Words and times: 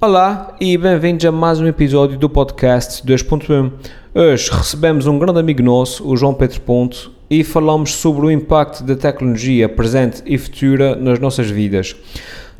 Olá 0.00 0.54
e 0.60 0.78
bem-vindos 0.78 1.24
a 1.24 1.32
mais 1.32 1.58
um 1.58 1.66
episódio 1.66 2.16
do 2.16 2.30
podcast 2.30 3.04
2.1. 3.04 3.72
Hoje 4.14 4.48
recebemos 4.48 5.08
um 5.08 5.18
grande 5.18 5.40
amigo 5.40 5.60
nosso, 5.60 6.08
o 6.08 6.16
João 6.16 6.32
Pedro 6.32 6.60
Ponto, 6.60 7.10
e 7.28 7.42
falamos 7.42 7.94
sobre 7.94 8.24
o 8.24 8.30
impacto 8.30 8.84
da 8.84 8.94
tecnologia 8.94 9.68
presente 9.68 10.22
e 10.24 10.38
futura 10.38 10.94
nas 10.94 11.18
nossas 11.18 11.50
vidas. 11.50 11.96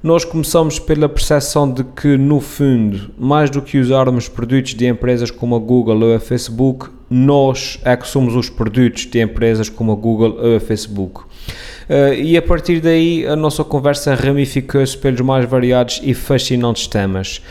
Nós 0.00 0.24
começamos 0.24 0.78
pela 0.78 1.08
percepção 1.08 1.68
de 1.68 1.82
que, 1.82 2.16
no 2.16 2.40
fundo, 2.40 3.10
mais 3.18 3.50
do 3.50 3.60
que 3.60 3.78
usarmos 3.78 4.28
produtos 4.28 4.72
de 4.72 4.86
empresas 4.86 5.28
como 5.28 5.56
a 5.56 5.58
Google 5.58 6.00
ou 6.04 6.14
a 6.14 6.20
Facebook, 6.20 6.88
nós 7.10 7.80
é 7.84 7.96
que 7.96 8.06
somos 8.06 8.36
os 8.36 8.48
produtos 8.48 9.06
de 9.06 9.20
empresas 9.20 9.68
como 9.68 9.90
a 9.90 9.96
Google 9.96 10.38
ou 10.40 10.56
a 10.56 10.60
Facebook. 10.60 11.22
Uh, 11.22 12.14
e 12.14 12.36
a 12.36 12.42
partir 12.42 12.80
daí 12.80 13.26
a 13.26 13.34
nossa 13.34 13.64
conversa 13.64 14.14
ramificou-se 14.14 14.96
pelos 14.96 15.20
mais 15.20 15.48
variados 15.48 16.00
e 16.04 16.14
fascinantes 16.14 16.86
temas. 16.86 17.42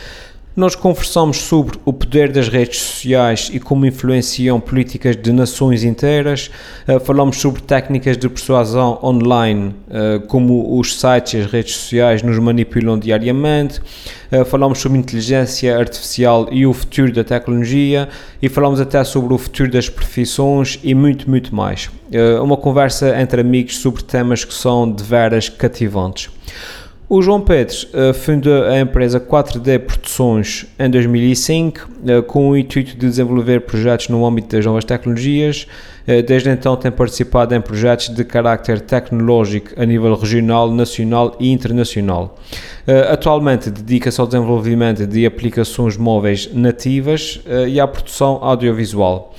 Nós 0.58 0.74
conversamos 0.74 1.36
sobre 1.36 1.78
o 1.84 1.92
poder 1.92 2.32
das 2.32 2.48
redes 2.48 2.80
sociais 2.80 3.48
e 3.52 3.60
como 3.60 3.86
influenciam 3.86 4.58
políticas 4.58 5.14
de 5.14 5.30
nações 5.30 5.84
inteiras. 5.84 6.50
Uh, 6.88 6.98
falamos 6.98 7.36
sobre 7.36 7.62
técnicas 7.62 8.18
de 8.18 8.28
persuasão 8.28 8.98
online, 9.00 9.68
uh, 9.86 10.26
como 10.26 10.76
os 10.76 10.98
sites 10.98 11.34
e 11.34 11.36
as 11.36 11.46
redes 11.46 11.76
sociais 11.76 12.24
nos 12.24 12.36
manipulam 12.40 12.98
diariamente. 12.98 13.80
Uh, 14.32 14.44
falamos 14.44 14.80
sobre 14.80 14.98
inteligência 14.98 15.78
artificial 15.78 16.48
e 16.50 16.66
o 16.66 16.72
futuro 16.72 17.12
da 17.12 17.22
tecnologia. 17.22 18.08
E 18.42 18.48
falamos 18.48 18.80
até 18.80 19.04
sobre 19.04 19.32
o 19.32 19.38
futuro 19.38 19.70
das 19.70 19.88
profissões 19.88 20.80
e 20.82 20.92
muito, 20.92 21.30
muito 21.30 21.54
mais. 21.54 21.88
uma 22.42 22.56
conversa 22.56 23.16
entre 23.20 23.42
amigos 23.42 23.78
sobre 23.78 24.02
temas 24.02 24.44
que 24.44 24.54
são 24.54 24.90
de 24.90 25.04
veras 25.04 25.48
cativantes. 25.48 26.30
O 27.10 27.22
João 27.22 27.40
Pedro 27.40 27.74
uh, 27.74 28.12
fundou 28.12 28.64
a 28.64 28.78
empresa 28.78 29.18
4D 29.18 29.78
Produções 29.78 30.66
em 30.78 30.90
2005, 30.90 31.88
uh, 31.88 32.22
com 32.22 32.50
o 32.50 32.56
intuito 32.56 32.90
de 32.90 32.98
desenvolver 32.98 33.62
projetos 33.62 34.10
no 34.10 34.26
âmbito 34.26 34.54
das 34.54 34.66
novas 34.66 34.84
tecnologias. 34.84 35.66
Uh, 36.06 36.22
desde 36.22 36.50
então 36.50 36.76
tem 36.76 36.90
participado 36.92 37.54
em 37.54 37.62
projetos 37.62 38.10
de 38.10 38.22
carácter 38.26 38.82
tecnológico 38.82 39.70
a 39.80 39.86
nível 39.86 40.14
regional, 40.14 40.70
nacional 40.70 41.34
e 41.40 41.50
internacional. 41.50 42.38
atualmente 43.10 43.70
dedica-se 43.70 44.20
ao 44.20 44.26
desenvolvimento 44.26 45.06
de 45.06 45.24
aplicações 45.24 45.96
móveis 45.96 46.50
nativas 46.52 47.40
e 47.68 47.80
à 47.80 47.86
produção 47.86 48.38
audiovisual. 48.42 49.34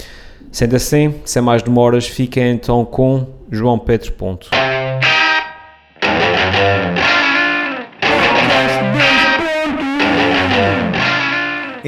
Sendo 0.52 0.76
assim, 0.76 1.14
sem 1.24 1.42
mais 1.42 1.62
demoras, 1.62 2.08
fiquem 2.08 2.52
então 2.52 2.84
com 2.84 3.28
João 3.52 3.78
Pedro 3.78 4.12
Ponto. 4.14 4.50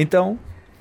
Então, 0.02 0.32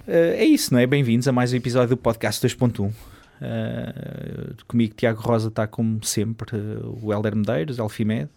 uh, 0.07 0.11
é 0.11 0.43
isso, 0.43 0.73
não 0.73 0.79
é? 0.79 0.87
Bem-vindos 0.87 1.27
a 1.27 1.31
mais 1.31 1.53
um 1.53 1.55
episódio 1.55 1.89
do 1.89 1.97
Podcast 1.97 2.43
2.1. 2.43 2.87
Uh, 2.87 2.93
eh, 3.39 4.53
comigo, 4.67 4.95
Tiago 4.97 5.21
Rosa, 5.21 5.49
está 5.49 5.67
como 5.67 6.03
sempre 6.03 6.57
uh, 6.57 6.97
o 7.03 7.13
Helder 7.13 7.35
Medeiros, 7.35 7.79
Alfimed, 7.79 8.29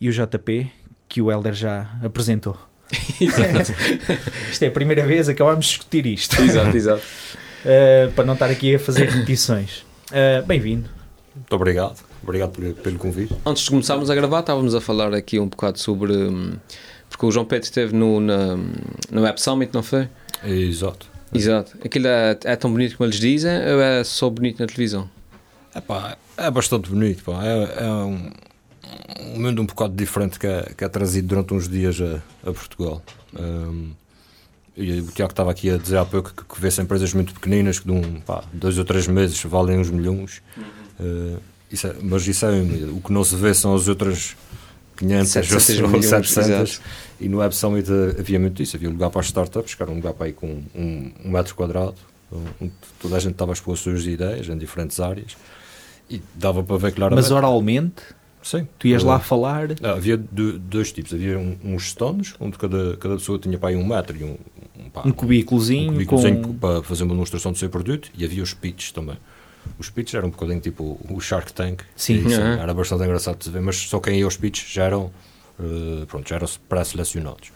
e 0.00 0.08
o 0.08 0.12
JP, 0.12 0.72
que 1.06 1.20
o 1.20 1.30
Helder 1.30 1.52
já 1.52 1.98
apresentou. 2.02 2.56
exato. 3.20 3.74
isto 4.50 4.62
é 4.62 4.68
a 4.68 4.70
primeira 4.70 5.06
vez, 5.06 5.28
acabámos 5.28 5.66
de 5.66 5.72
discutir 5.72 6.06
isto. 6.06 6.40
Exato, 6.40 6.74
exato. 6.74 7.02
Uh, 7.62 8.10
para 8.16 8.24
não 8.24 8.32
estar 8.32 8.48
aqui 8.48 8.74
a 8.74 8.78
fazer 8.78 9.10
repetições. 9.10 9.84
Bem-vindo. 10.46 10.88
Muito 11.34 11.54
obrigado. 11.54 12.02
Obrigado 12.22 12.52
pelo, 12.52 12.72
pelo 12.72 12.98
convite. 12.98 13.34
Antes 13.44 13.64
de 13.64 13.70
começarmos 13.70 14.08
a 14.08 14.14
gravar, 14.14 14.40
estávamos 14.40 14.74
a 14.74 14.80
falar 14.80 15.12
aqui 15.12 15.38
um 15.38 15.46
bocado 15.46 15.78
sobre. 15.78 16.12
Hum, 16.12 16.54
porque 17.16 17.24
o 17.24 17.30
João 17.30 17.46
Pedro 17.46 17.64
esteve 17.64 17.94
no, 17.94 18.20
na, 18.20 18.58
no 19.10 19.22
Web 19.22 19.40
Summit, 19.40 19.72
não 19.72 19.82
foi? 19.82 20.06
Exato. 20.44 21.06
Exato. 21.34 21.74
Aquilo 21.82 22.06
é, 22.06 22.38
é 22.44 22.56
tão 22.56 22.70
bonito 22.70 22.94
como 22.94 23.08
eles 23.08 23.18
dizem 23.18 23.52
ou 23.52 23.80
é 23.80 24.04
só 24.04 24.28
bonito 24.28 24.60
na 24.60 24.66
televisão? 24.66 25.08
É 25.74 25.80
pá, 25.80 26.18
é 26.36 26.50
bastante 26.50 26.90
bonito, 26.90 27.24
pá. 27.24 27.42
É, 27.42 27.84
é 27.84 27.90
um, 27.90 28.30
um 29.32 29.40
mundo 29.40 29.62
um 29.62 29.66
bocado 29.66 29.94
diferente 29.94 30.38
que 30.38 30.46
é, 30.46 30.74
que 30.76 30.84
é 30.84 30.88
trazido 30.90 31.26
durante 31.26 31.54
uns 31.54 31.66
dias 31.66 31.98
a, 32.02 32.16
a 32.48 32.52
Portugal. 32.52 33.02
Um, 33.34 33.92
e 34.76 35.00
o 35.00 35.06
Tiago 35.06 35.32
estava 35.32 35.50
aqui 35.50 35.70
a 35.70 35.78
dizer 35.78 35.96
há 35.96 36.04
pouco 36.04 36.34
que, 36.34 36.44
que 36.44 36.60
vê-se 36.60 36.82
empresas 36.82 37.14
muito 37.14 37.32
pequeninas 37.32 37.78
que 37.78 37.86
de 37.86 37.92
um, 37.92 38.20
pá, 38.20 38.44
dois 38.52 38.76
ou 38.76 38.84
três 38.84 39.08
meses 39.08 39.42
valem 39.42 39.78
uns 39.78 39.88
milhões. 39.88 40.42
Uhum. 40.54 40.64
Uh, 41.00 41.40
isso 41.72 41.86
é, 41.86 41.96
mas 42.02 42.28
isso 42.28 42.44
é 42.44 42.50
o 42.90 43.00
que 43.00 43.10
não 43.10 43.24
se 43.24 43.34
vê 43.36 43.54
são 43.54 43.74
as 43.74 43.88
outras 43.88 44.36
500 44.96 45.28
700 45.28 45.94
ou 45.94 46.02
700 46.02 46.80
e 47.20 47.28
no 47.28 47.38
Web 47.38 47.54
Summit 47.54 47.88
havia 48.18 48.38
muito 48.38 48.62
isso, 48.62 48.76
havia 48.76 48.88
lugar 48.88 49.10
para 49.10 49.20
as 49.20 49.26
startups, 49.26 49.74
que 49.74 49.82
era 49.82 49.90
um 49.90 49.96
lugar 49.96 50.12
para 50.12 50.28
ir 50.28 50.32
com 50.32 50.62
um, 50.74 51.12
um 51.24 51.30
metro 51.30 51.54
quadrado, 51.54 51.96
onde 52.60 52.72
toda 53.00 53.16
a 53.16 53.18
gente 53.18 53.32
estava 53.32 53.52
a 53.52 53.54
expor 53.54 53.74
as 53.74 53.80
suas 53.80 54.06
ideias 54.06 54.48
em 54.48 54.58
diferentes 54.58 55.00
áreas 55.00 55.36
e 56.10 56.20
dava 56.34 56.62
para 56.62 56.76
ver 56.76 56.92
claramente. 56.92 57.22
Mas 57.22 57.30
oralmente? 57.30 58.02
Sim. 58.42 58.68
Tu 58.78 58.88
ias 58.88 59.02
lá 59.02 59.18
falar? 59.18 59.70
Ah, 59.82 59.92
havia 59.92 60.16
dois 60.16 60.92
tipos, 60.92 61.12
havia 61.12 61.36
um, 61.36 61.56
uns 61.64 61.86
stands, 61.86 62.34
onde 62.38 62.56
cada, 62.56 62.96
cada 62.96 63.16
pessoa 63.16 63.38
tinha 63.38 63.58
para 63.58 63.70
aí 63.70 63.76
um 63.76 63.84
metro 63.84 64.16
e 64.16 64.22
um, 64.22 64.36
um, 64.78 64.90
pá, 64.90 65.02
um 65.04 65.10
cubículozinho, 65.10 65.90
um 65.90 65.94
cubículozinho 65.94 66.42
com... 66.42 66.54
para 66.54 66.82
fazer 66.82 67.02
uma 67.02 67.14
demonstração 67.14 67.50
do 67.50 67.58
seu 67.58 67.68
produto 67.68 68.08
e 68.16 68.24
havia 68.24 68.42
os 68.42 68.54
pitches 68.54 68.92
também 68.92 69.16
os 69.78 69.90
pitches 69.90 70.14
eram 70.14 70.28
um 70.28 70.30
bocadinho 70.30 70.60
tipo 70.60 70.98
o 71.08 71.20
Shark 71.20 71.52
Tank. 71.52 71.82
Sim. 71.94 72.26
E, 72.26 72.30
sim 72.30 72.40
Era 72.40 72.72
bastante 72.72 73.04
engraçado 73.04 73.38
de 73.38 73.50
ver, 73.50 73.60
mas 73.60 73.76
só 73.76 74.00
quem 74.00 74.18
ia 74.18 74.24
aos 74.24 74.36
pitches 74.36 74.72
já 74.72 74.84
eram, 74.84 75.10
uh, 75.58 76.06
pronto, 76.06 76.28
já 76.28 76.36
eram 76.36 76.48
pré-selecionados. 76.68 77.50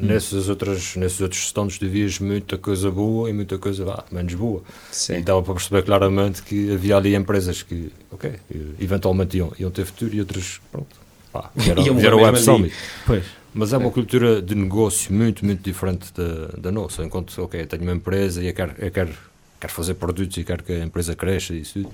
Hum. 0.00 0.06
Nesses, 0.06 0.48
outros, 0.48 0.94
nesses 0.96 1.20
outros 1.20 1.42
stands 1.42 1.78
tu 1.78 1.88
vias 1.88 2.18
muita 2.18 2.58
coisa 2.58 2.90
boa 2.90 3.30
e 3.30 3.32
muita 3.32 3.56
coisa 3.56 3.90
ah, 3.90 4.04
menos 4.10 4.34
boa. 4.34 4.62
Sim. 4.92 5.18
E 5.18 5.22
dava 5.22 5.42
para 5.42 5.54
perceber 5.54 5.82
claramente 5.84 6.42
que 6.42 6.72
havia 6.72 6.96
ali 6.96 7.14
empresas 7.14 7.62
que, 7.62 7.90
ok, 8.10 8.32
eventualmente 8.78 9.38
iam, 9.38 9.52
iam 9.58 9.70
ter 9.70 9.86
futuro 9.86 10.14
e 10.14 10.20
outras, 10.20 10.60
pronto, 10.70 10.94
pá, 11.32 11.50
vieram, 11.56 11.82
vieram 11.94 12.18
o 12.18 12.22
Web 12.22 12.38
Summit. 12.38 12.74
Pois. 13.06 13.24
Mas 13.54 13.72
é 13.72 13.78
uma 13.78 13.90
cultura 13.90 14.42
de 14.42 14.54
negócio 14.54 15.10
muito, 15.14 15.42
muito 15.42 15.62
diferente 15.62 16.12
da, 16.12 16.58
da 16.58 16.70
nossa. 16.70 17.02
Enquanto, 17.02 17.42
ok, 17.42 17.64
tenho 17.64 17.84
uma 17.84 17.94
empresa 17.94 18.42
e 18.42 18.48
eu 18.48 18.52
quero, 18.52 18.74
eu 18.76 18.90
quero 18.90 19.14
quero 19.60 19.72
fazer 19.72 19.94
produtos 19.94 20.36
e 20.36 20.44
quero 20.44 20.62
que 20.62 20.72
a 20.72 20.84
empresa 20.84 21.14
cresça 21.14 21.54
e 21.54 21.60
isso 21.60 21.86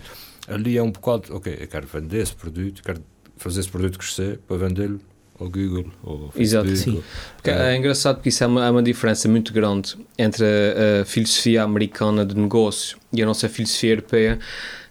Ali 0.48 0.76
é 0.76 0.82
um 0.82 0.90
bocado, 0.90 1.36
ok, 1.36 1.56
eu 1.60 1.68
quero 1.68 1.86
vender 1.86 2.20
esse 2.20 2.34
produto, 2.34 2.82
quero 2.82 3.00
fazer 3.36 3.60
esse 3.60 3.68
produto 3.68 3.98
crescer 3.98 4.40
para 4.46 4.56
vendê-lo 4.56 5.00
ao 5.38 5.48
Google 5.48 5.86
ou 6.02 6.32
Exato, 6.36 6.74
sim. 6.76 7.02
Porque 7.36 7.50
é, 7.50 7.74
é 7.74 7.76
engraçado 7.76 8.16
porque 8.16 8.28
isso 8.28 8.42
é 8.42 8.46
uma, 8.46 8.66
é 8.66 8.70
uma 8.70 8.82
diferença 8.82 9.28
muito 9.28 9.52
grande 9.52 9.96
entre 10.18 10.44
a, 10.44 11.02
a, 11.02 11.04
filosofia 11.04 11.62
americana 11.62 12.24
de 12.24 12.36
negócio 12.36 12.98
e 13.12 13.22
a 13.22 13.26
nossa 13.26 13.48
filosofia 13.48 13.92
europeia. 13.92 14.38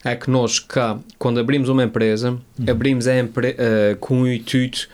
É 0.03 0.15
que 0.15 0.31
nós 0.31 0.59
cá, 0.59 0.97
quando 1.19 1.39
abrimos 1.39 1.69
uma 1.69 1.83
empresa, 1.83 2.31
uhum. 2.31 2.65
abrimos 2.67 3.07
a 3.07 3.19
empre 3.19 3.51
uh, 3.51 3.95
com 3.97 4.21
o 4.21 4.27
intuito 4.31 4.89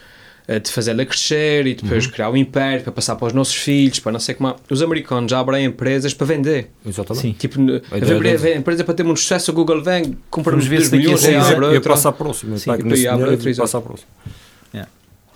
de 0.48 0.72
fazê-la 0.72 1.04
crescer 1.04 1.66
e 1.66 1.74
depois 1.74 2.06
uhum. 2.06 2.10
criar 2.10 2.30
um 2.30 2.36
império 2.36 2.82
para 2.82 2.92
passar 2.92 3.16
para 3.16 3.26
os 3.26 3.32
nossos 3.34 3.54
filhos, 3.54 4.00
para 4.00 4.12
não 4.12 4.20
sei 4.20 4.34
como. 4.34 4.56
Os 4.70 4.80
americanos 4.80 5.30
já 5.30 5.40
abrem 5.40 5.66
empresas 5.66 6.14
para 6.14 6.26
vender. 6.26 6.70
Exatamente. 6.86 7.22
Sim. 7.22 7.32
Tipo, 7.32 7.58
a 7.90 8.56
empresa 8.56 8.84
para 8.84 8.94
ter 8.94 9.02
muito 9.02 9.20
sucesso, 9.20 9.50
o 9.50 9.54
Google 9.54 9.82
vem, 9.82 10.16
compramos 10.30 10.66
ver 10.66 10.82
se 10.82 10.96
milhões 10.96 11.22
e 11.24 11.34
abre. 11.34 11.76
E 11.76 11.80
passa 11.80 12.08
a 12.08 12.12
próxima. 12.12 12.56
Sim, 12.56 12.70
e 12.96 13.06
abre 13.06 13.34
e 13.34 13.54
passa 13.54 13.78
a 13.78 13.80
próxima. 13.82 14.08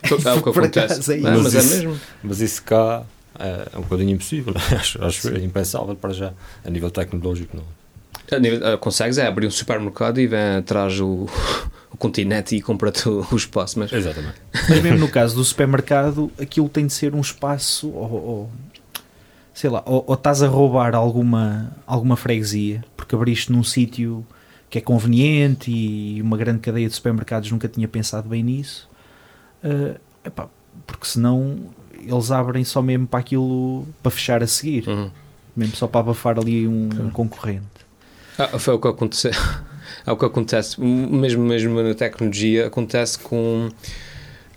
É 0.03 0.33
o 0.35 0.43
que 0.43 0.49
acontece. 0.51 1.15
É 1.15 1.21
mas, 1.21 1.55
é 1.55 1.63
mesmo. 1.63 2.01
Mas 2.23 2.41
isso 2.41 2.63
cá 2.63 3.05
é, 3.39 3.69
é 3.73 3.79
um 3.79 3.83
bocadinho 3.83 4.11
impossível. 4.11 4.55
acho, 4.77 5.05
acho 5.05 5.29
é 5.29 5.39
impensável 5.39 5.95
para 5.95 6.13
já, 6.13 6.33
a 6.65 6.71
nível 6.71 6.91
tecnológico. 6.91 7.57
Não. 7.57 7.83
Uh, 8.33 8.79
consegues 8.79 9.19
é 9.19 9.27
abrir 9.27 9.47
um 9.47 9.51
supermercado 9.51 10.19
e 10.19 10.27
vem 10.27 10.57
atrás 10.57 10.99
o, 11.01 11.29
o 11.93 11.97
continente 11.97 12.57
e 12.57 12.63
compra-te 12.63 13.09
o 13.09 13.37
espaço. 13.37 13.79
Mas... 13.79 13.93
Exatamente. 13.93 14.41
Mas 14.69 14.83
mesmo 14.83 14.99
no 14.99 15.09
caso 15.09 15.37
do 15.37 15.45
supermercado, 15.45 16.31
aquilo 16.41 16.69
tem 16.69 16.87
de 16.87 16.93
ser 16.93 17.15
um 17.15 17.21
espaço 17.21 17.91
ou, 17.91 18.13
ou 18.13 18.51
sei 19.53 19.69
lá, 19.69 19.83
ou, 19.85 20.05
ou, 20.07 20.15
estás 20.15 20.43
a 20.43 20.49
roubar 20.49 20.95
alguma, 20.95 21.77
alguma 21.87 22.17
freguesia 22.17 22.83
porque 22.97 23.15
abriste 23.15 23.53
num 23.53 23.63
sítio 23.63 24.27
que 24.71 24.79
é 24.79 24.81
conveniente 24.81 25.71
e 25.71 26.23
uma 26.23 26.37
grande 26.37 26.61
cadeia 26.61 26.89
de 26.89 26.95
supermercados 26.95 27.51
nunca 27.51 27.69
tinha 27.69 27.87
pensado 27.87 28.29
bem 28.29 28.43
nisso. 28.43 28.89
Uh, 29.63 30.01
epá, 30.25 30.49
porque 30.87 31.07
senão 31.07 31.59
eles 32.01 32.31
abrem 32.31 32.65
só 32.65 32.81
mesmo 32.81 33.07
para 33.07 33.21
aquilo 33.21 33.87
para 34.03 34.11
fechar 34.11 34.43
a 34.43 34.47
seguir, 34.47 34.89
uhum. 34.89 35.11
mesmo 35.55 35.77
só 35.77 35.87
para 35.87 36.01
abafar 36.01 36.39
ali 36.39 36.67
um, 36.67 36.89
um 37.01 37.11
concorrente. 37.11 37.67
Ah, 38.39 38.59
foi 38.59 38.75
o 38.75 38.79
que 38.79 38.89
aconteceu. 38.89 39.33
É 40.07 40.13
o 40.13 40.17
que 40.17 40.25
acontece, 40.25 40.81
mesmo, 40.81 41.45
mesmo 41.45 41.83
na 41.83 41.95
tecnologia, 41.95 42.67
acontece 42.67 43.19
com 43.19 43.69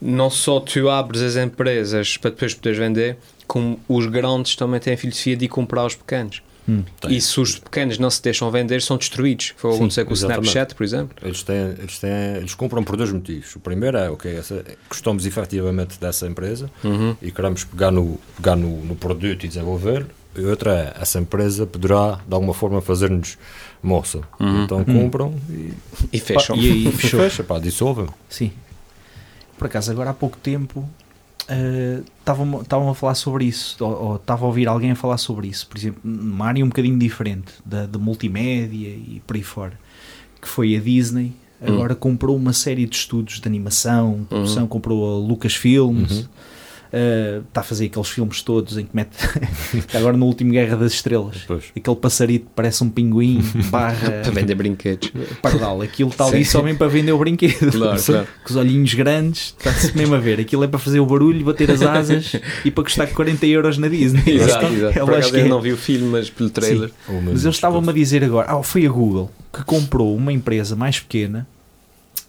não 0.01 0.29
só 0.29 0.59
tu 0.59 0.89
abres 0.89 1.21
as 1.21 1.35
empresas 1.35 2.17
para 2.17 2.31
depois 2.31 2.53
poderes 2.53 2.79
vender, 2.79 3.17
como 3.47 3.79
os 3.87 4.05
grandes 4.07 4.55
também 4.55 4.79
têm 4.79 4.93
a 4.93 4.97
filosofia 4.97 5.35
de 5.35 5.45
ir 5.45 5.49
comprar 5.49 5.85
os 5.85 5.95
pequenos. 5.95 6.41
Hum. 6.67 6.83
E 7.07 7.21
se 7.21 7.39
os 7.39 7.59
pequenos 7.59 7.99
não 7.99 8.09
se 8.09 8.21
deixam 8.23 8.49
vender, 8.49 8.81
são 8.81 8.97
destruídos. 8.97 9.53
Foi 9.55 9.69
o 9.69 9.73
que 9.73 9.77
Sim, 9.77 9.83
aconteceu 9.83 10.05
com 10.05 10.11
o 10.11 10.13
exatamente. 10.15 10.47
Snapchat, 10.47 10.75
por 10.75 10.83
exemplo. 10.83 11.15
Eles, 11.21 11.43
têm, 11.43 11.75
eles, 11.77 11.99
têm, 11.99 12.35
eles 12.37 12.55
compram 12.55 12.83
por 12.83 12.97
dois 12.97 13.11
motivos. 13.11 13.55
O 13.55 13.59
primeiro 13.59 13.97
é, 13.97 14.09
ok, 14.09 14.35
essa, 14.35 14.63
gostamos 14.89 15.25
efetivamente 15.27 15.99
dessa 15.99 16.25
empresa 16.25 16.69
Uhum. 16.83 17.15
e 17.21 17.31
queremos 17.31 17.63
pegar 17.63 17.91
no, 17.91 18.19
pegar 18.35 18.55
no, 18.55 18.83
no 18.83 18.95
produto 18.95 19.45
e 19.45 19.47
desenvolver. 19.47 20.07
E 20.35 20.43
outra 20.43 20.93
é, 20.97 21.01
essa 21.01 21.19
empresa 21.19 21.67
poderá 21.67 22.19
de 22.27 22.33
alguma 22.33 22.53
forma 22.53 22.81
fazer-nos 22.81 23.37
moça. 23.85 24.21
Então 24.39 24.83
compram 24.83 25.33
e, 25.49 25.73
E 26.11 26.19
fecham. 26.19 26.55
Pá, 26.55 26.61
e 26.61 26.71
aí 26.71 26.91
fechou. 26.95 27.19
fecha, 27.19 27.43
pá, 27.43 27.59
dissolvem. 27.59 28.07
Sim. 28.29 28.51
Por 29.57 29.67
acaso, 29.67 29.91
agora 29.91 30.09
há 30.09 30.13
pouco 30.13 30.37
tempo 30.37 30.87
eh, 31.47 32.01
estavam 32.19 32.61
estavam 32.61 32.89
a 32.89 32.95
falar 32.95 33.15
sobre 33.15 33.45
isso, 33.45 33.77
ou 33.83 34.15
estava 34.17 34.43
a 34.43 34.47
ouvir 34.47 34.67
alguém 34.67 34.91
a 34.91 34.95
falar 34.95 35.17
sobre 35.17 35.47
isso, 35.47 35.67
por 35.67 35.77
exemplo, 35.77 36.01
numa 36.03 36.45
área 36.47 36.63
um 36.63 36.67
bocadinho 36.67 36.97
diferente, 36.99 37.53
da, 37.65 37.85
de 37.85 37.97
multimédia 37.97 38.87
e 38.89 39.21
por 39.25 39.35
aí 39.35 39.43
fora, 39.43 39.79
que 40.41 40.47
foi 40.47 40.75
a 40.75 40.79
Disney. 40.79 41.33
Agora 41.61 41.95
comprou 41.95 42.35
uma 42.35 42.51
série 42.53 42.85
de 42.85 42.95
estudos 42.95 43.39
de 43.39 43.47
animação, 43.47 44.25
produção, 44.29 44.67
comprou 44.67 45.15
a 45.15 45.25
Lucasfilms, 45.27 46.29
eh, 46.97 47.41
está 47.45 47.59
a 47.59 47.63
fazer 47.63 47.87
aqueles 47.87 48.07
filmes 48.07 48.41
todos 48.41 48.77
em 48.77 48.85
que 48.85 48.95
mete. 48.95 49.17
está 49.73 49.99
agora 49.99 50.15
no 50.15 50.25
último 50.27 50.51
Guerra 50.51 50.77
das 50.77 50.93
Estrelas. 50.93 51.43
Pois. 51.45 51.65
Aquele 51.75 51.95
passarito 51.97 52.45
que 52.45 52.51
parece 52.55 52.85
um 52.85 52.89
pinguim, 52.89 53.41
barra 53.69 54.21
Para 54.21 54.31
vender 54.31 54.55
brinquedos. 54.55 55.11
pardal. 55.41 55.81
Aquilo 55.81 56.09
está 56.09 56.25
ali 56.25 56.45
Sim. 56.45 56.51
só 56.51 56.63
mesmo 56.63 56.79
para 56.79 56.87
vender 56.87 57.11
o 57.11 57.17
brinquedo. 57.17 57.69
Claro, 57.69 57.99
claro. 58.01 58.27
Com 58.45 58.49
os 58.49 58.55
olhinhos 58.55 58.93
grandes, 58.93 59.53
está-se 59.57 59.95
mesmo 59.97 60.15
a 60.15 60.19
ver. 60.19 60.39
Aquilo 60.39 60.63
é 60.63 60.67
para 60.69 60.79
fazer 60.79 61.01
o 61.01 61.05
barulho, 61.05 61.43
bater 61.43 61.69
as 61.69 61.81
asas 61.81 62.37
e 62.63 62.71
para 62.71 62.85
custar 62.85 63.09
40 63.09 63.45
euros 63.45 63.77
na 63.77 63.89
Disney. 63.89 64.23
Exato, 64.25 64.67
exato. 64.67 64.97
É 64.97 65.03
Por 65.03 65.13
acaso 65.15 65.33
que 65.33 65.39
é. 65.41 65.47
não 65.49 65.59
vi 65.59 65.73
o 65.73 65.77
filme, 65.77 66.07
mas 66.07 66.29
pelo 66.29 66.49
trailer. 66.49 66.91
Ou 67.09 67.15
mesmo 67.15 67.31
Mas 67.33 67.43
eles 67.43 67.55
estavam-me 67.55 67.89
a 67.89 67.93
dizer 67.93 68.23
agora, 68.23 68.47
ah, 68.49 68.63
foi 68.63 68.85
a 68.85 68.89
Google 68.89 69.29
que 69.51 69.65
comprou 69.65 70.15
uma 70.15 70.31
empresa 70.31 70.77
mais 70.77 70.97
pequena, 70.97 71.45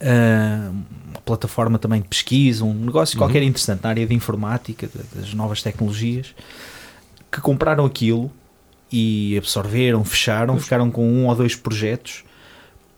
uma 0.01 1.06
plataforma 1.27 1.77
também 1.77 2.01
de 2.01 2.07
pesquisa, 2.07 2.63
um 2.63 2.73
negócio 2.73 3.17
qualquer 3.17 3.43
interessante 3.43 3.83
na 3.83 3.89
área 3.89 4.07
de 4.07 4.15
informática, 4.15 4.89
das 5.13 5.33
novas 5.33 5.61
tecnologias, 5.61 6.33
que 7.31 7.41
compraram 7.41 7.85
aquilo 7.85 8.31
e 8.91 9.37
absorveram, 9.37 10.03
fecharam, 10.05 10.57
ficaram 10.57 10.89
com 10.89 11.05
um 11.05 11.27
ou 11.27 11.35
dois 11.35 11.55
projetos 11.55 12.23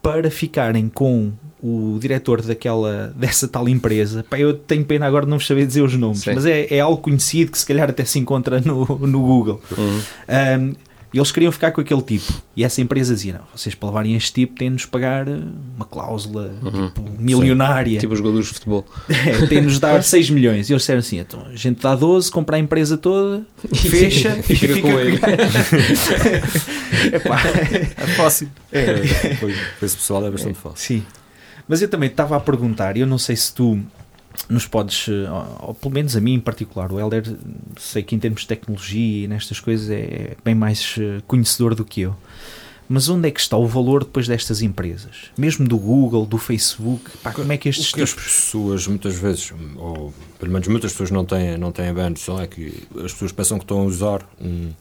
para 0.02 0.32
ficarem 0.32 0.88
com 0.88 1.34
o 1.62 1.98
diretor 2.00 2.42
daquela, 2.42 3.14
dessa 3.18 3.48
tal 3.48 3.68
empresa. 3.68 4.24
Pá, 4.30 4.40
eu 4.40 4.54
tenho 4.54 4.86
pena 4.86 5.06
agora 5.06 5.26
de 5.26 5.32
não 5.32 5.40
saber 5.40 5.66
dizer 5.66 5.82
os 5.82 5.96
nomes, 5.96 6.22
Sim. 6.22 6.36
mas 6.36 6.46
é, 6.46 6.74
é 6.74 6.80
algo 6.80 7.02
conhecido 7.02 7.52
que 7.52 7.58
se 7.58 7.66
calhar 7.66 7.90
até 7.90 8.06
se 8.06 8.20
encontra 8.20 8.62
no, 8.62 8.86
no 8.86 9.20
Google. 9.20 9.62
Uhum. 9.78 10.02
Um, 10.30 10.89
eles 11.18 11.32
queriam 11.32 11.52
ficar 11.52 11.72
com 11.72 11.82
aquele 11.82 12.02
tipo. 12.04 12.32
E 12.56 12.64
essa 12.64 12.80
empresa 12.82 13.14
dizia: 13.16 13.34
não, 13.34 13.42
vocês 13.56 13.74
para 13.74 13.90
levarem 13.90 14.16
este 14.16 14.32
tipo 14.34 14.56
têm 14.58 14.68
de 14.70 14.74
nos 14.74 14.86
pagar 14.86 15.28
uh, 15.28 15.44
uma 15.76 15.86
cláusula 15.86 16.54
tipo, 16.62 17.02
milionária. 17.18 18.00
Tipo 18.00 18.14
os 18.14 18.20
jogadores 18.20 18.48
de 18.48 18.54
futebol. 18.54 18.86
É, 19.10 19.46
tem 19.48 19.60
de 19.62 19.66
nos 19.68 19.80
dar 19.80 20.02
6 20.04 20.30
milhões. 20.30 20.70
E 20.70 20.74
eles 20.74 20.82
disseram 20.84 21.00
assim: 21.00 21.18
então 21.20 21.46
a 21.52 21.56
gente 21.56 21.82
dá 21.82 21.96
12, 21.96 22.30
compra 22.32 22.58
a 22.58 22.60
empresa 22.60 22.98
toda, 22.98 23.44
fecha 23.74 24.38
E 24.38 24.56
fica 24.56 24.80
com 24.82 25.00
ele. 25.00 25.20
Epá, 27.14 27.40
É 27.98 28.08
fácil. 28.16 28.50
É, 28.72 28.98
foi- 29.40 29.54
foi 29.54 29.86
esse 29.88 29.96
pessoal 29.98 30.26
é 30.26 30.32
bastante 30.32 30.58
fácil. 30.60 30.78
Sim. 30.78 31.06
Mas 31.68 31.82
eu 31.82 31.88
também 31.88 32.10
estava 32.10 32.36
a 32.36 32.40
perguntar, 32.40 32.98
e 32.98 33.02
eu 33.02 33.08
não 33.08 33.18
sei 33.20 33.36
se 33.36 33.54
tu 33.54 33.80
nos 34.48 34.66
podes, 34.66 35.08
eh, 35.08 35.30
ou, 35.30 35.70
ou 35.70 35.74
pelo 35.74 35.94
menos 35.94 36.16
a 36.16 36.22
mim 36.22 36.34
em 36.34 36.40
particular, 36.40 36.92
o 36.92 37.00
Helder, 37.00 37.24
sei 37.78 38.04
que 38.04 38.16
em 38.16 38.20
termos 38.20 38.42
de 38.42 38.48
tecnologia 38.48 39.26
e 39.26 39.28
nestas 39.28 39.60
coisas 39.60 39.90
é 39.90 40.36
bem 40.44 40.56
mais 40.56 40.96
eh, 40.98 41.22
conhecedor 41.28 41.76
do 41.76 41.84
que 41.84 42.02
eu. 42.02 42.16
Mas 42.92 43.08
onde 43.08 43.28
é 43.28 43.32
que 43.32 43.40
está 43.40 43.56
o 43.56 43.68
valor 43.68 44.04
depois 44.04 44.28
destas 44.28 44.64
empresas? 44.64 45.30
Mesmo 45.38 45.68
do 45.68 45.78
Google, 45.78 46.26
do 46.26 46.40
Facebook, 46.40 47.12
pá, 47.22 47.32
como 47.32 47.52
é 47.52 47.58
que 47.58 47.70
estes 47.70 47.92
O 47.92 47.94
que 47.94 48.02
as 48.02 48.10
tipos... 48.10 48.24
pessoas 48.24 48.88
muitas 48.88 49.16
vezes, 49.16 49.54
ou 49.76 50.12
pelo 50.40 50.52
menos 50.52 50.68
muitas 50.68 50.92
pessoas 50.94 51.12
não 51.12 51.24
têm, 51.24 51.56
não 51.56 51.72
têm 51.72 51.94
bem 51.94 52.10
noção, 52.10 52.42
é 52.42 52.48
que 52.48 52.88
as 52.96 53.14
pessoas 53.14 53.32
pensam 53.32 53.60
que 53.60 53.64
estão 53.64 53.82
a 53.82 53.84
usar 53.84 54.28
um, 54.42 54.72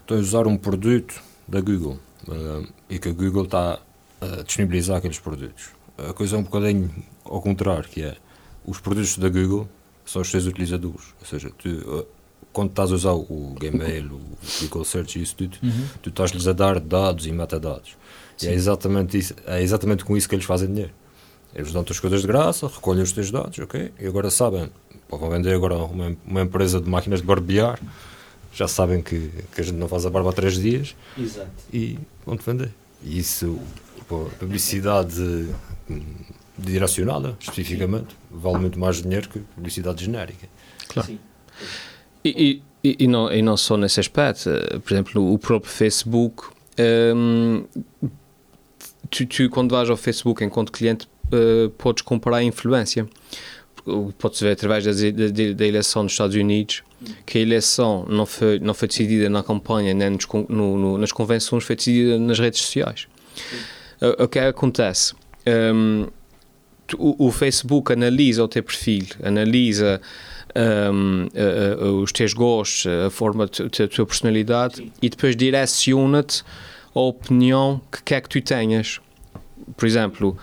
estão 0.00 0.16
a 0.16 0.20
usar 0.20 0.46
um 0.46 0.56
produto 0.56 1.20
da 1.48 1.60
Google 1.60 1.98
eh, 2.30 2.66
e 2.90 2.98
que 3.00 3.08
a 3.08 3.12
Google 3.12 3.44
está 3.44 3.80
a 4.20 4.42
disponibilizar 4.42 4.98
aqueles 4.98 5.18
produtos. 5.18 5.70
A 5.98 6.12
coisa 6.12 6.36
é 6.36 6.38
um 6.38 6.44
bocadinho 6.44 6.88
ao 7.24 7.40
contrário, 7.40 7.88
que 7.88 8.02
é 8.02 8.16
os 8.64 8.80
produtos 8.80 9.18
da 9.18 9.28
Google 9.28 9.68
são 10.04 10.22
os 10.22 10.30
seus 10.30 10.46
utilizadores. 10.46 11.14
Ou 11.20 11.26
seja, 11.26 11.50
tu, 11.58 12.06
quando 12.52 12.70
estás 12.70 12.92
a 12.92 12.94
usar 12.94 13.12
o 13.12 13.54
Gmail, 13.58 14.12
o 14.12 14.38
Google 14.62 14.84
Search 14.84 15.18
e 15.18 15.22
isso 15.22 15.34
tudo, 15.36 15.58
tu 16.02 16.08
estás-lhes 16.10 16.46
a 16.46 16.52
dar 16.52 16.78
dados 16.78 17.26
e 17.26 17.32
metadados. 17.32 17.96
E 18.40 18.46
é 18.46 18.52
exatamente, 18.52 19.18
isso, 19.18 19.34
é 19.46 19.62
exatamente 19.62 20.04
com 20.04 20.16
isso 20.16 20.28
que 20.28 20.34
eles 20.34 20.44
fazem 20.44 20.68
dinheiro. 20.68 20.92
Eles 21.54 21.72
dão-te 21.72 21.92
as 21.92 22.00
coisas 22.00 22.20
de 22.20 22.26
graça, 22.26 22.66
recolhem 22.66 23.02
os 23.02 23.12
teus 23.12 23.30
dados, 23.30 23.58
ok? 23.58 23.92
E 23.98 24.06
agora 24.06 24.30
sabem, 24.30 24.70
pô, 25.08 25.16
vão 25.18 25.30
vender 25.30 25.54
agora 25.54 25.76
uma, 25.76 26.16
uma 26.26 26.42
empresa 26.42 26.80
de 26.80 26.88
máquinas 26.88 27.20
de 27.20 27.26
barbear, 27.26 27.80
já 28.52 28.68
sabem 28.68 29.02
que, 29.02 29.30
que 29.52 29.60
a 29.60 29.64
gente 29.64 29.76
não 29.76 29.88
faz 29.88 30.06
a 30.06 30.10
barba 30.10 30.30
há 30.30 30.32
três 30.32 30.54
dias 30.54 30.94
Exato. 31.18 31.50
e 31.72 31.98
vão-te 32.24 32.44
vender. 32.44 32.72
E 33.02 33.18
isso, 33.18 33.58
pô, 34.08 34.28
publicidade 34.38 35.48
hum, 35.90 36.00
direcionada, 36.56 37.36
especificamente, 37.40 38.14
vale 38.30 38.58
muito 38.58 38.78
mais 38.78 39.02
dinheiro 39.02 39.28
que 39.28 39.40
publicidade 39.40 40.04
genérica. 40.04 40.48
Claro. 40.88 41.08
Sim. 41.08 41.18
E, 42.24 42.62
e, 42.82 42.96
e, 43.00 43.06
não, 43.06 43.32
e 43.32 43.42
não 43.42 43.56
só 43.56 43.76
nesse 43.76 44.00
aspecto, 44.00 44.48
eh, 44.48 44.78
por 44.78 44.92
exemplo, 44.92 45.32
o 45.32 45.38
próprio 45.38 45.70
Facebook, 45.70 46.44
ehm, 46.76 47.64
tu, 49.10 49.26
tu, 49.26 49.50
quando 49.50 49.72
vais 49.72 49.90
ao 49.90 49.96
Facebook 49.96 50.44
enquanto 50.44 50.72
cliente, 50.72 51.08
eh, 51.32 51.70
podes 51.76 52.02
comparar 52.02 52.38
a 52.38 52.42
influência. 52.42 53.06
Pode-se 54.18 54.42
ver 54.42 54.52
através 54.52 54.84
da, 54.84 54.92
da, 54.92 55.52
da 55.52 55.66
eleição 55.66 56.04
nos 56.04 56.12
Estados 56.12 56.34
Unidos 56.34 56.82
que 57.26 57.36
a 57.36 57.40
eleição 57.42 58.06
não 58.08 58.24
foi, 58.24 58.58
não 58.58 58.72
foi 58.72 58.88
decidida 58.88 59.28
na 59.28 59.42
campanha 59.42 59.92
nem 59.92 60.08
nos, 60.08 60.26
no, 60.48 60.78
no, 60.78 60.96
nas 60.96 61.12
convenções, 61.12 61.64
foi 61.64 61.76
decidida 61.76 62.18
nas 62.18 62.38
redes 62.38 62.62
sociais. 62.62 63.06
O 64.18 64.26
que 64.26 64.38
é 64.38 64.42
que 64.42 64.48
acontece? 64.48 65.14
Ehm, 65.44 66.06
tu- 66.96 67.16
o, 67.18 67.26
o 67.28 67.32
Facebook 67.32 67.92
analisa 67.92 68.42
o 68.44 68.48
teu 68.48 68.62
perfil, 68.62 69.06
analisa 69.22 70.00
um, 70.92 71.26
uh, 71.26 71.84
uh, 71.84 72.02
os 72.02 72.12
teus 72.12 72.32
gostos, 72.32 72.86
a 73.06 73.10
forma, 73.10 73.46
da 73.46 73.88
tua- 73.88 74.06
personalidade 74.06 74.92
e 75.02 75.08
depois 75.08 75.34
direciona-te 75.36 76.42
a 76.94 77.00
opinião 77.00 77.80
que 77.90 78.02
quer 78.02 78.20
que 78.20 78.28
tu 78.28 78.40
tenhas. 78.40 79.00
Por 79.76 79.86
exemplo, 79.86 80.36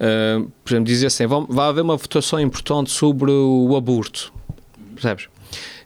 uh, 0.00 0.50
por 0.64 0.72
exemplo 0.72 0.86
dizer 0.86 1.06
assim, 1.08 1.26
vão- 1.26 1.46
vai 1.46 1.68
haver 1.68 1.82
uma 1.82 1.96
votação 1.96 2.40
importante 2.40 2.90
sobre 2.90 3.30
o 3.30 3.76
aborto, 3.76 4.32
percebes? 4.94 5.26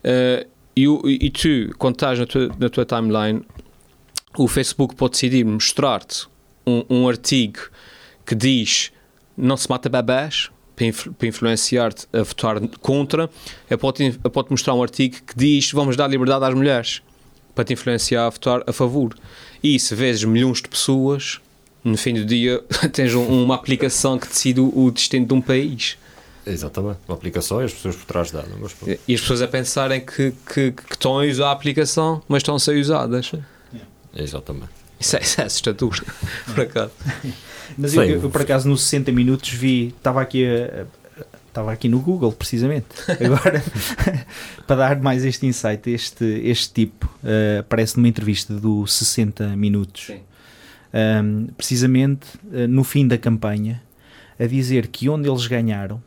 Uh, 0.05 0.47
e, 0.77 0.87
e 1.27 1.31
tu, 1.31 1.75
quando 1.79 1.95
estás 1.97 2.19
na 2.19 2.27
tua, 2.27 2.49
na 2.59 2.69
tua 2.71 2.85
timeline, 2.87 3.43
o 4.39 4.49
Facebook 4.49 4.95
pode 4.95 5.13
decidir 5.13 5.45
mostrar-te 5.45 6.27
um, 6.67 6.85
um 6.89 7.09
artigo 7.09 7.59
que 8.25 8.35
diz 8.35 8.93
não 9.37 9.57
se 9.57 9.69
mata 9.69 9.89
bebés 9.89 10.51
para, 10.77 10.87
influ- 10.87 11.13
para 11.13 11.29
influenciar-te 11.29 12.07
a 12.13 12.23
votar 12.23 12.61
contra, 12.81 13.29
eu 13.71 13.79
pode 13.79 14.51
mostrar 14.51 14.75
um 14.75 14.83
artigo 14.83 15.17
que 15.27 15.35
diz 15.37 15.71
vamos 15.73 15.97
dar 15.97 16.07
liberdade 16.09 16.45
às 16.45 16.55
mulheres 16.55 17.03
para 17.55 17.65
te 17.65 17.73
influenciar 17.75 18.27
a 18.27 18.31
votar 18.31 18.63
a 18.67 18.73
favor. 18.73 19.15
E 19.63 19.79
se 19.79 19.95
vezes 19.95 20.25
milhões 20.25 20.63
de 20.63 20.69
pessoas, 20.69 21.41
no 21.85 21.97
fim 21.97 22.15
do 22.15 22.25
dia 22.25 22.63
tens 22.93 23.15
um- 23.15 23.43
uma 23.45 23.55
aplicação 23.55 24.19
que 24.19 24.27
decide 24.29 24.61
o, 24.61 24.91
destino 24.91 25.27
de 25.27 25.35
um 25.35 25.41
país. 25.41 25.97
Exatamente. 26.45 26.99
Uma 27.07 27.15
aplicação 27.17 27.61
e 27.61 27.65
as 27.67 27.73
pessoas 27.73 27.95
por 27.95 28.05
trás 28.07 28.31
dela. 28.33 28.49
Mas, 28.61 28.75
E 29.07 29.15
as 29.15 29.21
pessoas 29.21 29.43
a 29.43 29.47
pensarem 29.49 30.01
que, 30.01 30.33
que, 30.53 30.73
que 30.73 30.83
estão 30.93 31.21
a 31.21 31.25
usar 31.25 31.49
a 31.49 31.53
aplicação, 31.53 32.21
mas 32.27 32.39
estão 32.41 32.57
a 32.57 32.59
ser 32.59 32.81
usadas. 32.81 33.31
exatamente. 34.17 34.82
Isso 35.03 35.17
é, 35.17 35.21
isso 35.21 35.41
é 35.41 35.45
assustador, 35.45 36.01
por 36.55 36.61
acaso. 36.61 36.93
Mas 37.77 37.95
eu, 37.95 38.03
eu, 38.05 38.31
por 38.31 38.43
acaso, 38.43 38.69
nos 38.69 38.83
60 38.83 39.11
minutos 39.13 39.51
vi, 39.51 39.89
estava 39.89 40.21
aqui 40.23 40.47
a- 40.47 40.87
Estava 41.49 41.71
aqui 41.71 41.87
no 41.87 41.99
Google, 42.01 42.33
precisamente. 42.33 42.87
Agora, 43.23 43.63
para 44.67 44.77
dar 44.77 45.01
mais 45.03 45.23
este 45.23 45.47
insight, 45.47 45.91
este, 45.91 46.25
este 46.25 46.73
tipo, 46.73 47.07
eh, 47.23 47.59
aparece 47.61 47.99
numa 47.99 48.09
entrevista 48.09 48.55
do 48.55 48.87
60 48.87 49.49
Minutos, 49.55 50.07
Sim. 50.07 50.21
Ahm, 50.95 51.49
precisamente 51.55 52.27
eh, 52.55 52.67
no 52.67 52.83
fim 52.83 53.07
da 53.07 53.19
campanha, 53.19 53.83
a 54.41 54.47
dizer 54.47 54.87
que 54.87 55.11
onde 55.11 55.29
eles 55.29 55.47
ganharam, 55.47 56.03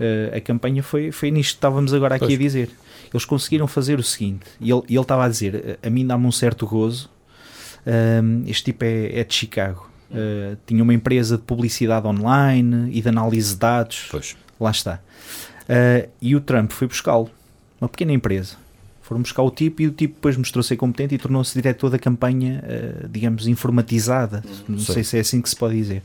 eh, 0.00 0.36
a 0.36 0.40
campanha 0.40 0.84
foi, 0.84 1.10
foi 1.10 1.32
nisto 1.32 1.54
que 1.54 1.56
estávamos 1.56 1.92
agora 1.92 2.14
aqui 2.14 2.26
Pois. 2.26 2.38
a 2.38 2.42
dizer. 2.42 2.70
Eles 3.12 3.24
conseguiram 3.24 3.66
fazer 3.66 3.98
o 3.98 4.04
seguinte, 4.04 4.46
e 4.60 4.70
ele, 4.70 4.82
e 4.88 4.94
ele 4.94 5.00
estava 5.02 5.24
a 5.24 5.28
dizer: 5.28 5.80
a 5.82 5.90
mim 5.90 6.06
dá-me 6.06 6.26
um 6.26 6.32
certo 6.32 6.64
gozo. 6.64 7.10
Este 8.46 8.64
tipo 8.64 8.84
é, 8.84 9.20
é 9.20 9.24
de 9.24 9.34
Chicago. 9.34 9.90
Uh, 10.10 10.56
tinha 10.66 10.82
uma 10.82 10.92
empresa 10.92 11.36
de 11.36 11.42
publicidade 11.44 12.04
online 12.06 12.90
e 12.92 13.00
de 13.00 13.08
análise 13.08 13.54
de 13.54 13.60
dados. 13.60 14.08
Pois. 14.10 14.36
Lá 14.58 14.70
está. 14.70 15.00
Uh, 15.62 16.10
e 16.20 16.34
o 16.34 16.40
Trump 16.40 16.72
foi 16.72 16.88
buscá-lo. 16.88 17.30
Uma 17.80 17.88
pequena 17.88 18.12
empresa. 18.12 18.56
Foram 19.02 19.22
buscar 19.22 19.42
o 19.42 19.50
tipo 19.50 19.82
e 19.82 19.86
o 19.86 19.90
tipo 19.90 20.14
depois 20.14 20.36
mostrou-se 20.36 20.76
competente 20.76 21.14
e 21.14 21.18
tornou-se 21.18 21.54
diretor 21.54 21.90
da 21.90 21.98
campanha, 21.98 22.62
uh, 22.64 23.08
digamos, 23.08 23.46
informatizada. 23.46 24.42
Não 24.68 24.78
Sim. 24.78 24.92
sei 24.92 25.04
se 25.04 25.16
é 25.16 25.20
assim 25.20 25.40
que 25.40 25.48
se 25.48 25.56
pode 25.56 25.76
dizer. 25.76 26.02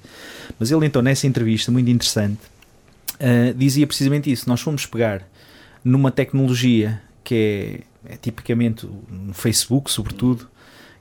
Mas 0.60 0.72
ele 0.72 0.86
então, 0.86 1.02
nessa 1.02 1.26
entrevista, 1.26 1.72
muito 1.72 1.90
interessante, 1.90 2.40
dizia 3.56 3.88
precisamente 3.88 4.32
isso. 4.32 4.48
Nós 4.48 4.62
fomos 4.62 4.86
pegar 4.86 5.24
numa 5.84 6.12
tecnologia 6.12 7.02
que 7.24 7.84
é, 8.08 8.14
é 8.14 8.18
tipicamente 8.18 8.88
no 9.10 9.34
Facebook, 9.34 9.90
sobretudo, 9.92 10.48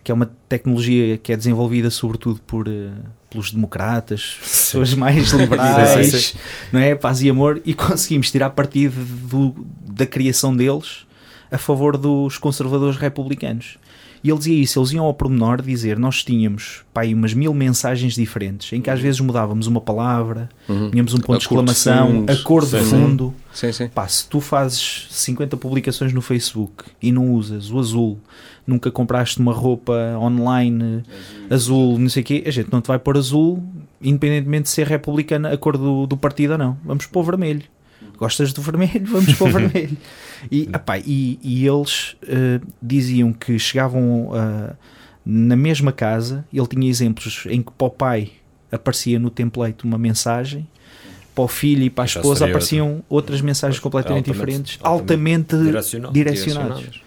que 0.04 0.12
é 0.12 0.14
uma 0.14 0.30
tecnologia 0.48 1.16
que 1.16 1.32
é 1.32 1.36
desenvolvida 1.36 1.90
sobretudo 1.90 2.38
por, 2.46 2.68
uh, 2.68 2.92
pelos 3.30 3.50
democratas, 3.50 4.36
pessoas 4.38 4.92
mais 4.92 5.32
liberais, 5.32 6.10
Sim, 6.10 6.18
sim, 6.18 6.38
não 6.70 6.78
é? 6.78 6.94
Paz 6.94 7.22
e 7.22 7.30
amor, 7.30 7.60
e 7.64 7.72
conseguimos 7.74 8.30
tirar 8.30 8.50
partido 8.50 8.94
do, 9.02 9.66
da 9.80 10.06
criação 10.06 10.54
deles 10.54 11.06
a 11.50 11.56
favor 11.56 11.96
dos 11.96 12.36
conservadores 12.36 12.98
republicanos. 12.98 13.78
E 14.24 14.30
ele 14.30 14.38
dizia 14.38 14.54
isso, 14.58 14.80
eles 14.80 14.90
iam 14.92 15.04
ao 15.04 15.12
pormenor 15.12 15.60
dizer, 15.60 15.98
nós 15.98 16.24
tínhamos 16.24 16.82
pá, 16.94 17.04
umas 17.04 17.34
mil 17.34 17.52
mensagens 17.52 18.14
diferentes, 18.14 18.72
em 18.72 18.80
que 18.80 18.88
às 18.88 18.98
vezes 18.98 19.20
mudávamos 19.20 19.66
uma 19.66 19.82
palavra, 19.82 20.48
Uhum. 20.66 20.90
tínhamos 20.90 21.12
um 21.12 21.18
ponto 21.18 21.34
A 21.34 21.36
de 21.36 21.44
exclamação, 21.44 22.24
a 22.26 22.36
cor 22.42 22.64
de 22.64 22.78
fundo. 22.78 23.34
Sim, 23.52 23.70
sim. 23.70 23.88
Pá, 23.88 24.08
se 24.08 24.26
tu 24.26 24.40
fazes 24.40 25.08
50 25.10 25.58
publicações 25.58 26.14
no 26.14 26.22
Facebook 26.22 26.84
e 27.02 27.12
não 27.12 27.32
usas 27.32 27.70
o 27.70 27.78
azul, 27.78 28.18
nunca 28.66 28.90
compraste 28.90 29.38
uma 29.40 29.52
roupa 29.52 29.92
online 30.18 31.02
azul, 31.50 31.98
não 31.98 32.08
sei 32.08 32.22
o 32.22 32.24
quê, 32.26 32.42
a 32.46 32.50
gente 32.50 32.72
não 32.72 32.80
te 32.80 32.86
vai 32.88 32.98
pôr 32.98 33.18
azul, 33.18 33.62
independentemente 34.02 34.64
de 34.64 34.68
ser 34.70 34.86
republicana 34.86 35.50
a 35.52 35.56
cor 35.58 35.76
do, 35.76 36.06
do 36.06 36.16
partido 36.16 36.52
ou 36.52 36.58
não. 36.58 36.78
Vamos 36.82 37.04
pôr 37.06 37.22
vermelho. 37.24 37.62
Gostas 38.16 38.52
do 38.52 38.62
vermelho? 38.62 39.04
Vamos 39.06 39.34
pôr 39.34 39.50
vermelho. 39.52 39.96
E, 40.50 40.62
epá, 40.62 40.98
e, 40.98 41.38
e 41.42 41.66
eles 41.66 42.16
eh, 42.26 42.60
diziam 42.82 43.32
que 43.32 43.58
chegavam 43.58 44.30
ah, 44.34 44.74
na 45.24 45.56
mesma 45.56 45.90
casa, 45.90 46.44
ele 46.52 46.66
tinha 46.66 46.88
exemplos 46.88 47.44
em 47.48 47.62
que 47.62 47.72
para 47.72 47.86
o 47.86 47.90
pai 47.90 48.32
aparecia 48.70 49.18
no 49.18 49.30
template 49.30 49.84
uma 49.84 49.96
mensagem, 49.96 50.68
para 51.34 51.44
o 51.44 51.48
filho 51.48 51.82
e 51.82 51.90
para 51.90 52.04
a 52.04 52.06
esposa 52.06 52.44
apareciam 52.44 53.02
outras 53.08 53.40
mensagens 53.40 53.80
completamente 53.80 54.30
diferentes, 54.30 54.78
altamente 54.82 55.56
direcionadas. 56.12 57.00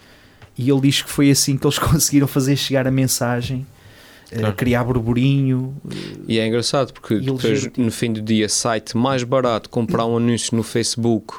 E 0.58 0.70
ele 0.70 0.82
diz 0.82 1.02
que 1.02 1.10
foi 1.10 1.30
assim 1.30 1.56
que 1.56 1.66
eles 1.66 1.78
conseguiram 1.80 2.28
fazer 2.28 2.56
chegar 2.58 2.88
a 2.88 2.92
mensagem, 2.92 3.66
Claro. 4.30 4.56
criar 4.56 4.84
burburinho. 4.84 5.76
E 6.28 6.38
é 6.40 6.46
engraçado 6.48 6.92
porque 6.94 7.16
depois, 7.20 7.70
no 7.78 7.92
fim 7.92 8.12
do 8.12 8.22
dia, 8.22 8.50
site 8.50 8.98
mais 8.98 9.24
barato 9.24 9.70
comprar 9.70 10.06
um 10.06 10.18
anúncio 10.18 10.56
no 10.56 10.64
Facebook 10.64 11.36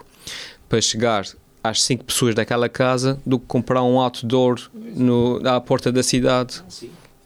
para 0.68 0.80
chegar 0.80 1.24
às 1.62 1.82
5 1.82 2.04
pessoas 2.04 2.34
daquela 2.34 2.68
casa 2.68 3.20
do 3.26 3.38
que 3.38 3.44
comprar 3.46 3.82
um 3.82 4.00
outdoor 4.00 4.58
no, 4.74 5.40
à 5.44 5.60
porta 5.60 5.90
da 5.92 6.02
cidade 6.02 6.62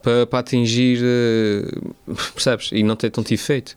para, 0.02 0.26
para 0.26 0.38
atingir, 0.40 0.98
eh, 1.02 1.70
percebes? 2.34 2.70
E 2.72 2.82
não 2.82 2.96
ter 2.96 3.10
tanto 3.10 3.32
efeito. 3.32 3.76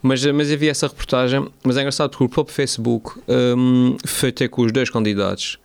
Mas, 0.00 0.24
eh, 0.24 0.32
mas 0.32 0.50
havia 0.50 0.70
essa 0.70 0.86
reportagem, 0.86 1.46
mas 1.62 1.76
é 1.76 1.80
engraçado 1.80 2.10
porque 2.10 2.24
o 2.24 2.28
próprio 2.30 2.54
Facebook 2.54 3.20
hum, 3.28 3.96
foi 4.06 4.32
ter 4.32 4.48
com 4.48 4.62
os 4.62 4.72
dois 4.72 4.88
candidatos 4.88 5.58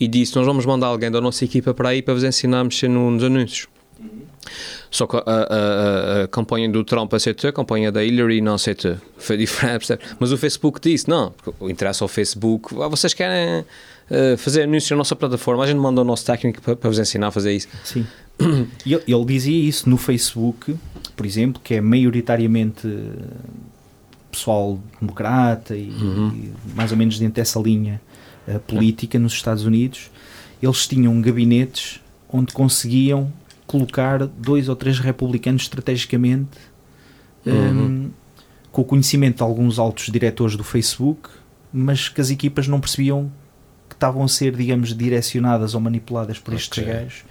e 0.00 0.08
disse: 0.08 0.34
Nós 0.34 0.44
vamos 0.46 0.66
mandar 0.66 0.88
alguém 0.88 1.10
da 1.12 1.20
nossa 1.20 1.44
equipa 1.44 1.72
para 1.72 1.90
aí 1.90 2.02
para 2.02 2.14
vos 2.14 2.24
ensinar 2.24 2.58
a 2.60 2.64
mexer 2.64 2.88
no- 2.88 3.10
nos 3.12 3.22
anúncios. 3.22 3.68
Só 4.90 5.06
que 5.06 5.16
a, 5.16 5.20
a- 5.24 6.22
a- 6.24 6.28
campanha 6.28 6.68
do 6.68 6.82
Trump 6.82 7.14
aceitou, 7.14 7.48
a 7.48 7.52
campanha 7.52 7.92
da 7.92 8.02
Hillary 8.04 8.40
não 8.40 8.54
aceitou. 8.54 8.96
Foi 9.18 9.36
diferente, 9.36 9.86
percebe? 9.86 10.02
Mas 10.18 10.32
o 10.32 10.36
Facebook 10.36 10.80
disse: 10.80 11.08
não, 11.08 11.32
o 11.60 11.70
interesse 11.70 12.02
ao 12.02 12.08
Facebook, 12.08 12.74
ah, 12.82 12.88
vocês 12.88 13.14
querem 13.14 13.64
eh, 14.10 14.36
fazer 14.36 14.62
anúncios 14.62 14.90
na 14.90 14.96
nossa 14.96 15.14
plataforma, 15.14 15.62
a 15.62 15.66
gente 15.68 15.78
manda 15.78 16.00
o 16.00 16.04
nosso 16.04 16.24
técnico 16.26 16.60
para, 16.60 16.74
para 16.74 16.90
vos 16.90 16.98
ensinar 16.98 17.28
a 17.28 17.30
fazer 17.30 17.52
isso. 17.54 17.68
Sim. 17.84 18.04
E 18.86 18.94
ele, 18.94 19.02
ele 19.06 19.24
dizia 19.26 19.68
isso 19.68 19.88
no 19.88 19.96
Facebook, 19.98 20.74
por 21.14 21.26
exemplo, 21.26 21.60
que 21.62 21.74
é 21.74 21.80
maioritariamente 21.80 22.86
eh, 22.88 23.22
pessoal 24.32 24.80
democrata 25.00 25.76
e, 25.76 25.88
e 25.90 26.52
mais 26.74 26.90
ou 26.90 26.96
menos 26.96 27.18
dentro 27.18 27.34
dessa 27.34 27.60
linha 27.60 28.00
eh, 28.48 28.58
política 28.58 29.18
nos 29.18 29.34
Estados 29.34 29.64
Unidos. 29.64 30.10
Eles 30.62 30.86
tinham 30.86 31.20
gabinetes 31.20 32.00
onde 32.32 32.52
conseguiam 32.52 33.30
colocar 33.70 34.26
dois 34.26 34.68
ou 34.68 34.76
três 34.76 34.98
republicanos 34.98 35.62
estrategicamente 35.62 36.58
Uhum. 37.46 38.06
eh, 38.06 38.10
com 38.70 38.82
o 38.82 38.84
conhecimento 38.84 39.38
de 39.38 39.42
alguns 39.42 39.78
altos 39.78 40.06
diretores 40.10 40.56
do 40.56 40.62
Facebook, 40.62 41.28
mas 41.72 42.08
que 42.08 42.20
as 42.20 42.30
equipas 42.30 42.68
não 42.68 42.78
percebiam 42.80 43.30
que 43.88 43.94
estavam 43.94 44.22
a 44.22 44.28
ser, 44.28 44.54
digamos, 44.54 44.94
direcionadas 44.96 45.74
ou 45.74 45.80
manipuladas 45.80 46.38
por 46.38 46.54
estes 46.54 46.78
Ok. 46.84 46.92
gajos. 46.92 47.24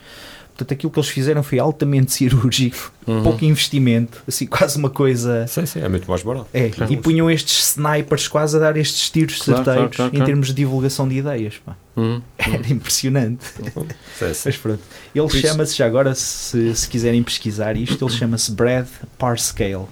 Portanto, 0.59 0.73
aquilo 0.73 0.91
que 0.91 0.99
eles 0.99 1.09
fizeram 1.09 1.41
foi 1.41 1.57
altamente 1.59 2.11
cirúrgico, 2.13 2.91
Uhum. 3.07 3.23
pouco 3.23 3.43
investimento, 3.45 4.21
assim, 4.27 4.45
quase 4.45 4.77
uma 4.77 4.89
coisa. 4.89 5.47
Sim, 5.47 5.65
sim, 5.65 5.79
é 5.79 5.87
muito 5.89 6.07
mais 6.07 6.21
barato. 6.21 6.47
É, 6.53 6.69
e 6.89 6.97
punham 6.97 7.31
estes 7.31 7.71
snipers 7.75 8.27
quase 8.27 8.55
a 8.57 8.59
dar 8.59 8.77
estes 8.77 9.09
tiros 9.09 9.41
Claro, 9.41 9.63
certeiros 9.63 9.95
claro, 9.95 10.11
claro, 10.11 10.23
em 10.23 10.25
termos 10.27 10.47
de 10.49 10.53
divulgação 10.53 11.07
de 11.07 11.15
ideias. 11.15 11.55
Pá. 11.65 11.75
Uhum. 11.95 12.21
Era 12.37 12.69
impressionante. 12.71 13.45
Sim, 13.45 14.33
sim. 14.33 14.41
Mas 14.45 14.57
pronto. 14.57 14.79
Ele 15.15 15.25
isso- 15.25 15.37
chama-se, 15.39 15.75
já 15.77 15.85
agora, 15.87 16.13
se, 16.13 16.75
se 16.75 16.87
quiserem 16.87 17.23
pesquisar 17.23 17.75
isto, 17.77 18.05
ele 18.05 18.13
chama-se 18.13 18.51
Brad 18.51 18.87
Parscale. 19.17 19.85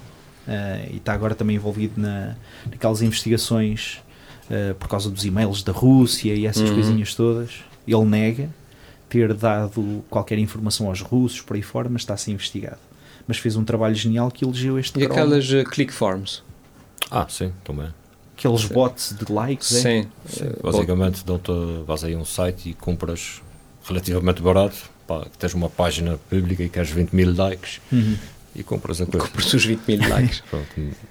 Eh, 0.46 0.88
e 0.92 0.96
está 0.98 1.12
agora 1.12 1.34
também 1.34 1.56
envolvido 1.56 2.00
na, 2.00 2.36
naquelas 2.70 3.02
investigações 3.02 3.98
eh, 4.50 4.74
por 4.78 4.88
causa 4.88 5.10
dos 5.10 5.24
e-mails 5.24 5.62
da 5.62 5.72
Rússia 5.72 6.32
e 6.34 6.46
essas 6.46 6.68
Uhum. 6.68 6.74
coisinhas 6.74 7.14
todas. 7.14 7.50
Ele 7.86 8.04
nega 8.04 8.48
ter 9.08 9.32
dado 9.34 10.04
qualquer 10.10 10.38
informação 10.38 10.88
aos 10.88 11.00
russos 11.00 11.40
por 11.40 11.56
aí 11.56 11.62
fora, 11.62 11.88
mas 11.88 12.02
está 12.02 12.14
a 12.14 12.16
ser 12.16 12.32
investigado. 12.32 12.78
Mas 13.26 13.38
fez 13.38 13.56
um 13.56 13.64
trabalho 13.64 13.94
genial 13.94 14.30
que 14.30 14.44
elegeu 14.44 14.78
este 14.78 14.98
E 15.00 15.04
aquelas 15.04 15.50
uh, 15.50 15.64
click 15.64 15.92
farms? 15.92 16.42
Ah, 17.10 17.26
sim, 17.28 17.52
também. 17.64 17.88
aqueles 18.36 18.64
bots 18.66 19.14
de 19.18 19.30
likes. 19.32 19.72
é? 19.76 19.80
Sim. 20.02 20.08
Sim, 20.26 20.44
Eh, 20.44 20.56
basicamente, 20.62 21.24
dão-te, 21.24 21.50
vais 21.86 22.04
aí 22.04 22.14
a 22.14 22.18
um 22.18 22.24
site 22.24 22.70
e 22.70 22.74
compras 22.74 23.42
relativamente 23.84 24.40
barato, 24.42 24.76
pá, 25.06 25.24
que 25.24 25.36
tens 25.38 25.54
uma 25.54 25.68
página 25.70 26.18
pública 26.30 26.62
e 26.62 26.68
queres 26.68 26.90
20 26.90 27.12
mil 27.14 27.34
likes 27.34 27.80
Uhum. 27.90 28.16
e 28.54 28.62
compras 28.62 29.00
a 29.00 29.06
coisa. 29.06 29.26
Compras 29.26 29.52
os 29.54 29.64
20 29.64 29.80
mil 29.88 30.08
likes. 30.08 30.42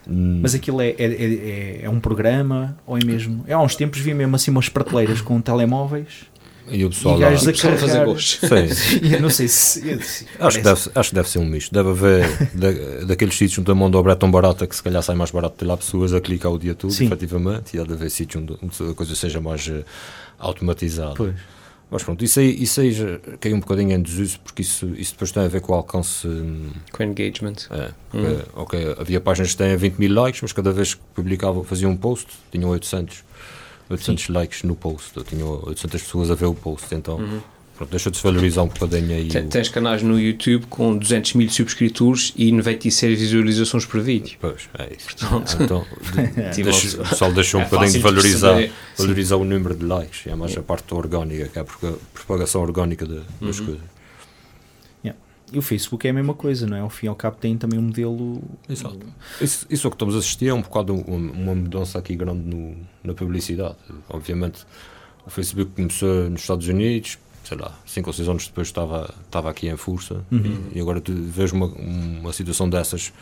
Hum, 0.10 0.39
Mas 0.42 0.56
aquilo 0.56 0.80
é, 0.82 0.89
é, 0.92 1.04
é, 1.04 1.80
é 1.84 1.89
um 1.89 2.00
programa 2.00 2.77
ou 2.86 2.98
é 2.98 3.04
mesmo. 3.04 3.44
É, 3.48 3.54
há 3.54 3.60
uns 3.60 3.75
tempos 3.75 4.00
vi 4.00 4.13
mesmo 4.13 4.36
assim 4.36 4.50
umas 4.51 4.70
prateleiras 4.70 5.20
com 5.22 5.42
telemóveis 5.42 6.25
e 6.70 6.86
o 6.86 6.90
pessoal 6.90 7.18
e 7.18 7.22
lá. 7.22 7.30
a 7.30 7.38
fazer 7.78 8.06
gostos. 8.06 8.40
Sim, 8.50 9.00
E 9.08 9.14
eu 9.14 9.22
não 9.22 9.30
sei 9.30 9.48
se. 9.48 9.88
eu- 9.88 10.02
se- 10.02 10.26
acho, 10.40 10.58
que 10.58 10.64
deve, 10.64 10.82
acho 10.96 11.10
que 11.10 11.16
deve 11.16 11.30
ser 11.30 11.40
um 11.40 11.46
misto. 11.46 11.74
Deve 11.74 11.90
haver 11.90 12.38
da, 12.54 13.06
daqueles 13.06 13.36
sítios 13.36 13.60
onde 13.60 13.72
a 13.72 13.76
mão 13.76 13.90
de 13.90 13.98
obra 13.98 14.14
é 14.14 14.16
tão 14.16 14.30
barata 14.32 14.66
que 14.68 14.76
se 14.76 14.84
calhar 14.84 15.02
sai 15.04 15.16
mais 15.16 15.32
barato 15.32 15.56
ter 15.58 15.66
lá 15.66 15.76
pessoas 15.78 16.14
a 16.14 16.22
clicar 16.22 16.52
o 16.52 16.58
dia 16.60 16.76
todo, 16.76 16.92
Sim. 16.92 17.06
efetivamente, 17.06 17.76
e 17.76 17.80
há 17.80 17.84
de 17.84 17.94
haver 17.94 18.10
sítios 18.12 18.42
onde, 18.44 18.58
onde 18.62 18.92
a 18.92 18.94
coisa 18.94 19.16
seja 19.16 19.40
mais 19.42 19.68
eh, 19.68 19.84
automatizada. 20.40 21.14
Pois. 21.16 21.36
Mas 21.90 22.04
pronto, 22.04 22.22
isso 22.22 22.38
aí, 22.42 22.62
isso 22.62 22.82
aí 22.82 22.92
já 22.92 23.18
caiu 23.40 23.56
um 23.56 23.62
bocadinho 23.62 23.94
em 23.94 24.02
desuso, 24.02 24.38
porque 24.42 24.62
isso, 24.62 24.88
isso 24.98 25.14
depois 25.14 25.32
tem 25.32 25.44
a 25.44 25.48
ver 25.48 25.62
com 25.62 25.72
o 25.72 25.76
alcance. 25.76 26.28
hum, 26.28 26.70
Com 26.92 27.02
engagement. 27.04 27.56
É, 27.72 27.92
porque, 28.12 28.28
Hum. 28.28 28.42
ok, 28.56 28.96
havia 29.00 29.22
páginas 29.22 29.52
que 29.52 29.58
têm 29.58 29.78
20 29.78 29.96
mil 29.98 30.14
likes, 30.14 30.42
mas 30.42 30.52
cada 30.52 30.70
vez 30.74 30.96
que 30.96 31.02
publicavam, 31.16 31.64
faziam 31.64 31.90
um 31.92 31.96
post, 31.96 32.28
tinham 32.52 32.70
800, 32.72 33.24
800 33.89 34.29
likes 34.29 34.63
no 34.63 34.75
post, 34.75 35.12
ou 35.17 35.24
tinham 35.24 35.48
800 35.65 36.01
pessoas 36.01 36.32
a 36.32 36.36
ver 36.36 36.46
o 36.46 36.53
post, 36.53 36.94
então 36.94 37.17
Uhum. 37.17 37.39
pronto, 37.77 37.89
deixa 37.91 38.10
de 38.12 38.17
se 38.17 38.24
valorizar 38.24 38.63
um 38.63 38.67
bocadinho 38.67 39.15
aí. 39.15 39.27
O- 39.29 39.48
Tens 39.50 39.70
canais 39.70 40.01
no 40.03 40.20
YouTube 40.20 40.65
com 40.67 40.98
200 40.98 41.34
mil 41.36 41.50
subscritores 41.50 42.34
e 42.36 42.51
96 42.51 43.20
visualizações 43.20 43.86
por 43.86 44.01
vídeo. 44.01 44.38
Pois, 44.41 44.67
é 44.77 44.94
isso. 44.98 45.08
Portanto. 45.27 45.58
Ah, 45.60 45.63
então, 45.63 45.86
de- 46.48 46.56
Tive 46.56 46.72
deixa- 46.72 47.01
o 47.01 47.08
pessoal 47.08 47.32
deixou 47.32 47.60
um 47.60 47.63
É 47.63 47.67
bocadinho 47.67 47.91
de 47.94 48.00
valorizar, 48.00 48.70
valorizar 48.98 49.36
o 49.38 49.44
número 49.46 49.75
de 49.75 49.86
likes, 49.86 50.27
é 50.27 50.36
mais 50.36 50.58
a 50.58 50.62
parte 50.62 50.94
orgânica, 50.94 51.48
que 51.48 51.58
é 51.60 51.62
a 51.62 51.65
propa- 51.65 51.98
propagação 52.13 52.62
orgânica 52.62 53.06
de- 53.06 53.22
das 53.41 53.60
Uhum. 53.60 53.65
coisas. 53.65 53.97
E 55.51 55.58
o 55.58 55.62
Facebook 55.62 56.06
é 56.06 56.10
a 56.10 56.13
mesma 56.13 56.34
coisa, 56.34 56.68
não 56.68 56.75
é? 56.75 56.82
Ao 56.82 56.89
fim 56.89 57.06
e 57.06 57.10
ao 57.10 57.16
cabo 57.16 57.38
tem 57.38 57.58
também 57.58 57.80
um 57.80 57.84
modelo. 57.84 58.42
Exato. 58.70 59.00
Isso, 59.39 59.66
isso 59.70 59.86
é 59.86 59.88
o 59.88 59.92
que 59.92 59.96
estamos 59.96 60.16
a 60.16 60.20
assistir 60.20 60.48
é 60.48 60.54
um 60.54 60.62
bocado 60.62 60.94
uma, 60.94 61.32
uma 61.32 61.56
mudança 61.56 61.98
aqui 61.98 62.16
grande 62.16 62.42
no, 62.42 62.75
na 63.04 63.13
publicidade. 63.13 63.75
Obviamente, 64.10 64.66
o 65.25 65.30
Facebook 65.30 65.72
começou 65.75 66.30
nos 66.30 66.42
Estados 66.42 66.68
Unidos, 66.68 67.18
sei 67.46 67.58
lá, 67.58 67.74
5 67.86 68.10
ou 68.10 68.13
6 68.13 68.27
anos 68.30 68.48
depois 68.48 68.68
estava, 68.68 69.13
estava 69.25 69.50
aqui 69.50 69.70
em 69.70 69.77
força, 69.77 70.22
Uhum. 70.32 70.70
e, 70.74 70.77
e 70.80 70.82
agora 70.82 71.00
tu 71.00 71.13
vês 71.13 71.54
uma, 71.54 71.68
uma 71.68 72.34
situação 72.34 72.70
dessas 72.70 73.13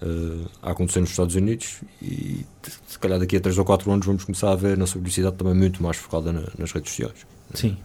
eh, 0.00 0.46
a 0.62 0.70
acontecer 0.70 1.00
nos 1.00 1.10
Estados 1.10 1.34
Unidos, 1.34 1.80
e 2.00 2.44
se 2.86 2.96
calhar 3.00 3.18
daqui 3.18 3.36
a 3.36 3.40
3 3.40 3.58
ou 3.58 3.64
4 3.64 3.90
anos 3.90 4.06
vamos 4.06 4.24
começar 4.24 4.52
a 4.52 4.56
ver 4.56 4.76
na 4.78 4.84
publicidade 4.86 5.34
também 5.36 5.54
muito 5.54 5.82
mais 5.82 5.96
focada 5.96 6.32
na- 6.32 6.46
nas 6.56 6.70
redes 6.72 6.90
sociais. 6.92 7.26
Sim. 7.54 7.76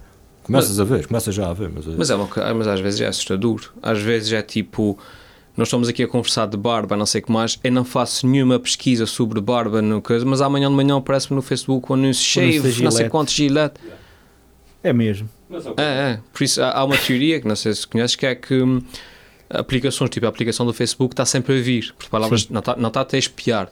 Começas 0.47 0.79
a 0.79 0.83
ver, 0.83 1.05
começas 1.05 1.35
já 1.35 1.49
a 1.49 1.53
ver, 1.53 1.69
mas, 1.73 1.85
eh, 1.85 1.91
Mas, 1.97 2.09
é 2.09 2.15
uma, 2.15 2.29
mas 2.55 2.67
às 2.67 2.79
vezes 2.79 3.01
é 3.01 3.07
assustador. 3.07 3.61
Às 3.81 3.99
vezes 3.99 4.31
é 4.33 4.41
tipo. 4.41 4.97
Nós 5.55 5.67
estamos 5.67 5.89
aqui 5.89 6.03
a 6.03 6.07
conversar 6.07 6.45
de 6.47 6.55
barba, 6.55 6.95
não 6.95 7.05
sei 7.05 7.19
o 7.19 7.25
que 7.25 7.31
mais. 7.31 7.59
Eu 7.63 7.71
não 7.71 7.83
faço 7.83 8.27
nenhuma 8.27 8.59
pesquisa 8.59 9.05
sobre 9.05 9.41
barba, 9.41 9.81
no 9.81 10.01
coisa, 10.01 10.23
mas 10.23 10.39
amanhã 10.39 10.69
de 10.69 10.75
manhã 10.75 10.97
aparece-me 10.97 11.35
no 11.35 11.41
Facebook 11.41 11.91
um 11.91 11.95
anúncio 11.95 12.41
da 12.61 12.83
não 12.83 12.91
sei 12.91 13.09
quantos 13.09 13.33
gilete. 13.33 13.81
É 14.83 14.93
mesmo. 14.93 15.27
É, 15.77 15.83
é. 15.83 16.19
Por 16.31 16.43
isso 16.43 16.61
há, 16.61 16.71
há 16.71 16.83
uma 16.83 16.97
teoria 16.97 17.41
que 17.41 17.47
não 17.47 17.55
sei 17.55 17.73
se 17.73 17.87
conheces 17.87 18.15
que 18.15 18.25
é 18.25 18.35
que 18.35 18.61
hum, 18.61 18.81
aplicações, 19.49 20.09
tipo 20.11 20.25
a 20.25 20.29
aplicação 20.29 20.65
do 20.65 20.73
Facebook, 20.73 21.13
está 21.13 21.25
sempre 21.25 21.57
a 21.57 21.61
vir. 21.61 21.93
Por 21.97 22.07
palavras, 22.07 22.41
Sim. 22.43 22.47
não 22.51 22.59
está, 22.59 22.75
não 22.75 22.87
está 22.89 23.01
até 23.01 23.17
a 23.17 23.19
espiar. 23.19 23.69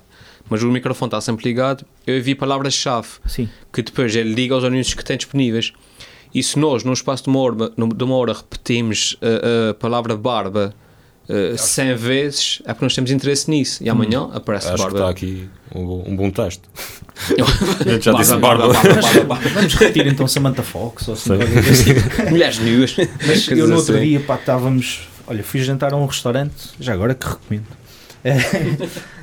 Mas 0.50 0.64
o 0.64 0.72
microfone 0.72 1.08
está 1.08 1.22
sempre 1.22 1.46
ligado. 1.46 1.86
Eu 2.06 2.22
vi 2.22 2.36
palavras-chave 2.36 3.08
que 3.72 3.82
depois 3.82 4.16
ele 4.16 4.34
liga 4.34 4.54
aos 4.54 4.64
anúncios 4.64 4.94
que 4.94 5.04
tem 5.04 5.18
disponíveis. 5.18 5.74
E 6.36 6.44
se 6.44 6.60
nós, 6.60 6.84
num 6.84 6.92
espaço 6.94 7.24
de 7.24 7.30
uma 7.30 7.40
hora, 7.40 7.56
de 7.96 8.04
uma 8.04 8.16
hora 8.18 8.34
repetimos 8.34 9.16
a, 9.22 9.70
a 9.70 9.74
palavra 9.74 10.18
barba 10.18 10.74
uh, 11.30 11.58
100 11.58 11.96
vezes, 11.96 12.62
é 12.66 12.74
porque 12.74 12.84
nós 12.86 12.94
temos 12.94 13.10
interesse 13.10 13.50
nisso. 13.50 13.82
E 13.82 13.90
amanhã 13.90 14.30
aparece 14.34 14.68
Acho 14.68 14.76
que 14.76 14.82
está 14.82 14.92
barba. 14.92 15.10
aqui 15.12 15.48
um, 15.74 15.86
bom- 15.86 16.04
um 16.06 16.16
bom 16.16 16.30
teste. 16.30 16.64
Eu 17.38 17.46
já 18.02 18.12
disse 18.12 18.36
Barba, 18.36 18.68
barba. 18.68 18.74
barba, 18.74 19.02
barba, 19.02 19.24
barba. 19.24 19.50
Vamos 19.50 19.74
repetir 19.76 20.08
então 20.08 20.28
Samantha 20.28 20.62
Fox 20.62 21.08
ou 21.08 21.14
assim, 21.14 21.30
Sim. 21.30 21.38
qualquer 21.38 21.64
coisa. 21.64 22.26
Mulheres 22.30 22.60
nuas. 22.60 22.96
Mas 23.26 23.48
eu 23.48 23.68
no 23.70 23.76
outro 23.78 23.96
assim. 23.96 24.04
dia, 24.06 24.20
pá, 24.20 24.36
estávamos. 24.36 25.08
Olha, 25.28 25.42
fui 25.44 25.62
jantar 25.64 25.94
a 25.94 25.96
um 25.96 26.06
restaurante, 26.06 26.54
já 26.80 26.94
agora 26.94 27.16
que 27.16 27.26
recomendo, 27.26 27.66
eh, 28.26 28.38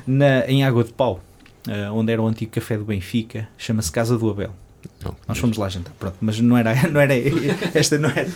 na, 0.05 0.45
em 0.49 0.65
Água 0.65 0.83
de 0.83 0.91
Pau, 0.91 1.23
eh, 1.69 1.89
onde 1.91 2.11
era 2.11 2.21
o 2.21 2.27
antigo 2.27 2.51
café 2.51 2.75
do 2.77 2.83
Benfica, 2.83 3.47
chama-se 3.57 3.89
Casa 3.91 4.17
do 4.17 4.29
Abel. 4.29 4.53
Não, 5.03 5.15
Nós 5.27 5.37
fomos 5.37 5.57
lá 5.57 5.69
jantar, 5.69 5.93
pronto, 5.99 6.15
mas 6.21 6.39
não 6.39 6.57
era, 6.57 6.73
não 6.89 6.99
era 7.01 7.13
esta 7.73 7.97
não 7.97 8.09
era, 8.09 8.29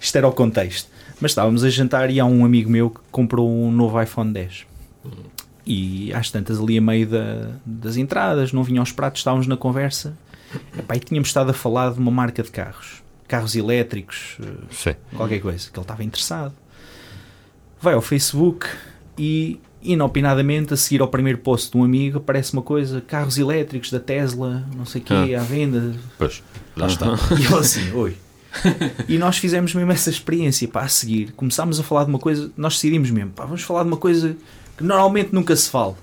isto 0.00 0.16
era 0.16 0.26
o 0.28 0.32
contexto. 0.32 0.88
Mas 1.20 1.32
estávamos 1.32 1.62
a 1.64 1.68
jantar 1.70 2.10
e 2.10 2.18
há 2.18 2.24
um 2.24 2.44
amigo 2.44 2.70
meu 2.70 2.90
que 2.90 3.00
comprou 3.10 3.50
um 3.50 3.70
novo 3.70 4.00
iPhone 4.00 4.32
10. 4.32 4.66
E 5.66 6.12
às 6.14 6.30
tantas 6.30 6.58
ali 6.58 6.78
a 6.78 6.80
meio 6.80 7.06
da- 7.06 7.50
das 7.64 7.96
entradas, 7.96 8.52
não 8.52 8.62
vinham 8.64 8.82
os 8.82 8.90
pratos, 8.92 9.20
estávamos 9.20 9.46
na 9.46 9.56
conversa. 9.56 10.16
Epá, 10.76 10.96
e 10.96 11.00
tínhamos 11.00 11.28
estado 11.28 11.50
a 11.50 11.52
falar 11.54 11.92
de 11.92 11.98
uma 12.00 12.10
marca 12.10 12.42
de 12.42 12.50
carros, 12.50 13.02
carros 13.28 13.54
elétricos, 13.54 14.36
eh, 14.42 14.46
Sim. 14.70 14.94
qualquer 15.16 15.40
coisa, 15.40 15.70
que 15.70 15.78
ele 15.78 15.84
estava 15.84 16.02
interessado. 16.02 16.54
Vai 17.80 17.94
ao 17.94 18.00
Facebook 18.02 18.66
e, 19.16 19.60
inopinadamente, 19.82 20.74
a 20.74 20.76
seguir 20.76 21.00
ao 21.00 21.08
primeiro 21.08 21.38
post 21.38 21.72
de 21.72 21.76
um 21.78 21.84
amigo, 21.84 22.18
aparece 22.18 22.52
uma 22.52 22.62
coisa: 22.62 23.00
carros 23.00 23.38
elétricos 23.38 23.90
da 23.90 24.00
Tesla, 24.00 24.64
não 24.76 24.84
sei 24.84 25.00
o 25.00 25.04
quê, 25.04 25.34
à 25.34 25.42
venda. 25.42 25.94
Pois, 26.18 26.42
lá 26.76 26.86
está. 26.86 27.06
E 27.38 27.44
eu 27.44 27.58
assim, 27.58 27.92
oi. 27.92 28.16
E 29.08 29.16
nós 29.16 29.38
fizemos 29.38 29.74
mesmo 29.74 29.92
essa 29.92 30.10
experiência, 30.10 30.66
pá, 30.66 30.82
a 30.82 30.88
seguir. 30.88 31.32
Começámos 31.32 31.78
a 31.78 31.82
falar 31.82 32.04
de 32.04 32.10
uma 32.10 32.18
coisa, 32.18 32.50
nós 32.56 32.74
decidimos 32.74 33.10
mesmo, 33.10 33.30
pá, 33.30 33.44
vamos 33.44 33.62
falar 33.62 33.82
de 33.82 33.88
uma 33.88 33.96
coisa 33.96 34.36
que 34.76 34.84
normalmente 34.84 35.32
nunca 35.32 35.54
se 35.54 35.70
fala. 35.70 35.96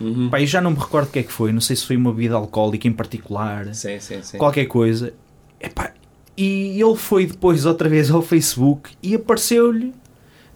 Uhum. 0.00 0.30
Pá, 0.30 0.40
eu 0.40 0.46
já 0.46 0.60
não 0.60 0.70
me 0.70 0.78
recordo 0.78 1.08
o 1.08 1.10
que 1.10 1.18
é 1.18 1.22
que 1.22 1.32
foi, 1.32 1.52
não 1.52 1.60
sei 1.60 1.76
se 1.76 1.86
foi 1.86 1.96
uma 1.96 2.10
bebida 2.12 2.34
alcoólica 2.34 2.88
em 2.88 2.92
particular, 2.92 3.72
Sim, 3.74 4.00
sim, 4.00 4.22
sim. 4.22 4.38
qualquer 4.38 4.66
coisa. 4.66 5.12
Epá, 5.60 5.92
e 6.36 6.80
ele 6.80 6.96
foi 6.96 7.26
depois 7.26 7.66
outra 7.66 7.88
vez 7.88 8.10
ao 8.10 8.22
Facebook 8.22 8.90
e 9.02 9.14
apareceu-lhe. 9.14 9.92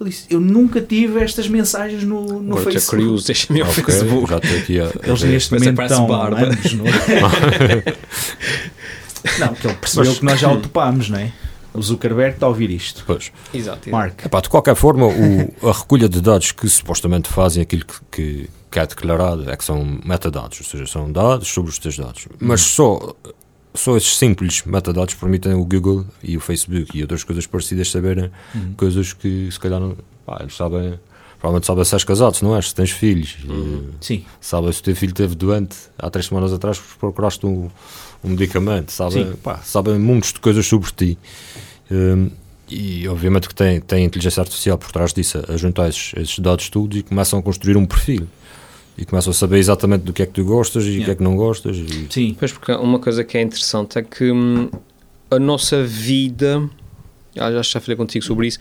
Ele 0.00 0.10
disse: 0.10 0.26
Eu 0.28 0.40
nunca 0.40 0.80
tive 0.80 1.20
estas 1.20 1.48
mensagens 1.48 2.02
no, 2.04 2.40
no 2.42 2.52
Agora 2.58 2.64
já 2.64 2.70
Facebook. 2.80 3.02
curioso, 3.02 3.26
deixa-me 3.26 3.60
ao 3.62 3.70
Ok, 3.70 3.84
Facebook. 3.84 4.28
já 4.30 4.36
aqui 4.36 4.80
a. 4.80 4.84
Eles 5.08 5.22
neste 5.22 5.52
Mas 5.52 5.62
momento 5.62 5.82
estão 5.82 6.12
anos, 6.12 6.72
não 6.74 6.84
é? 6.86 7.84
Não, 9.40 9.54
que 9.54 9.66
ele 9.66 9.76
percebeu 9.76 10.06
Mas- 10.10 10.18
que 10.18 10.24
nós 10.24 10.38
já 10.40 10.50
o 10.52 10.60
topámos, 10.60 11.10
não 11.10 11.18
é? 11.18 11.32
O 11.74 11.82
Zuckerberg 11.82 12.34
está 12.36 12.46
a 12.46 12.48
ouvir 12.48 12.70
isto. 12.70 13.04
Pois. 13.06 13.30
Exato. 13.52 13.90
Mark. 13.90 14.24
Epá, 14.24 14.40
de 14.40 14.48
qualquer 14.48 14.74
forma, 14.74 15.06
o- 15.06 15.68
a 15.68 15.72
recolha 15.72 16.08
de 16.08 16.20
dados 16.20 16.52
que 16.52 16.66
supostamente 16.68 17.28
fazem 17.28 17.62
aquilo 17.62 17.84
que, 17.84 17.94
que, 18.10 18.50
que 18.70 18.78
é 18.78 18.86
declarado 18.86 19.50
é 19.50 19.56
que 19.56 19.64
são 19.64 19.84
metadados, 20.04 20.58
ou 20.60 20.64
seja, 20.64 20.86
são 20.86 21.10
dados 21.10 21.48
sobre 21.48 21.70
os 21.70 21.78
teus 21.78 21.98
dados. 21.98 22.28
Mas 22.40 22.62
só, 22.62 23.14
só 23.76 23.96
esses 23.96 24.16
simples 24.16 24.62
metadados 24.64 25.14
permitem 25.14 25.54
o 25.54 25.64
Google 25.64 26.04
e 26.22 26.36
o 26.36 26.40
Facebook 26.40 26.96
e 26.96 27.02
outras 27.02 27.22
coisas 27.22 27.46
parecidas 27.46 27.90
saberem 27.90 28.30
coisas 28.76 29.12
que 29.12 29.48
se 29.50 29.60
calhar 29.60 29.80
não. 29.80 29.96
Pá, 30.24 30.38
eles 30.40 30.56
sabem. 30.56 30.98
Provavelmente 31.38 31.66
sabem 31.66 31.84
se 31.84 31.94
és 31.94 32.02
casado, 32.02 32.34
se 32.34 32.42
não 32.42 32.56
és, 32.56 32.68
se 32.70 32.74
tens 32.74 32.90
filhos. 32.90 33.36
e 33.44 33.48
Sim, 34.00 34.24
Sabem 34.40 34.72
se 34.72 34.80
o 34.80 34.82
teu 34.82 34.96
filho 34.96 35.10
esteve 35.10 35.34
doente 35.34 35.76
há 35.98 36.08
três 36.08 36.26
semanas 36.26 36.52
atrás 36.52 36.78
porque 36.78 36.98
procuraste 36.98 37.44
um, 37.46 37.70
um 38.24 38.30
medicamento. 38.30 38.90
Sabem, 38.90 39.32
pá, 39.36 39.58
sabem 39.58 39.98
montes 39.98 40.32
de 40.32 40.40
coisas 40.40 40.66
sobre 40.66 40.90
ti. 40.92 41.18
Hum, 41.90 42.30
e 42.68 43.06
obviamente 43.06 43.48
que 43.48 43.54
tem, 43.54 43.80
tem 43.80 44.04
inteligência 44.04 44.40
artificial 44.40 44.76
por 44.78 44.90
trás 44.90 45.12
disso 45.12 45.38
a, 45.46 45.52
a 45.52 45.56
juntar 45.56 45.88
esses, 45.88 46.12
esses 46.16 46.38
dados 46.38 46.68
todos 46.68 46.98
e 46.98 47.02
começam 47.02 47.38
a 47.38 47.42
construir 47.42 47.76
um 47.76 47.86
perfil. 47.86 48.26
E 48.98 49.04
começam 49.04 49.30
a 49.30 49.34
saber 49.34 49.58
exatamente 49.58 50.02
do 50.02 50.12
que 50.12 50.22
é 50.22 50.26
que 50.26 50.32
tu 50.32 50.44
gostas 50.44 50.84
e 50.86 51.00
o 51.00 51.04
que 51.04 51.10
é 51.10 51.14
que 51.14 51.22
não 51.22 51.36
gostas. 51.36 51.76
E, 51.76 52.06
sim. 52.10 52.34
Pois, 52.38 52.52
porque 52.52 52.72
uma 52.72 52.98
coisa 52.98 53.22
que 53.24 53.36
é 53.36 53.42
interessante 53.42 53.98
é 53.98 54.02
que 54.02 54.30
hum, 54.32 54.70
a 55.30 55.38
nossa 55.38 55.84
vida, 55.84 56.68
ah, 57.38 57.52
já 57.52 57.62
já 57.62 57.80
falei 57.80 57.96
contigo 57.96 58.24
sobre 58.24 58.46
isso, 58.46 58.58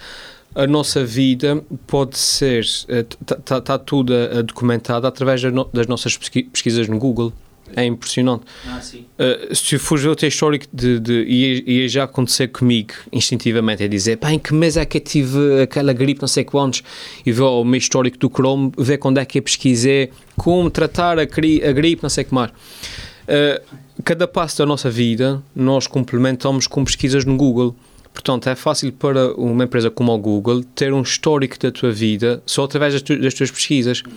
a 0.53 0.67
nossa 0.67 1.05
vida 1.05 1.63
pode 1.87 2.17
ser, 2.17 2.63
está 2.63 3.61
tá, 3.61 3.77
tudo 3.77 4.11
uh, 4.13 4.43
documentado 4.43 5.05
através 5.07 5.41
das, 5.41 5.53
no- 5.53 5.69
das 5.73 5.87
nossas 5.87 6.17
pesqui- 6.17 6.43
pesquisas 6.43 6.87
no 6.87 6.97
Google. 6.97 7.31
É 7.75 7.85
impressionante. 7.85 8.43
Ah. 8.67 8.79
Uh, 8.79 9.55
se 9.55 9.77
fores 9.77 10.03
ver 10.03 10.09
o 10.09 10.15
teu 10.15 10.29
histórico 10.29 10.65
de, 10.71 10.99
de 10.99 11.23
ia, 11.23 11.87
já 11.89 12.03
acontecer 12.03 12.49
comigo 12.49 12.93
instintivamente 13.11 13.83
é 13.83 13.87
dizer, 13.87 14.17
pá, 14.17 14.31
em 14.31 14.39
que 14.39 14.53
mês 14.53 14.77
é 14.77 14.85
que 14.85 14.97
eu 14.97 15.01
tive 15.01 15.61
aquela 15.61 15.91
gripe, 15.93 16.21
não 16.21 16.27
sei 16.27 16.43
quantos, 16.43 16.83
e 17.25 17.31
vou 17.31 17.47
ao 17.47 17.65
meu 17.65 17.77
histórico 17.77 18.17
do 18.17 18.29
Chrome, 18.29 18.71
ver 18.77 18.97
quando 18.97 19.17
é 19.17 19.25
que 19.25 19.39
eu 19.39 19.43
pesquisei 19.43 20.11
como 20.37 20.69
tratar 20.69 21.17
a, 21.17 21.23
a 21.23 21.71
gripe, 21.71 22.03
não 22.03 22.09
sei 22.09 22.23
o 22.23 22.27
que 22.27 22.33
mais. 22.33 22.51
Uh, 22.51 23.61
cada 24.03 24.27
passo 24.27 24.59
da 24.59 24.65
nossa 24.65 24.89
vida 24.89 25.41
nós 25.55 25.87
complementamos 25.87 26.67
com 26.67 26.83
pesquisas 26.85 27.25
no 27.25 27.35
Google. 27.35 27.75
Portanto, 28.13 28.47
é 28.47 28.55
fácil 28.55 28.93
para 28.93 29.33
uma 29.33 29.65
empresa 29.65 29.89
como 29.89 30.13
a 30.13 30.17
Google 30.17 30.63
ter 30.75 30.93
um 30.93 31.01
histórico 31.01 31.59
da 31.59 31.69
tua 31.69 31.91
vida 31.91 32.41
só 32.45 32.63
através 32.63 32.93
das, 32.93 33.01
tu- 33.01 33.19
das 33.19 33.33
tuas 33.33 33.51
pesquisas. 33.51 34.03
Eh, 34.07 34.09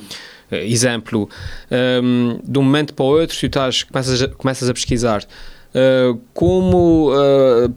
exemplo, 0.50 1.28
ehm, 1.70 2.38
de 2.42 2.58
um 2.58 2.62
momento 2.62 2.94
para 2.94 3.04
o 3.04 3.08
outro, 3.08 3.36
tu 3.36 3.46
estás, 3.46 3.82
começas, 3.82 4.22
a, 4.22 4.28
começas 4.28 4.68
a 4.68 4.74
pesquisar 4.74 5.24
eh, 5.74 6.14
como 6.32 7.10
eh, 7.14 7.68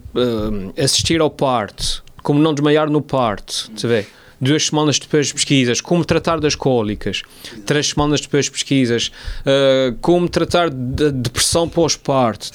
eh, 0.76 0.82
assistir 0.82 1.20
ao 1.20 1.30
parto, 1.30 2.02
como 2.22 2.40
não 2.40 2.54
desmaiar 2.54 2.88
no 2.88 3.02
parto, 3.02 3.70
você 3.74 3.86
vê? 3.86 4.06
Duas 4.40 4.66
semanas 4.66 4.98
depois 4.98 5.32
pesquisas 5.32 5.80
como 5.80 6.04
tratar 6.04 6.40
das 6.40 6.56
cólicas, 6.56 7.22
três 7.64 7.90
semanas 7.90 8.20
depois 8.20 8.48
pesquisas 8.48 9.12
eh, 9.46 9.94
como 10.00 10.28
tratar 10.28 10.68
da 10.70 11.10
depressão 11.10 11.68
pós-parto? 11.68 12.50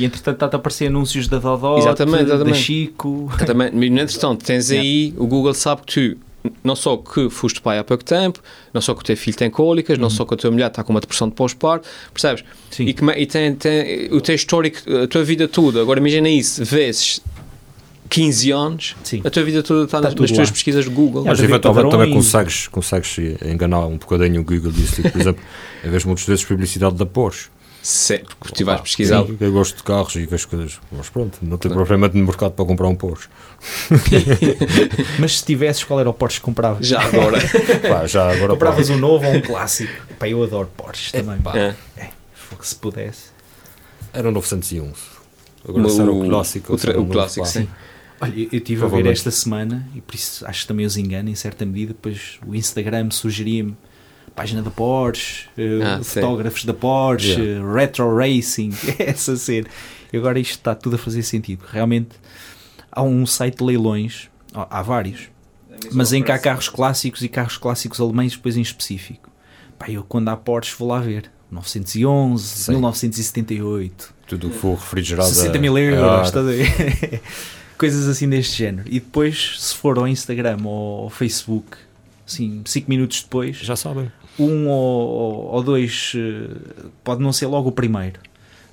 E 0.00 0.04
entretanto 0.04 0.44
está 0.44 0.46
a 0.46 0.58
aparecer 0.58 0.86
anúncios 0.86 1.28
da 1.28 1.38
Dodó, 1.38 1.78
Exatamente, 1.78 2.24
da 2.24 2.34
exatamente. 2.34 2.58
Chico. 2.58 3.30
Também, 3.46 3.70
no 3.70 3.84
entretanto, 3.84 4.44
tens 4.44 4.70
aí, 4.72 5.14
o 5.16 5.26
Google 5.26 5.54
sabe 5.54 5.82
que 5.86 6.14
tu, 6.14 6.27
não 6.64 6.74
só 6.76 6.96
que 6.96 7.28
foste 7.30 7.60
pai 7.60 7.78
há 7.78 7.84
pouco 7.84 8.04
tempo, 8.04 8.40
não 8.72 8.80
só 8.80 8.94
que 8.94 9.00
o 9.00 9.04
teu 9.04 9.16
filho 9.16 9.36
tem 9.36 9.50
cólicas, 9.50 9.98
não 9.98 10.10
só 10.10 10.24
que 10.24 10.34
a 10.34 10.36
tua 10.36 10.50
mulher 10.50 10.68
está 10.68 10.82
com 10.84 10.92
uma 10.92 11.00
depressão 11.00 11.28
de 11.28 11.34
pós-parto, 11.34 11.88
percebes? 12.12 12.44
Sim. 12.70 12.84
E, 12.84 12.90
é- 13.12 13.20
e 13.22 13.26
tem, 13.26 13.54
tem 13.54 14.12
o 14.12 14.20
teu 14.20 14.34
histórico, 14.34 14.78
a 15.02 15.06
tua 15.06 15.24
vida 15.24 15.46
toda. 15.48 15.80
Agora 15.82 15.98
imagina 16.00 16.28
isso, 16.28 16.64
vezes 16.64 17.20
15 18.10 18.50
anos, 18.52 18.96
Sim. 19.04 19.20
a 19.24 19.28
tua 19.30 19.42
vida 19.42 19.62
toda 19.62 19.84
está, 19.84 19.98
Está 19.98 20.10
nas, 20.10 20.18
nas 20.20 20.30
tuas 20.30 20.50
pesquisas 20.50 20.84
do 20.86 20.90
Google. 20.90 21.24
Mas 21.26 21.40
eventualmente 21.40 21.90
também 21.90 22.06
padrões. 22.08 22.24
consegues, 22.26 22.68
consegues 22.68 23.18
enganar 23.44 23.86
um 23.86 23.98
bocadinho 23.98 24.40
o 24.40 24.44
Google 24.44 24.72
disso. 24.72 24.96
Tipo, 24.96 25.10
por 25.10 25.20
exemplo, 25.20 25.42
em 25.84 25.90
vez 25.90 26.02
de 26.02 26.06
muitas 26.08 26.24
vezes 26.24 26.44
publicidade 26.44 26.94
da 26.96 27.04
Porsche. 27.04 27.48
Sim, 27.82 28.18
porque 28.38 28.54
tu 28.54 28.64
vais 28.64 28.78
Pá, 28.78 28.82
pesquisar. 28.82 29.24
sim, 29.24 29.36
Eu 29.40 29.52
gosto 29.52 29.76
de 29.76 29.82
carros 29.82 30.14
e 30.16 30.26
vejo 30.26 30.48
coisas. 30.48 30.80
Mas 30.90 31.08
pronto, 31.08 31.38
não 31.42 31.56
tenho 31.56 31.74
propriamente 31.74 32.16
no 32.16 32.24
mercado 32.24 32.52
para 32.52 32.64
comprar 32.64 32.88
um 32.88 32.94
Porsche. 32.94 33.28
Mas 35.18 35.38
se 35.38 35.44
tivesses, 35.44 35.84
qual 35.84 36.00
era 36.00 36.10
o 36.10 36.14
Porsche 36.14 36.38
que 36.38 36.44
compravas? 36.44 36.86
Já 36.86 37.00
agora. 37.00 37.38
Pá, 37.88 38.06
já 38.06 38.30
agora. 38.30 38.52
Compravas 38.52 38.90
um 38.90 38.98
novo 38.98 39.26
ou 39.26 39.34
um 39.34 39.40
clássico? 39.40 39.92
Pá, 40.18 40.28
eu 40.28 40.42
adoro 40.42 40.68
Porsche 40.76 41.12
também. 41.12 41.36
Epá. 41.36 41.56
É. 41.56 41.74
Fogo, 42.34 42.64
Se 42.64 42.74
pudesse. 42.74 43.30
Era 44.12 44.28
um 44.28 44.32
911. 44.32 44.94
Agora 45.68 45.88
se 45.88 46.00
era 46.00 46.10
o 46.10 46.28
clássico. 46.28 46.72
O, 46.72 46.98
o 46.98 47.02
um 47.02 47.08
clássico, 47.08 47.46
sim. 47.46 47.68
Olha, 48.20 48.32
eu 48.36 48.58
estive 48.58 48.84
a 48.84 48.88
ver 48.88 49.06
esta 49.06 49.30
semana 49.30 49.88
e 49.94 50.00
por 50.00 50.14
isso 50.14 50.44
acho 50.46 50.62
que 50.62 50.68
também 50.68 50.84
os 50.84 50.96
engano 50.96 51.28
em 51.28 51.34
certa 51.34 51.64
medida. 51.64 51.92
Depois 51.92 52.38
o 52.46 52.54
Instagram 52.54 53.10
sugeria-me 53.10 53.76
página 54.38 54.62
da 54.62 54.70
Porsche, 54.70 55.46
eh, 55.58 55.80
Ah, 55.82 55.98
sim. 56.02 56.20
fotógrafos 56.20 56.64
da 56.64 56.72
Porsche, 56.74 57.40
Yeah. 57.40 57.68
eh, 57.68 57.74
retro 57.74 58.16
racing, 58.16 58.70
essa 58.98 59.36
cena. 59.36 59.66
E 60.12 60.16
agora 60.16 60.38
isto 60.40 60.52
está 60.52 60.74
tudo 60.74 60.96
a 60.96 60.98
fazer 60.98 61.22
sentido. 61.22 61.64
Realmente 61.70 62.10
há 62.90 63.02
um 63.02 63.26
site 63.26 63.58
de 63.58 63.64
leilões, 63.64 64.28
há 64.54 64.80
vários, 64.82 65.28
mas 65.92 66.12
em 66.12 66.22
que 66.22 66.32
há 66.32 66.38
carros 66.38 66.68
clássicos 66.68 67.22
e 67.22 67.28
carros 67.28 67.56
clássicos 67.58 68.00
alemães 68.00 68.32
depois 68.32 68.56
em 68.56 68.62
específico. 68.62 69.28
Pá, 69.78 69.90
eu 69.90 70.02
quando 70.02 70.28
há 70.28 70.36
Porsche 70.36 70.74
vou 70.78 70.88
lá 70.88 70.98
ver. 71.00 71.30
911, 71.50 72.44
Sim. 72.44 72.72
1978, 72.72 74.14
Tudo 74.26 74.48
o 74.48 74.50
que 74.50 74.56
for 74.58 74.74
refrigerado. 74.76 75.28
60 75.28 75.56
a- 75.56 75.60
mil 75.60 75.76
euros, 75.78 76.26
estás 76.28 76.46
a 76.46 76.50
ver? 76.50 77.22
Coisas 77.78 78.06
assim 78.08 78.28
deste 78.28 78.56
género. 78.58 78.86
E 78.88 79.00
depois, 79.00 79.54
se 79.58 79.74
for 79.74 79.96
ao 79.98 80.06
Instagram 80.08 80.58
ou 80.64 81.04
ao 81.04 81.10
Facebook, 81.10 81.76
assim, 82.26 82.60
5 82.66 82.90
minutos 82.90 83.22
depois, 83.22 83.56
Já 83.56 83.76
sabem. 83.76 84.10
Um 84.38 84.68
ou, 84.68 85.46
ou 85.52 85.62
dois, 85.62 86.12
eh, 86.16 86.54
pode 87.02 87.22
não 87.22 87.32
ser 87.32 87.46
logo 87.46 87.68
o 87.68 87.72
primeiro, 87.72 88.20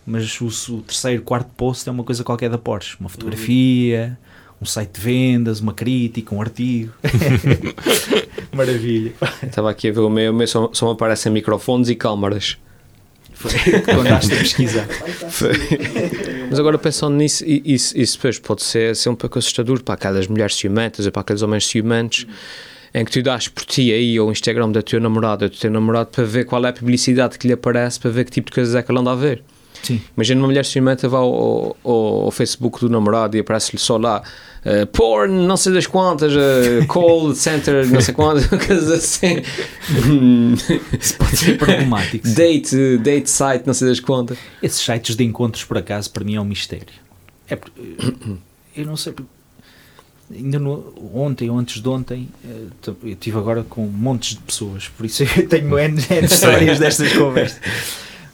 mas 0.05 0.39
o, 0.39 0.47
o 0.47 0.81
terceiro, 0.81 1.21
quarto 1.23 1.49
post 1.57 1.87
é 1.89 1.91
uma 1.91 2.03
coisa 2.03 2.23
qualquer 2.23 2.49
da 2.49 2.57
Porsche. 2.57 2.95
Uma 2.99 3.09
fotografia, 3.09 4.17
um 4.61 4.65
site 4.65 4.91
de 4.91 5.01
vendas, 5.01 5.59
uma 5.59 5.73
crítica, 5.73 6.33
um 6.33 6.41
artigo. 6.41 6.93
Maravilha. 8.53 9.13
Estava 9.43 9.71
aqui 9.71 9.89
a 9.89 9.91
ver 9.91 9.99
o 9.99 10.09
meu, 10.09 10.31
o 10.31 10.35
meu 10.35 10.47
só, 10.47 10.69
só 10.73 10.85
me 10.85 10.91
aparecem 10.93 11.31
microfones 11.31 11.89
e 11.89 11.95
câmaras. 11.95 12.57
Foi 13.33 13.51
quando 13.81 14.01
andaste 14.01 14.33
a 14.33 14.37
pesquisar. 14.37 14.87
Mas 16.49 16.57
agora 16.57 16.77
pensando 16.77 17.15
nisso, 17.15 17.43
isso, 17.45 17.97
isso 17.97 18.15
depois 18.15 18.39
pode 18.39 18.63
ser, 18.63 18.95
ser 18.95 19.09
um 19.09 19.15
pouco 19.15 19.37
assustador 19.37 19.83
para 19.83 19.95
aquelas 19.95 20.27
mulheres 20.27 20.55
ciumentas 20.55 21.05
ou 21.05 21.11
para 21.11 21.21
aqueles 21.21 21.41
homens 21.41 21.65
ciumentos 21.67 22.25
em 22.95 23.03
que 23.03 23.11
tu 23.11 23.21
dás 23.21 23.49
por 23.49 23.65
ti 23.65 23.91
aí 23.91 24.17
ou 24.17 24.29
o 24.29 24.31
Instagram 24.31 24.71
da 24.71 24.81
tua 24.81 25.01
namorada 25.01 25.45
ou 25.45 25.49
do 25.49 25.57
teu 25.57 25.69
namorado 25.69 26.11
para 26.11 26.23
ver 26.23 26.45
qual 26.45 26.65
é 26.65 26.69
a 26.69 26.73
publicidade 26.73 27.37
que 27.37 27.45
lhe 27.45 27.51
aparece, 27.51 27.99
para 27.99 28.09
ver 28.09 28.23
que 28.23 28.31
tipo 28.31 28.49
de 28.49 28.55
coisas 28.55 28.73
é 28.73 28.81
que 28.81 28.89
ele 28.89 28.99
anda 28.99 29.11
a 29.11 29.15
ver. 29.15 29.43
Sim. 29.83 30.01
Imagina 30.15 30.39
uma 30.39 30.47
mulher 30.47 30.63
ciumenta 30.63 31.09
vai 31.09 31.19
ao, 31.19 31.75
ao, 31.83 32.23
ao 32.23 32.31
Facebook 32.31 32.79
do 32.79 32.89
namorado 32.89 33.35
e 33.35 33.41
aparece-lhe 33.41 33.77
só 33.77 33.97
lá 33.97 34.23
eh, 34.63 34.85
porn, 34.85 35.45
não 35.45 35.57
sei 35.57 35.73
das 35.73 35.85
quantas, 35.85 36.31
eh, 36.33 36.85
call 36.87 37.35
center, 37.35 37.85
não 37.85 37.99
sei 37.99 38.13
quantas, 38.13 38.47
coisas 38.65 38.89
assim. 38.89 39.41
Isso 40.97 41.17
pode 41.17 41.35
ser 41.35 41.57
problemático. 41.57 42.25
date, 42.29 42.97
date 42.99 43.29
site, 43.29 43.67
não 43.67 43.73
sei 43.73 43.89
das 43.89 43.99
quantas. 43.99 44.37
Esses 44.63 44.79
sites 44.79 45.17
de 45.17 45.23
encontros, 45.25 45.65
por 45.65 45.77
acaso, 45.77 46.09
para 46.11 46.23
mim 46.23 46.35
é 46.35 46.41
um 46.41 46.45
mistério. 46.45 46.87
É 47.49 47.57
porque, 47.57 47.79
eu 48.77 48.85
não 48.85 48.95
sei. 48.95 49.13
Ainda 50.33 50.57
no, 50.57 50.93
ontem 51.13 51.49
ou 51.51 51.57
antes 51.59 51.81
de 51.81 51.87
ontem, 51.87 52.27
eh, 52.43 52.65
eu 52.87 52.97
estive 53.09 53.37
agora 53.37 53.63
com 53.63 53.85
montes 53.85 54.31
de 54.35 54.41
pessoas, 54.41 54.87
por 54.87 55.05
isso 55.05 55.21
eu 55.37 55.47
tenho 55.47 55.77
N, 55.77 56.01
N 56.09 56.25
histórias 56.25 56.79
destas 56.79 57.13
conversas. 57.13 57.61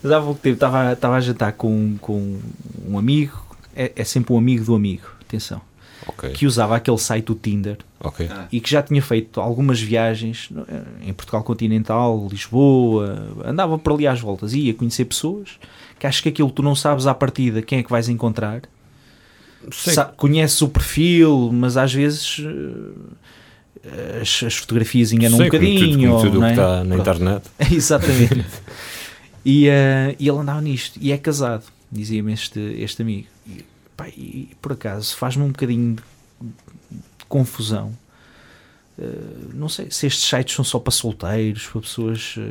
Mas 0.02 0.12
há 0.12 0.22
pouco 0.22 0.40
tempo 0.40 0.54
estava, 0.56 0.94
estava 0.94 1.16
a 1.18 1.20
jantar 1.22 1.52
com, 1.54 1.98
com 2.00 2.40
um 2.88 2.98
amigo, 2.98 3.46
é, 3.76 3.92
é 3.96 4.04
sempre 4.06 4.34
um 4.34 4.38
amigo 4.38 4.64
do 4.64 4.74
amigo, 4.74 5.04
atenção, 5.22 5.62
Ok, 6.08 6.30
que 6.32 6.48
usava 6.48 6.76
aquele 6.78 6.98
site 6.98 7.26
do 7.26 7.36
Tinder 7.36 7.78
ok. 8.00 8.28
e 8.52 8.60
que 8.62 8.70
já 8.72 8.82
tinha 8.82 9.02
feito 9.02 9.40
algumas 9.42 9.80
viagens 9.82 10.48
no- 10.50 10.66
em 11.06 11.14
Portugal 11.14 11.44
continental, 11.44 12.26
Lisboa, 12.32 13.28
andava 13.46 13.78
por 13.78 13.94
ali 13.94 14.08
às 14.08 14.20
voltas, 14.20 14.54
ia 14.54 14.74
conhecer 14.74 15.06
pessoas 15.06 15.60
que 16.00 16.08
acho 16.08 16.24
que 16.24 16.30
aquilo 16.30 16.50
tu 16.50 16.64
não 16.64 16.74
sabes 16.74 17.06
à 17.06 17.14
partida 17.14 17.62
quem 17.62 17.80
é 17.80 17.84
que 17.84 17.92
vais 17.92 18.08
encontrar. 18.10 18.62
Conheces 20.18 20.62
o 20.62 20.68
perfil, 20.70 21.50
mas 21.54 21.78
às 21.78 21.94
vezes 21.94 22.38
eh, 23.84 24.20
as, 24.22 24.44
as 24.44 24.56
fotografias 24.56 25.12
enganam 25.12 25.36
um 25.38 25.50
como 25.50 25.52
tudo- 25.52 25.60
bocadinho. 25.74 26.10
como 26.12 26.22
tudo 26.24 26.34
não 26.40 26.42
que 26.42 26.48
é? 26.48 26.52
está 26.52 26.84
na 26.84 26.96
internet. 26.98 27.44
Exatamente. 27.72 28.46
e, 29.46 29.68
eh, 29.68 30.16
e 30.20 30.28
ele 30.28 30.38
andava 30.38 30.62
nisto. 30.62 30.98
E 31.02 31.12
é 31.12 31.18
casado, 31.18 31.64
dizia-me 31.92 32.34
este, 32.34 32.60
este 32.60 33.02
amigo. 33.02 33.28
E, 33.48 33.64
pá, 33.96 34.08
e 34.10 34.50
por 34.62 34.74
acaso 34.74 35.16
faz-me 35.16 35.44
um 35.44 35.48
bocadinho 35.50 35.96
de, 35.96 36.48
de 36.48 37.26
confusão. 37.28 37.92
Eh, 39.00 39.04
não 39.54 39.70
sei 39.70 39.90
se 39.90 40.08
estes 40.08 40.28
sites 40.30 40.56
são 40.56 40.66
só 40.66 40.80
para 40.80 40.92
solteiros, 40.92 41.66
para 41.68 41.82
pessoas 41.82 42.36
eh, 42.38 42.42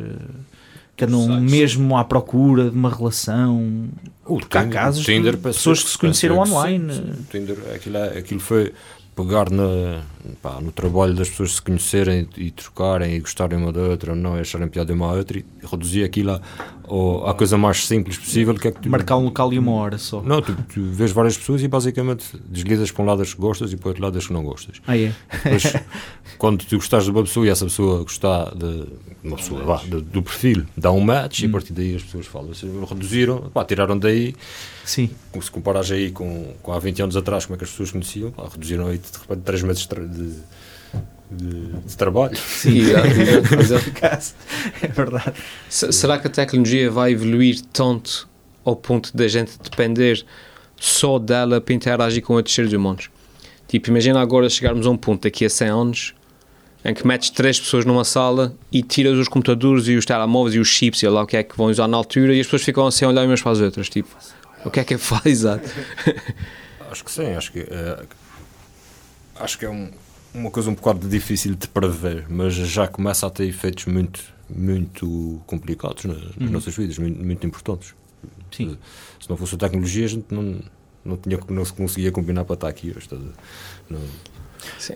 Sites. 1.08 1.50
mesmo 1.50 1.96
à 1.96 2.04
procura 2.04 2.70
de 2.70 2.76
uma 2.76 2.90
relação. 2.94 3.88
O 4.26 4.38
Porque 4.38 4.58
há 4.58 4.66
casos 4.66 5.04
de 5.04 5.36
pessoas 5.36 5.82
que 5.82 5.90
se 5.90 5.98
conheceram 5.98 6.38
online. 6.38 6.92
sim, 6.92 7.02
sim. 7.02 7.26
Tinder, 7.30 7.56
aquilo, 7.74 7.96
é- 7.96 8.18
aquilo 8.18 8.40
foi 8.40 8.72
pegar 9.16 9.50
na, 9.50 10.02
pá, 10.42 10.60
no 10.60 10.70
trabalho 10.72 11.14
das 11.14 11.28
pessoas 11.28 11.52
se 11.56 11.62
conhecerem 11.62 12.28
e 12.36 12.50
trocarem 12.50 13.14
e 13.14 13.20
gostarem 13.20 13.58
uma 13.58 13.72
da 13.72 13.80
outra, 13.80 14.14
não 14.14 14.36
e 14.36 14.40
acharem 14.40 14.68
piada 14.68 14.92
uma 14.92 15.06
à 15.06 15.12
outra 15.12 15.38
e 15.38 15.44
reduzir 15.62 16.04
aquilo 16.04 16.30
à, 16.32 16.40
à 17.30 17.34
coisa 17.34 17.56
mais 17.56 17.86
simples 17.86 18.18
possível 18.18 18.54
que 18.54 18.68
é 18.68 18.70
que 18.72 18.80
tu, 18.80 18.90
Marcar 18.90 19.16
um 19.16 19.24
local 19.24 19.52
e 19.52 19.58
uma 19.58 19.72
hora 19.72 19.98
só. 19.98 20.22
Não, 20.22 20.40
tu, 20.42 20.54
tu 20.72 20.82
vês 20.82 21.12
várias 21.12 21.36
pessoas 21.36 21.62
e 21.62 21.68
basicamente 21.68 22.26
deslizas 22.48 22.90
para 22.90 23.02
um 23.02 23.06
lado 23.06 23.22
as 23.22 23.32
que 23.34 23.40
gostas 23.40 23.72
e 23.72 23.76
para 23.76 23.86
o 23.86 23.88
outro 23.90 24.02
lado 24.02 24.18
as 24.18 24.26
que 24.26 24.32
não 24.32 24.42
gostas. 24.42 24.80
Ah, 24.86 24.96
é? 24.98 25.12
Depois, 25.44 25.62
quando 26.38 26.64
tu 26.64 26.76
gostas 26.76 27.04
de 27.04 27.10
uma 27.10 27.22
pessoa 27.22 27.46
e 27.46 27.48
essa 27.50 27.64
pessoa 27.64 28.02
gostar 28.02 28.54
de 28.54 28.86
uma 29.22 29.36
pessoa, 29.36 29.62
vá, 29.64 29.76
de- 29.76 30.00
do 30.00 30.22
perfil, 30.22 30.64
dá 30.76 30.90
um 30.90 31.00
match 31.00 31.40
e 31.42 31.46
a 31.46 31.48
partir 31.50 31.72
daí 31.72 31.94
as 31.96 32.02
pessoas 32.02 32.26
falam. 32.26 32.52
Se 32.54 32.66
reduziram, 32.88 33.50
pá, 33.52 33.64
tiraram 33.64 33.98
daí, 33.98 34.34
Sim. 34.84 35.10
se 35.40 35.50
comparares 35.50 35.90
aí 35.92 36.10
com, 36.10 36.54
com 36.62 36.72
há 36.72 36.78
20 36.78 37.02
anos 37.02 37.16
atrás, 37.16 37.44
como 37.46 37.54
é 37.54 37.58
que 37.58 37.64
as 37.64 37.70
pessoas 37.70 37.90
conheciam, 37.92 38.30
pá, 38.30 38.48
reduziram 38.50 38.86
aí 38.88 38.98
de 38.98 39.04
repente 39.20 39.42
3 39.44 39.62
meses 39.62 39.86
de, 40.10 40.34
de, 41.30 41.46
de- 41.46 41.72
de 41.86 41.96
trabalho. 41.96 42.36
Exato, 42.64 43.06
exato, 43.08 43.54
exato. 43.54 43.90
caso. 43.92 44.34
É 44.82 44.88
verdade. 44.88 45.32
Se- 45.68 45.92
Será 45.92 46.18
que 46.18 46.26
a 46.26 46.30
tecnologia 46.30 46.90
vai 46.90 47.12
evoluir 47.12 47.60
tanto 47.72 48.28
ao 48.64 48.76
ponto 48.76 49.16
da 49.16 49.26
gente 49.28 49.52
depender 49.62 50.24
só 50.76 51.18
dela 51.18 51.60
para 51.60 51.74
interagir 51.74 52.22
com 52.22 52.34
outros 52.34 52.54
seres 52.54 52.72
humanos? 52.72 53.10
Tipo, 53.68 53.90
imagina 53.90 54.20
agora 54.20 54.48
chegarmos 54.50 54.86
a 54.86 54.90
um 54.90 54.96
ponto 54.96 55.22
daqui 55.22 55.44
a 55.44 55.50
100 55.50 55.68
anos 55.68 56.14
em 56.84 56.94
que 56.94 57.06
metes 57.06 57.28
três 57.30 57.60
pessoas 57.60 57.84
numa 57.84 58.04
sala 58.04 58.54
e 58.72 58.82
tiras 58.82 59.16
os 59.18 59.28
computadores 59.28 59.86
e 59.86 59.96
os 59.96 60.06
telemóveis 60.06 60.54
e 60.54 60.58
os 60.58 60.66
chips 60.68 61.02
e 61.02 61.08
lá 61.08 61.22
o 61.22 61.26
que 61.26 61.36
é 61.36 61.42
que 61.42 61.54
vão 61.56 61.66
usar 61.66 61.86
na 61.86 61.96
altura 61.96 62.34
e 62.34 62.40
as 62.40 62.46
pessoas 62.46 62.62
ficam 62.62 62.86
assim 62.86 63.04
a 63.04 63.08
olhar 63.08 63.24
umas 63.26 63.42
para 63.42 63.52
as 63.52 63.60
outras, 63.60 63.88
tipo, 63.90 64.08
o 64.64 64.70
que 64.70 64.80
é 64.80 64.84
que 64.84 64.94
é 64.94 64.96
que 64.96 65.02
faz? 65.04 65.26
Exato. 65.26 65.68
Acho 66.90 67.04
que 67.04 67.12
sim, 67.12 67.32
acho 67.34 67.52
que 67.52 67.60
é, 67.60 67.98
acho 69.38 69.58
que 69.58 69.66
é 69.66 69.70
um- 69.70 69.90
uma 70.34 70.50
coisa 70.50 70.70
um 70.70 70.74
bocado 70.74 71.08
difícil 71.08 71.54
de 71.54 71.66
prever, 71.68 72.26
mas 72.28 72.54
já 72.54 72.86
começa 72.86 73.26
a 73.26 73.30
ter 73.30 73.44
efeitos 73.46 73.86
muito, 73.86 74.20
muito 74.48 75.40
complicados 75.46 76.04
na- 76.04 76.14
nas 76.38 76.50
nossas 76.50 76.74
vidas, 76.76 76.98
muito, 76.98 77.22
muito 77.24 77.46
importantes. 77.46 77.94
Sim. 78.50 78.76
Se 79.20 79.28
não 79.28 79.36
fosse 79.36 79.54
a 79.54 79.58
tecnologia, 79.58 80.04
a 80.04 80.08
gente 80.08 80.26
não, 80.30 80.60
não, 81.04 81.16
tinha, 81.16 81.38
não 81.48 81.64
se 81.64 81.72
conseguia 81.72 82.10
combinar 82.12 82.44
para 82.44 82.54
estar 82.54 82.68
aqui 82.68 82.92
hoje. 82.96 83.08
Não. 83.88 83.98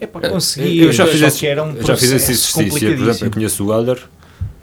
É 0.01 0.07
para 0.07 0.29
conseguir. 0.31 0.81
Eu 0.81 0.93
já 0.93 1.07
fiz 1.07 1.21
esse, 1.23 1.47
era 1.47 1.63
um 1.65 1.81
já 1.83 1.97
fiz 1.97 2.11
esse 2.13 2.27
processo 2.27 2.61
exercício. 2.61 2.97
Por 2.97 3.09
exemplo, 3.09 3.27
eu 3.27 3.31
conheço 3.31 3.65
o 3.67 3.73
Helder 3.73 4.03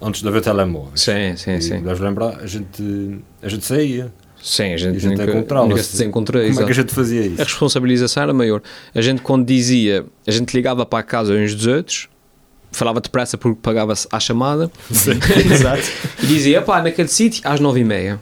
antes 0.02 0.22
de 0.22 0.28
haver 0.28 0.42
telemóveis. 0.42 1.02
Sim, 1.02 1.36
sim, 1.38 1.54
E 1.56 1.62
sim. 1.62 1.82
deves 1.82 2.00
lembrar, 2.00 2.40
a 2.40 2.46
gente, 2.46 3.20
a 3.42 3.48
gente 3.50 3.66
saía. 3.66 4.14
Sim, 4.44 4.74
a 4.74 4.78
gente, 4.78 4.98
a 4.98 5.00
gente 5.00 5.18
nunca, 5.20 5.64
nunca 5.66 5.84
se 5.84 5.92
desencontrou, 5.92 6.42
Como 6.42 6.48
é 6.48 6.52
exato. 6.52 6.66
que 6.66 6.72
a 6.72 6.76
gente 6.76 6.94
fazia 6.94 7.22
A 7.22 7.26
isso? 7.26 7.44
responsabilização 7.44 8.24
era 8.24 8.34
maior. 8.34 8.62
A 8.94 9.02
gente, 9.02 9.22
quando 9.22 9.46
dizia, 9.46 10.06
a 10.28 10.32
gente 10.32 10.54
ligava 10.56 10.86
para 10.86 11.00
a 11.00 11.04
casa 11.04 11.34
uns 11.34 11.54
dos 11.54 11.68
outros, 11.68 12.10
falava 12.72 13.00
depressa 13.00 13.38
porque 13.38 13.60
pagava-se 13.62 14.08
à 14.12 14.20
chamada 14.20 14.72
Exato. 14.90 15.84
e 16.24 16.26
dizia: 16.26 16.62
pá, 16.62 16.82
naquele 16.82 17.08
sítio 17.08 17.42
às 17.46 17.60
nove 17.60 17.82
e 17.82 17.84
meia. 17.84 18.20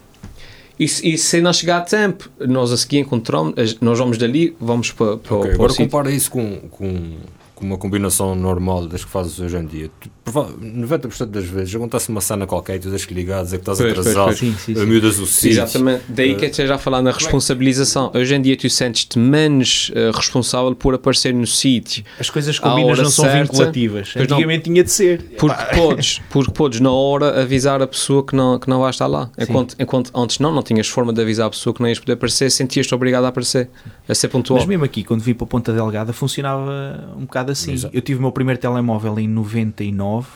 E, 0.79 0.85
e 0.85 1.17
se 1.17 1.41
não 1.41 1.51
chegar 1.51 1.77
a 1.77 1.81
tempo, 1.81 2.29
nós 2.39 2.71
a 2.71 2.77
seguir 2.77 2.99
encontramos, 2.99 3.53
nós 3.81 3.99
vamos 3.99 4.17
dali, 4.17 4.55
vamos 4.61 4.91
para, 4.91 5.17
para, 5.17 5.35
Ok, 5.35 5.51
para 5.51 5.51
o 5.51 5.53
agora 5.55 5.73
compara 5.73 6.11
isso 6.11 6.31
com, 6.31 6.55
com, 6.71 7.17
com 7.59 7.65
uma 7.65 7.77
combinação 7.77 8.33
normal 8.35 8.87
das 8.87 9.03
que 9.05 9.11
fazes 9.11 9.39
hoje 9.39 9.57
em 9.57 9.65
dia. 9.65 9.89
Tu, 9.99 10.09
prova- 10.23 10.51
90% 10.53 11.25
das 11.25 11.45
vezes 11.45 11.75
acontece 11.75 12.09
uma 12.09 12.21
cena 12.21 12.47
qualquer 12.47 12.77
e 12.77 12.79
tu 12.79 12.89
que 13.05 13.13
ligar, 13.13 13.43
dizer 13.43 13.57
que 13.57 13.61
estás 13.63 13.77
Pois, 13.77 13.91
atrasado, 13.91 14.25
pois. 14.25 14.39
Sim, 14.39 14.55
sim, 14.57 14.73
sim. 14.75 14.85
miúdas 14.85 15.19
o 15.19 15.25
sítio. 15.27 15.49
Exatamente, 15.61 16.03
daí 16.09 16.35
que 16.35 16.45
esteja 16.45 16.75
a 16.75 16.77
falar 16.77 17.01
na 17.01 17.11
responsabilização. 17.11 18.11
Hoje 18.15 18.33
em 18.35 18.41
dia 18.41 18.55
tu 18.57 18.69
sentes-te 18.69 19.17
menos 19.19 19.91
eh, 19.95 20.11
responsável 20.13 20.73
por 20.75 20.93
aparecer 20.95 21.33
no 21.33 21.45
sítio, 21.47 22.03
As 22.19 22.29
coisas 22.29 22.57
hora 22.93 23.03
não 23.03 23.09
são 23.09 23.25
certa. 23.25 23.43
vinculativas. 23.51 24.11
Pois 24.13 24.27
não. 24.27 24.37
Antigamente 24.37 24.63
tinha 24.63 24.83
de 24.83 24.91
ser. 24.91 25.21
porque 25.37 25.63
podes, 25.75 26.21
porque 26.29 26.51
podes 26.51 26.79
na 26.79 26.91
hora 26.91 27.41
avisar 27.41 27.81
a 27.81 27.87
pessoa 27.87 28.25
que 28.25 28.35
não, 28.35 28.57
que 28.59 28.69
não 28.69 28.79
vai 28.79 28.89
estar 28.89 29.07
lá. 29.07 29.29
Enquanto, 29.37 29.75
enquanto 29.79 30.11
antes 30.15 30.39
não, 30.39 30.53
não 30.53 30.63
tinhas 30.63 30.87
forma 30.87 31.11
de 31.11 31.21
avisar 31.21 31.47
a 31.47 31.49
pessoa 31.49 31.73
que 31.73 31.81
não 31.81 31.89
ias 31.89 31.99
poder 31.99 32.13
aparecer, 32.13 32.49
sentias-te 32.51 32.93
obrigado 32.95 33.25
a 33.25 33.27
aparecer, 33.29 33.69
a 34.07 34.15
ser 34.15 34.27
pontual. 34.29 34.59
Mas 34.59 34.67
mesmo 34.67 34.83
aqui, 34.85 35.03
quando 35.03 35.21
vim 35.21 35.33
para 35.33 35.47
Ponta 35.47 35.73
Delgada, 35.73 36.13
funcionava 36.13 37.13
um 37.17 37.21
bocado 37.21 37.48
assim. 37.49 37.73
Exato. 37.73 37.95
Eu 37.95 38.01
tive 38.01 38.19
o 38.19 38.21
meu 38.21 38.31
primeiro 38.31 38.59
telemóvel 38.59 39.17
em 39.19 39.27
99, 39.27 40.27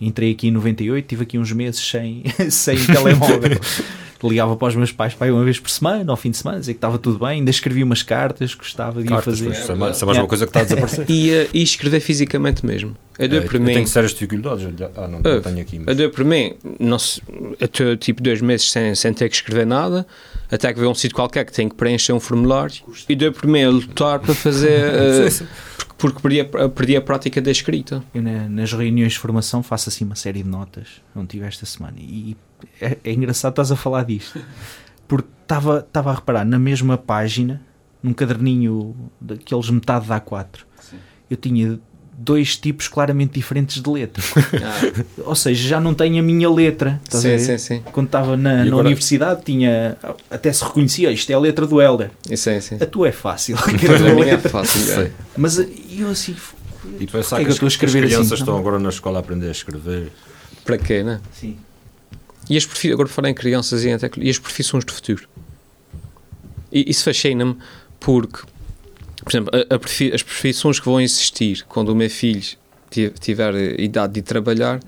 entrei 0.00 0.32
aqui 0.32 0.48
em 0.48 0.50
98, 0.50 1.06
tive 1.06 1.22
aqui 1.22 1.38
uns 1.38 1.50
meses 1.52 1.80
sem, 1.80 2.22
sem 2.50 2.76
telemóvel. 2.76 3.58
Ligava 4.22 4.56
para 4.56 4.68
os 4.68 4.74
meus 4.74 4.90
pais 4.90 5.12
para 5.12 5.26
aí 5.26 5.30
uma 5.30 5.44
vez 5.44 5.58
por 5.60 5.68
semana, 5.68 6.10
ao 6.10 6.16
fim 6.16 6.30
de 6.30 6.38
semana, 6.38 6.58
dizer 6.58 6.72
que 6.72 6.78
estava 6.78 6.96
tudo 6.96 7.18
bem, 7.18 7.28
ainda 7.40 7.50
escrevia 7.50 7.84
umas 7.84 8.02
cartas, 8.02 8.54
gostava 8.54 9.00
de 9.02 9.06
ir 9.06 9.10
Cartas, 9.10 9.38
fazer. 9.38 9.44
pois, 9.50 9.58
isso 9.58 9.72
é 9.72 9.74
mais, 9.74 10.02
é 10.02 10.06
mais 10.06 10.18
uma 10.18 10.26
coisa 10.26 10.46
que 10.46 10.50
está 10.50 10.60
a 10.60 10.62
desaparecer. 10.64 11.04
E, 11.10 11.30
eh, 11.30 11.48
e 11.52 11.62
escrever 11.62 12.00
fisicamente 12.00 12.64
mesmo. 12.64 12.96
Eu 13.18 13.28
dou 13.28 13.38
É, 13.40 13.42
para 13.42 13.56
eu 13.58 13.60
mim. 13.60 13.74
tenho 13.74 13.86
sérias 13.86 14.12
dificuldades. 14.12 14.66
Ah, 14.96 15.08
não, 15.08 15.20
não 15.20 15.40
tenho 15.42 15.60
aqui. 15.60 15.78
Mas... 15.78 15.94
dou 15.94 16.08
para 16.08 16.24
mim, 16.24 16.54
estou 17.60 17.96
tipo 17.98 18.22
dois 18.22 18.40
meses 18.40 18.70
sem, 18.70 18.94
sem 18.94 19.12
ter 19.12 19.28
que 19.28 19.34
escrever 19.34 19.66
nada, 19.66 20.06
até 20.50 20.72
que 20.72 20.80
vê 20.80 20.86
um 20.86 20.94
sítio 20.94 21.14
qualquer 21.14 21.44
que 21.44 21.52
tem 21.52 21.68
que 21.68 21.74
preencher 21.74 22.14
um 22.14 22.20
formulário 22.20 22.76
e 23.06 23.14
dou 23.14 23.30
por 23.30 23.46
mim 23.46 23.62
a 23.62 23.68
lutar 23.68 24.20
para 24.20 24.32
fazer, 24.34 24.90
sim. 25.30 25.46
Porque, 25.96 26.20
perdi, 26.20 26.40
a, 26.40 26.68
perdi 26.68 26.96
a 26.96 27.00
prática 27.00 27.40
da 27.40 27.50
escrita. 27.50 28.02
Eu 28.14 28.22
na- 28.22 28.48
nas 28.48 28.72
reuniões 28.72 29.12
de 29.12 29.18
formação 29.18 29.62
faço 29.62 29.88
assim 29.88 30.04
uma 30.04 30.16
série 30.16 30.42
de 30.42 30.48
notas, 30.48 31.00
não 31.14 31.24
tive 31.26 31.46
esta 31.46 31.64
semana. 31.66 31.96
E 31.98 32.36
é, 32.80 32.98
é 33.04 33.12
engraçado 33.12 33.52
estás 33.52 33.70
a 33.72 33.76
falar 33.76 34.04
disto, 34.04 34.40
porque 35.06 35.28
estava 35.42 35.80
estava 35.80 36.10
a 36.10 36.14
reparar 36.14 36.44
na 36.44 36.58
mesma 36.58 36.96
página, 36.98 37.60
num 38.02 38.12
caderninho 38.12 38.94
daqueles 39.20 39.70
metade 39.70 40.06
da 40.08 40.20
A4, 40.20 40.60
eu 41.30 41.36
tinha 41.36 41.78
dois 42.16 42.56
tipos 42.56 42.86
claramente 42.88 43.32
diferentes 43.34 43.82
de 43.82 43.88
letra. 43.90 44.22
Ah, 44.62 45.04
Ou 45.24 45.34
seja, 45.34 45.68
já 45.68 45.80
não 45.80 45.92
tenho 45.94 46.18
a 46.18 46.22
minha 46.22 46.48
letra. 46.50 47.00
estás 47.04 47.24
a 47.24 47.28
sim, 47.28 47.36
ver? 47.36 47.58
sim, 47.58 47.58
sim. 47.58 47.82
Quando 47.92 48.06
estava 48.06 48.36
na, 48.36 48.64
na 48.64 48.76
universidade, 48.76 49.42
tinha 49.44 49.96
até 50.30 50.52
se 50.52 50.62
reconhecia 50.64 51.10
isto 51.10 51.28
é 51.30 51.34
a 51.34 51.38
letra 51.38 51.66
do 51.66 51.80
Helder. 51.82 52.10
Sim, 52.34 52.60
sim. 52.60 52.76
A 52.80 52.86
tua 52.86 53.08
é 53.08 53.12
fácil. 53.12 53.56
Para 53.58 54.14
mim 54.14 54.22
é 54.22 54.38
fácil. 54.38 54.80
Sei. 54.80 55.04
é. 55.06 55.10
Mas 55.36 55.58
eh, 55.58 55.68
eu 55.98 56.08
assim. 56.08 56.34
E 57.00 57.06
pensar 57.06 57.36
Porquê 57.36 57.44
que, 57.44 57.44
que 57.44 57.50
a 57.50 57.52
as- 57.52 57.58
que 57.58 57.64
as 57.66 57.72
escrever 57.72 57.98
assim, 58.04 58.08
crianças 58.14 58.26
então? 58.40 58.54
estão 58.54 58.58
agora 58.58 58.78
na 58.78 58.88
escola 58.90 59.18
a 59.18 59.20
aprender 59.20 59.48
a 59.48 59.52
escrever. 59.52 60.12
Para 60.64 60.78
quê, 60.78 61.02
né? 61.02 61.20
Sim. 61.32 61.56
E 62.48 62.56
as 62.56 62.64
profi- 62.66 62.92
agora 62.92 63.08
falar 63.08 63.30
em 63.30 63.34
crianças 63.34 63.84
e 63.84 63.88
em 63.88 63.98
tecnologia, 63.98 64.28
e 64.28 64.30
as 64.30 64.38
profissões 64.38 64.84
do 64.84 64.92
futuro? 64.92 65.26
E 66.70 66.90
isso 66.90 67.04
fascina-me 67.04 67.56
porque, 68.00 68.40
por 69.24 69.30
exemplo, 69.30 69.50
a- 69.52 69.74
a 69.74 69.78
profi- 69.78 70.12
as 70.14 70.22
profissões 70.22 70.78
que 70.78 70.84
vão 70.86 71.00
existir 71.00 71.64
quando 71.68 71.88
o 71.88 71.94
meu 71.94 72.10
filho 72.10 72.42
ti- 72.90 73.12
tiver 73.20 73.80
idade 73.80 74.12
de 74.14 74.22
trabalhar 74.22 74.80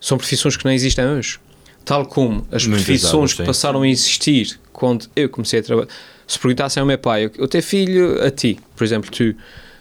são 0.00 0.18
profissões 0.18 0.56
que 0.56 0.64
não 0.64 0.72
existem 0.72 1.04
hoje. 1.06 1.38
Tal 1.84 2.06
como 2.06 2.46
as 2.50 2.66
Muitas 2.66 2.84
profissões 2.86 3.12
delas, 3.12 3.32
que 3.34 3.42
passaram 3.44 3.82
a 3.82 3.88
existir 3.88 4.58
quando 4.72 5.06
eu 5.14 5.28
comecei 5.28 5.60
a 5.60 5.62
trabalhar. 5.62 5.88
Se 6.26 6.38
perguntassem 6.38 6.80
ao 6.80 6.86
meu 6.86 6.96
pai, 6.98 7.30
eu 7.36 7.46
tenho 7.46 7.62
filho 7.62 8.24
a 8.24 8.30
ti, 8.30 8.58
por 8.74 8.84
exemplo, 8.84 9.10
tu, 9.10 9.34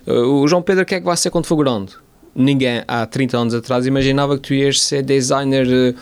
o 0.06 0.46
João 0.48 0.62
Pedro, 0.62 0.84
o 0.84 0.86
que 0.86 0.96
é 0.96 1.00
que 1.00 1.06
vai 1.06 1.16
ser 1.16 1.30
quando 1.30 1.46
for 1.46 1.56
grande? 1.56 1.94
Ninguém 2.36 2.84
há 2.88 3.06
30 3.06 3.38
anos 3.38 3.54
atrás 3.54 3.86
imaginava 3.86 4.36
que 4.38 4.48
tu 4.48 4.54
ias 4.54 4.82
ser 4.82 5.04
designer 5.04 5.68
uh, 5.68 5.96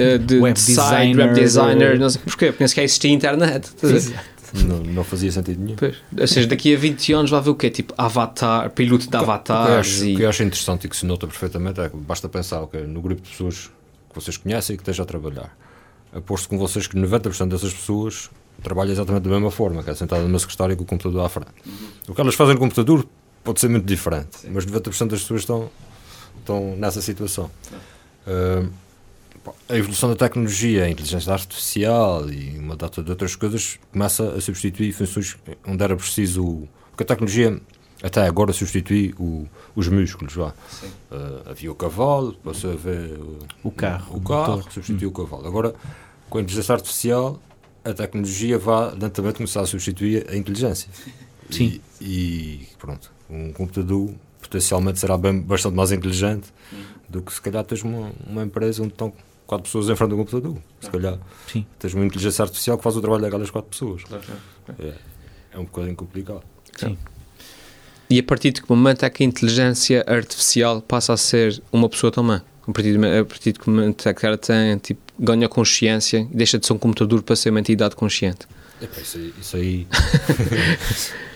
uh, 0.00 0.18
de, 0.18 0.38
Web 0.40 0.54
de 0.54 0.60
site, 0.60 0.74
designer, 0.76 1.26
web 1.28 1.40
designer, 1.40 1.92
de- 1.94 1.98
não 2.00 2.10
sei 2.10 2.20
porquê, 2.22 2.46
porque 2.46 2.62
nem 2.64 2.68
sequer 2.68 2.84
existia 2.84 3.10
internet. 3.12 3.70
ver? 3.80 4.02
Não, 4.64 4.78
não 4.78 5.04
fazia 5.04 5.30
sentido 5.32 5.60
nenhum. 5.62 5.76
Pois. 5.76 5.96
Ou 6.18 6.26
seja, 6.26 6.46
daqui 6.46 6.74
a 6.74 6.78
20 6.78 7.12
anos 7.12 7.30
vai 7.30 7.40
ver 7.40 7.50
o 7.50 7.54
quê? 7.54 7.70
Tipo, 7.70 7.94
avatar, 7.98 8.70
piloto 8.70 9.08
de 9.10 9.16
O 9.16 9.66
que 9.66 9.72
eu 9.72 9.78
acho- 9.80 10.04
e... 10.04 10.14
O 10.14 10.16
que 10.16 10.22
eu 10.22 10.28
acho 10.28 10.42
interessante 10.42 10.86
e 10.86 10.88
que 10.88 10.96
se 10.96 11.04
nota 11.06 11.26
perfeitamente 11.26 11.80
é 11.80 11.88
que 11.88 11.96
basta 11.96 12.28
pensar 12.28 12.60
ok, 12.60 12.82
no 12.86 13.00
grupo 13.00 13.20
de 13.22 13.30
pessoas 13.30 13.70
que 14.08 14.14
vocês 14.14 14.36
conhecem 14.36 14.74
e 14.74 14.76
que 14.76 14.82
esteja 14.82 15.02
a 15.02 15.06
trabalhar. 15.06 15.56
Aposto 16.12 16.48
com 16.48 16.56
vocês 16.58 16.86
que 16.86 16.96
90% 16.96 17.48
dessas 17.48 17.74
pessoas 17.74 18.30
trabalham 18.62 18.92
exatamente 18.92 19.24
da 19.24 19.30
mesma 19.30 19.50
forma, 19.50 19.82
que 19.82 19.90
é 19.90 19.94
sentada 19.94 20.22
numa 20.22 20.38
secretária 20.38 20.74
com 20.74 20.82
o 20.82 20.86
computador 20.86 21.24
à 21.24 21.28
frente. 21.28 21.50
O 22.08 22.14
que 22.14 22.20
elas 22.20 22.34
fazem 22.34 22.54
no 22.54 22.60
computador 22.60 23.06
pode 23.44 23.60
ser 23.60 23.68
muito 23.68 23.84
diferente, 23.84 24.38
mas 24.50 24.64
90% 24.64 25.08
das 25.10 25.20
pessoas 25.20 25.42
estão, 25.42 25.68
estão 26.38 26.74
nessa 26.76 27.02
situação. 27.02 27.50
Pá, 28.24 28.66
a 29.68 29.76
evolução 29.76 30.08
da 30.08 30.16
tecnologia, 30.16 30.84
a 30.84 30.90
inteligência 30.90 31.32
artificial 31.32 32.28
e 32.30 32.58
uma 32.58 32.76
data 32.76 33.02
de 33.02 33.10
outras 33.10 33.34
coisas 33.36 33.78
começa 33.92 34.30
a 34.34 34.40
substituir 34.40 34.92
funções 34.92 35.36
onde 35.66 35.82
era 35.82 35.96
preciso. 35.96 36.68
Porque 36.90 37.02
a 37.02 37.06
tecnologia 37.06 37.60
até 38.02 38.26
agora 38.26 38.52
substitui 38.52 39.14
o- 39.18 39.46
os 39.74 39.88
músculos. 39.88 40.34
Vá. 40.34 40.54
Ah, 41.10 41.42
havia 41.50 41.70
o 41.70 41.74
cavalo, 41.74 42.34
passou 42.44 42.72
a 42.72 42.76
ver 42.76 43.18
o, 43.18 43.38
O 43.64 43.70
carro, 43.70 44.14
o 44.14 44.18
o 44.18 44.20
carro 44.20 44.56
motor. 44.58 44.72
substituiu 44.72 45.08
o 45.08 45.12
cavalo. 45.12 45.46
Agora, 45.46 45.74
com 46.30 46.38
a 46.38 46.40
inteligência 46.40 46.74
artificial, 46.74 47.40
a 47.84 47.92
tecnologia 47.94 48.58
vai 48.58 48.94
lentamente 48.94 49.36
começar 49.36 49.60
a 49.62 49.66
substituir 49.66 50.26
a 50.30 50.36
inteligência. 50.36 50.88
Sim. 51.50 51.80
E, 52.00 52.04
e 52.04 52.68
pronto, 52.78 53.10
um 53.30 53.52
computador 53.52 54.10
potencialmente 54.40 54.98
será 55.00 55.16
bem, 55.16 55.40
bastante 55.40 55.74
mais 55.74 55.90
inteligente 55.92 56.52
do 57.08 57.22
que 57.22 57.32
se 57.32 57.40
calhar 57.40 57.64
tens 57.64 57.82
uma, 57.82 58.10
uma 58.26 58.42
empresa 58.44 58.82
onde 58.82 58.92
estão 58.92 59.12
quatro 59.46 59.64
pessoas 59.64 59.88
em 59.88 59.96
frente 59.96 60.10
do 60.10 60.16
computador. 60.16 60.56
Se 60.80 60.90
calhar 60.90 61.18
Sim. 61.50 61.66
tens 61.78 61.94
uma 61.94 62.04
inteligência 62.04 62.42
artificial 62.42 62.76
que 62.76 62.84
faz 62.84 62.96
o 62.96 63.00
trabalho 63.00 63.22
daquelas 63.22 63.50
quatro 63.50 63.70
pessoas. 63.70 64.02
É, 64.78 64.92
é 65.52 65.58
um 65.58 65.64
bocadinho 65.64 65.96
complicado. 65.96 66.42
E 68.08 68.18
a 68.18 68.22
partir 68.22 68.52
de 68.52 68.62
que 68.62 68.70
momento 68.70 69.04
é 69.04 69.10
que 69.10 69.22
a 69.22 69.26
inteligência 69.26 70.04
artificial 70.06 70.80
passa 70.80 71.12
a 71.12 71.16
ser 71.16 71.60
uma 71.72 71.88
pessoa 71.88 72.12
também? 72.12 72.40
A 72.66 72.72
partir, 72.72 72.98
de, 72.98 73.06
a 73.06 73.24
partir 73.24 73.52
de 73.52 73.58
que 73.58 73.70
momento 73.70 74.08
é 74.08 74.14
que 74.14 74.26
ela 74.26 74.36
tem, 74.36 74.76
tipo, 74.78 75.00
ganha 75.18 75.48
consciência 75.48 76.28
e 76.30 76.36
deixa 76.36 76.58
de 76.58 76.66
ser 76.66 76.72
um 76.72 76.78
computador 76.78 77.22
para 77.22 77.36
ser 77.36 77.50
uma 77.50 77.60
entidade 77.60 77.94
consciente? 77.94 78.46
Epá, 78.80 79.00
isso 79.00 79.16
aí, 79.16 79.34
isso 79.40 79.56
aí 79.56 79.86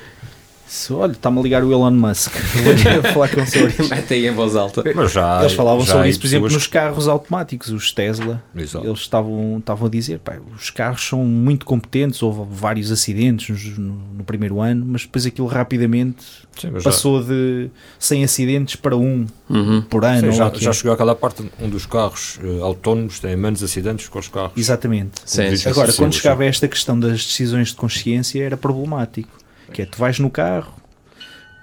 Se, 0.73 0.93
olha, 0.93 1.11
está-me 1.11 1.37
a 1.41 1.43
ligar 1.43 1.65
o 1.65 1.73
Elon 1.73 1.91
Musk. 1.91 2.31
Vou 3.03 3.13
falar 3.13 3.29
com 3.29 3.45
sobre. 3.45 3.75
Mete 3.91 4.15
aí 4.15 4.29
em 4.29 4.31
voz 4.31 4.55
alta. 4.55 4.85
mas 4.95 5.11
já, 5.11 5.41
Eles 5.41 5.53
falavam 5.55 5.85
já 5.85 5.95
sobre 5.95 6.09
isso, 6.11 6.21
por 6.21 6.27
exemplo, 6.29 6.45
pessoas 6.47 6.63
nos 6.63 6.67
carros 6.69 7.09
automáticos, 7.09 7.71
os 7.71 7.91
Tesla. 7.91 8.41
Exato. 8.55 8.87
Eles 8.87 9.01
estavam, 9.01 9.59
estavam 9.59 9.89
a 9.89 9.91
dizer, 9.91 10.21
pá, 10.21 10.37
os 10.57 10.71
carros 10.71 11.03
são 11.09 11.25
muito 11.25 11.67
competentes, 11.67 12.23
houve 12.23 12.43
vários 12.49 12.93
acidentes 12.93 13.77
no, 13.77 13.95
no 14.19 14.23
primeiro 14.23 14.61
ano, 14.61 14.87
mas 14.87 15.03
depois 15.03 15.27
aquilo 15.27 15.49
rapidamente 15.49 16.23
Sim, 16.57 16.71
mas 16.73 16.85
já- 16.85 16.91
passou 16.91 17.21
de 17.21 17.69
100 17.99 18.23
acidentes 18.23 18.77
para 18.77 18.97
um 18.97 19.27
Uhum. 19.49 19.83
por 19.83 20.05
ano. 20.05 20.31
Sim, 20.31 20.39
já, 20.39 20.53
já 20.55 20.71
é. 20.71 20.73
chegou 20.73 20.93
àquela 20.93 21.17
parte 21.17 21.43
onde 21.61 21.75
os 21.75 21.85
carros 21.85 22.39
eh, 22.45 22.61
autónomos 22.63 23.19
têm 23.19 23.35
menos 23.35 23.61
acidentes 23.61 24.09
que 24.09 24.17
os 24.17 24.29
carros. 24.29 24.53
Exatamente. 24.57 25.21
Sim, 25.25 25.43
com 25.65 25.69
Agora, 25.71 25.93
quando 25.93 26.13
chegava 26.15 26.45
a 26.45 26.47
esta 26.47 26.69
questão 26.69 26.97
das 27.01 27.27
decisões 27.27 27.71
de 27.71 27.75
consciência, 27.75 28.41
era 28.41 28.57
problemático. 28.57 29.41
Que 29.73 29.83
é, 29.83 29.87
tu 29.87 29.99
vais 29.99 30.19
no 30.19 30.31
carro 30.31 30.73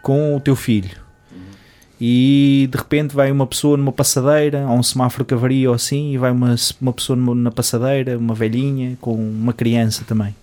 com 0.01 0.35
o 0.35 0.39
teu 0.39 0.55
filho 0.55 1.07
e 1.99 2.69
de 2.71 2.77
repente 2.77 3.15
vai 3.15 3.31
uma 3.31 3.47
pessoa 3.47 3.75
numa 3.75 3.91
passadeira, 3.91 4.63
há 4.63 4.71
um 4.71 4.83
semáforo 4.83 5.25
que 5.25 5.33
avaria 5.33 5.69
ou 5.69 5.75
assim, 5.75 6.13
e 6.13 6.17
vai 6.17 6.31
uma, 6.31 6.55
uma 6.79 6.93
pessoa 6.93 7.17
na 7.17 7.51
passadeira, 7.51 8.17
uma 8.17 8.35
velhinha, 8.35 8.97
com 9.01 9.15
uma 9.15 9.51
criança 9.51 10.03
também. 10.07 10.35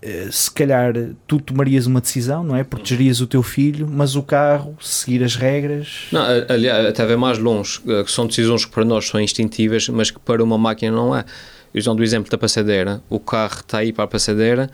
Eh, 0.00 0.28
Se 0.30 0.50
calhar 0.50 0.94
tu 1.26 1.38
tomarias 1.38 1.86
uma 1.86 2.00
decisão, 2.00 2.42
não 2.42 2.56
é? 2.56 2.64
Protegerias 2.64 3.20
o 3.20 3.26
teu 3.26 3.42
filho, 3.42 3.86
mas 3.86 4.16
o 4.16 4.22
carro, 4.22 4.74
seguir 4.80 5.22
as 5.22 5.36
regras. 5.36 6.06
Não, 6.10 6.22
aliás, 6.48 6.86
até 6.86 7.04
vai 7.04 7.16
mais 7.16 7.38
longe, 7.38 7.80
eh, 7.86 8.02
que 8.02 8.10
são 8.10 8.26
decisões 8.26 8.64
que 8.64 8.70
para 8.70 8.86
nós 8.86 9.06
são 9.06 9.20
instintivas, 9.20 9.88
mas 9.90 10.10
que 10.10 10.18
para 10.18 10.42
uma 10.42 10.56
máquina 10.56 10.96
não 10.96 11.14
é. 11.14 11.24
Usando 11.74 12.00
o 12.00 12.02
exemplo 12.02 12.30
da 12.30 12.38
passadeira, 12.38 13.02
o 13.10 13.20
carro 13.20 13.60
está 13.60 13.78
aí 13.78 13.92
para 13.92 14.04
a 14.04 14.08
passadeira 14.08 14.70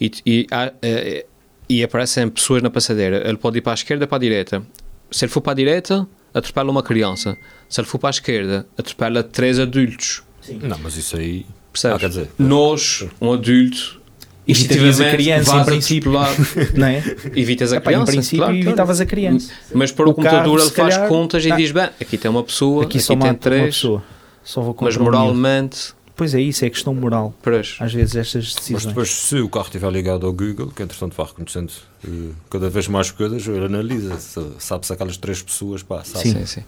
e, 0.00 0.10
e, 0.26 0.46
há, 0.50 0.72
eh, 0.82 1.26
e 1.68 1.82
aparecem 1.82 2.28
pessoas 2.28 2.62
na 2.62 2.70
passadeira. 2.70 3.28
Ele 3.28 3.36
pode 3.36 3.58
ir 3.58 3.60
para 3.60 3.72
a 3.72 3.74
esquerda 3.74 4.04
ou 4.04 4.08
para 4.08 4.16
a 4.16 4.20
direita. 4.20 4.62
Se 5.10 5.24
ele 5.24 5.32
for 5.32 5.40
para 5.40 5.52
a 5.52 5.56
direita, 5.56 6.08
atropela 6.32 6.70
uma 6.70 6.82
criança. 6.82 7.36
Se 7.68 7.80
ele 7.80 7.88
for 7.88 7.98
para 7.98 8.08
a 8.08 8.10
esquerda, 8.10 8.66
atropela 8.76 9.22
três 9.22 9.58
adultos. 9.58 10.22
Não, 10.62 10.78
mas 10.78 10.96
isso 10.96 11.16
aí. 11.16 11.46
Percebes? 11.72 11.96
Ah, 11.96 12.00
quer 12.00 12.08
dizer, 12.08 12.28
Nós, 12.38 13.06
um 13.20 13.32
adulto, 13.32 14.00
Evitarias 14.50 15.00
a 15.00 15.04
instintivamente, 15.04 15.16
criança, 15.16 15.56
em 15.56 15.64
princípio. 15.64 16.12
Não 16.74 16.86
é? 16.86 17.04
evitas 17.36 17.72
a 17.72 17.76
Epá, 17.76 17.90
em 17.90 17.94
criança. 17.94 18.12
princípio, 18.12 18.38
claro, 18.38 18.54
claro. 18.54 18.68
evitavas 18.68 19.00
a 19.00 19.06
criança. 19.06 19.52
Mas 19.72 19.92
para 19.92 20.06
o, 20.06 20.10
O 20.10 20.14
computador 20.14 20.58
carro, 20.58 20.68
ele 20.68 20.70
faz 20.70 20.94
calhar, 20.94 21.08
contas 21.08 21.44
e 21.44 21.52
diz: 21.52 21.70
bem, 21.70 21.88
aqui 22.00 22.18
tem 22.18 22.30
uma 22.30 22.42
pessoa, 22.42 22.84
Aqui 22.84 22.98
aqui, 22.98 23.06
só 23.06 23.16
tem 23.16 23.34
três, 23.34 23.76
pessoa. 23.76 24.02
Só 24.42 24.62
vou 24.62 24.76
mas 24.80 24.96
um 24.96 25.04
moralmente, 25.04 25.94
Pois 26.20 26.34
é 26.34 26.40
isso, 26.42 26.66
é 26.66 26.68
questão 26.68 26.94
moral. 26.94 27.32
pois, 27.40 27.78
Às 27.80 27.94
vezes 27.94 28.14
estas 28.14 28.44
Mas 28.44 28.54
decisões. 28.56 28.84
depois, 28.84 29.08
se 29.08 29.36
o 29.40 29.48
carro 29.48 29.64
estiver 29.64 29.90
ligado 29.90 30.26
ao 30.26 30.32
Google, 30.34 30.66
que 30.70 30.82
entretanto 30.82 31.14
vai 31.16 31.24
reconhecendo 31.24 31.72
eh, 32.06 32.08
cada 32.50 32.68
vez 32.68 32.86
mais 32.88 33.10
coisas, 33.10 33.46
ele 33.48 33.64
analisa, 33.64 34.18
se- 34.20 34.52
sabe 34.58 34.84
se 34.86 34.92
aquelas 34.92 35.16
três 35.16 35.40
pessoas, 35.40 35.82
pá, 35.82 36.04
sabe. 36.04 36.28
Sim. 36.28 36.34
sim, 36.44 36.46
sim. 36.46 36.64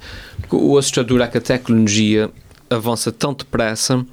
O 0.51 0.79
assustador 0.79 1.21
é 1.21 1.27
que 1.27 1.37
a 1.37 1.41
tecnologia 1.43 2.31
avança 2.71 3.12
tão 3.12 3.35
depressa 3.35 4.07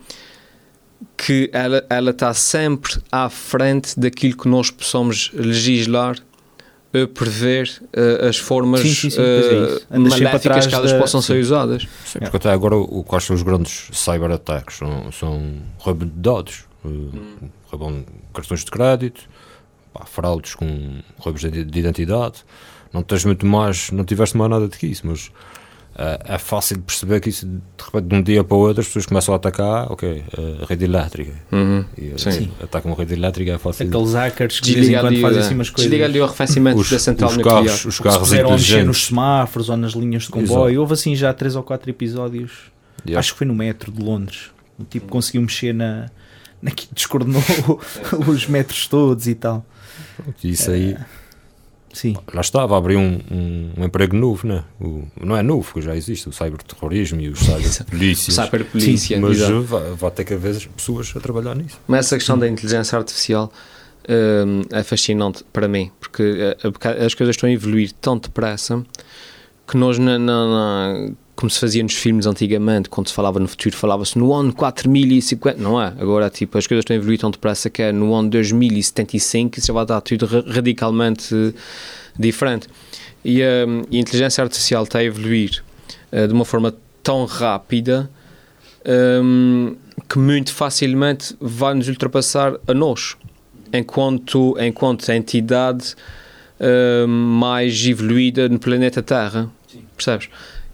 que 1.15 1.49
ela, 1.54 1.86
ela 1.89 2.12
está 2.12 2.34
sempre 2.34 3.02
à 3.10 3.30
frente 3.30 3.97
daquilo 3.97 4.36
que 4.36 4.47
nós 4.49 4.69
possamos 4.69 5.32
legislar, 5.34 6.17
eh, 6.93 7.06
prever 7.06 7.69
eh, 7.93 8.28
as 8.28 8.38
formas 8.38 8.82
Sim, 8.82 8.93
sim, 8.93 9.10
sim, 9.10 9.17
pois 9.17 9.45
é 9.45 9.95
eh, 9.95 9.97
maléficas 9.99 10.36
atrás 10.36 10.67
que 10.67 10.75
elas 10.75 10.91
da- 10.91 10.99
possam 10.99 11.21
ser 11.21 11.39
usadas. 11.41 11.88
Sim, 12.06 12.19
porque 12.19 12.38
até 12.38 12.49
agora, 12.52 12.75
o, 12.75 13.04
quais 13.04 13.23
são 13.23 13.36
os 13.36 13.43
grandes 13.43 13.89
cyber-ataques? 13.91 14.78
São, 14.78 15.12
são 15.12 15.58
roubo 15.78 16.06
de 16.06 16.12
dados, 16.12 16.65
roubam 17.67 18.04
cartões 18.34 18.63
de 18.63 18.71
crédito, 18.71 19.21
pá, 19.93 20.06
fraudes 20.06 20.56
com 20.56 20.99
roubos 21.17 21.41
de, 21.41 21.63
de 21.63 21.80
identidade. 21.80 22.43
Não 22.91 23.04
tens 23.04 23.23
muito 23.25 23.45
mais, 23.45 23.91
não 23.91 24.04
tiveste 24.04 24.36
mais 24.36 24.49
nada 24.49 24.67
do 24.67 24.75
que 24.75 24.88
isso, 24.88 25.06
mas 25.06 25.32
é 26.23 26.38
fácil 26.38 26.77
de 26.77 26.83
perceber 26.83 27.19
que 27.19 27.29
isso, 27.29 27.45
de 27.45 27.62
repente, 27.83 28.07
de 28.07 28.15
um 28.15 28.21
dia 28.23 28.43
para 28.43 28.55
o 28.55 28.59
outro, 28.62 28.79
as 28.79 28.88
pessoas 28.88 29.05
começam 29.05 29.33
a 29.33 29.38
atacar, 29.38 29.91
ok, 29.91 30.23
eh, 30.38 30.63
a 30.63 30.65
rede 30.65 30.85
elétrica. 30.85 31.33
Uhum. 31.51 31.83
E, 31.97 32.12
eh, 32.12 32.17
Sim. 32.17 32.49
atacam 32.63 32.93
a 32.93 32.95
rede 32.95 33.13
elétrica, 33.13 33.51
é 33.51 33.57
fácil. 33.57 33.88
Aqueles 33.88 34.13
hackers 34.13 34.59
que 34.62 34.65
de 34.67 34.73
vez 34.75 34.88
em 34.88 34.91
Desliga 34.91 35.01
quando 35.09 35.21
fazem 35.21 35.38
eh, 35.39 35.41
assim 35.45 35.55
umas 35.55 35.69
coisas. 35.69 35.89
desliga 35.91 36.05
ali 36.05 36.19
o 36.21 36.23
arrefecimento 36.23 36.79
Os, 36.79 36.89
da 36.89 36.99
central 36.99 37.29
os 37.31 37.38
nuclear. 37.38 37.63
carros, 37.65 37.85
os 37.85 37.95
Se 37.95 38.01
carros 38.03 38.29
mexer 38.31 38.43
nos 38.43 38.62
inteligentes. 38.62 39.05
semáforos 39.07 39.69
ou 39.69 39.75
nas 39.77 39.91
linhas 39.91 40.23
de 40.23 40.29
comboio. 40.29 40.67
Exato. 40.69 40.79
Houve 40.79 40.93
assim 40.93 41.15
já 41.15 41.33
três 41.33 41.55
ou 41.57 41.63
quatro 41.63 41.89
episódios. 41.89 42.51
Yeah. 43.05 43.19
Acho 43.19 43.33
que 43.33 43.38
foi 43.39 43.47
no 43.47 43.55
metro 43.55 43.91
de 43.91 44.01
Londres. 44.01 44.51
O 44.77 44.83
tipo 44.85 45.07
conseguiu 45.07 45.41
mexer 45.41 45.73
na. 45.73 46.09
na 46.62 46.71
que 46.71 46.88
descoordenou 46.93 47.41
os 48.27 48.47
metros 48.47 48.88
todos 48.88 49.27
e 49.27 49.35
tal. 49.35 49.65
Isso 50.43 50.71
aí, 50.71 50.95
Sim. 51.93 52.15
lá 52.34 52.41
está, 52.41 52.65
vai 52.65 52.78
abrir 52.78 52.97
um, 52.97 53.19
um, 53.32 53.71
um 53.78 53.84
emprego 53.86 54.15
novo, 54.15 54.47
né? 54.47 54.63
O, 54.80 55.04
não 55.19 55.36
é 55.36 55.41
novo, 55.41 55.63
porque 55.63 55.82
já 55.82 55.95
existe 55.95 56.30
o 56.30 56.32
cyberterrorismo 56.32 57.19
e 57.21 57.30
os 57.30 57.39
cyberpolícias. 57.39 58.36
Cyberpolícia, 58.36 59.19
mas 59.19 59.38
exato. 59.38 59.63
vai, 59.63 59.91
vai 59.93 60.12
ter 60.12 60.23
que 60.23 60.34
haver 60.34 60.67
pessoas 60.75 61.12
a 61.15 61.19
trabalhar 61.19 61.56
nisso. 61.56 61.80
Mas 61.88 62.06
essa 62.06 62.17
questão 62.17 62.38
da 62.38 62.47
inteligência 62.47 62.97
artificial 62.97 63.52
hum, 64.08 64.62
é 64.71 64.84
fascinante 64.84 65.43
para 65.52 65.67
mim, 65.67 65.91
porque 65.99 66.56
eh, 66.63 67.06
as 67.06 67.13
coisas 67.13 67.36
estão 67.36 67.49
a 67.49 67.52
evoluir 67.52 67.91
tão 67.99 68.17
depressa 68.17 68.84
que 69.69 69.77
nós, 69.77 69.97
na, 69.99 70.17
na- 70.19 70.47
na- 70.47 71.10
como 71.36 71.49
se 71.49 71.60
fazia 71.60 71.82
nos 71.82 71.93
filmes 71.93 72.25
antigamente, 72.25 72.89
quando 72.89 73.08
se 73.08 73.13
falava 73.13 73.39
no 73.39 73.47
futuro, 73.47 73.75
falava-se 73.77 74.17
no 74.19 74.34
ano 74.34 74.51
4050, 74.53 75.58
não 75.62 75.82
é? 75.82 75.93
Agora, 75.99 76.29
tipo, 76.29 76.58
as 76.58 76.67
coisas 76.67 76.82
estão 76.82 76.93
a 76.95 76.97
evoluir 76.97 77.17
tão 77.19 77.32
depressa 77.32 77.69
que 77.69 77.82
é 77.82 77.91
no 77.93 78.13
ano 78.13 78.29
2075 78.29 79.58
isso 79.58 79.67
já 79.67 79.73
vai 79.73 79.86
dar 79.86 80.01
tudo 80.01 80.25
ra- 80.25 80.43
radicalmente 80.45 81.34
eh, 81.34 81.53
diferente. 82.17 82.67
E, 83.23 83.41
eh, 83.41 83.65
e 83.89 83.97
a 83.97 83.99
inteligência 84.01 84.43
artificial 84.43 84.84
está 84.84 84.99
a 84.99 85.03
evoluir 85.03 85.63
eh, 86.12 86.27
de 86.27 86.34
uma 86.34 86.43
forma 86.43 86.75
tão 87.01 87.23
rápida 87.25 88.10
hum, 89.23 89.75
que 90.10 90.19
muito 90.19 90.53
facilmente 90.53 91.36
vai 91.39 91.73
nos 91.73 91.88
ultrapassar 91.88 92.55
a 92.67 92.73
nós, 92.73 93.15
enquanto, 93.71 94.58
enquanto 94.60 95.10
entidade 95.10 95.95
hum, 96.60 97.08
mais 97.39 97.86
evoluída 97.86 98.49
no 98.49 98.60
planeta 98.60 99.01
Terra. 99.01 99.49
Percebes? 100.03 100.29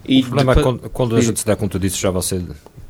E 0.07 0.21
o 0.21 0.25
problema 0.25 0.51
é 0.51 0.55
quando, 0.61 0.89
quando 0.91 1.15
a 1.15 1.21
gente 1.21 1.39
se 1.39 1.45
der 1.47 1.55
conta 1.55 1.79
disso 1.79 1.97
já 1.99 2.11
vai 2.11 2.21
ser 2.21 2.39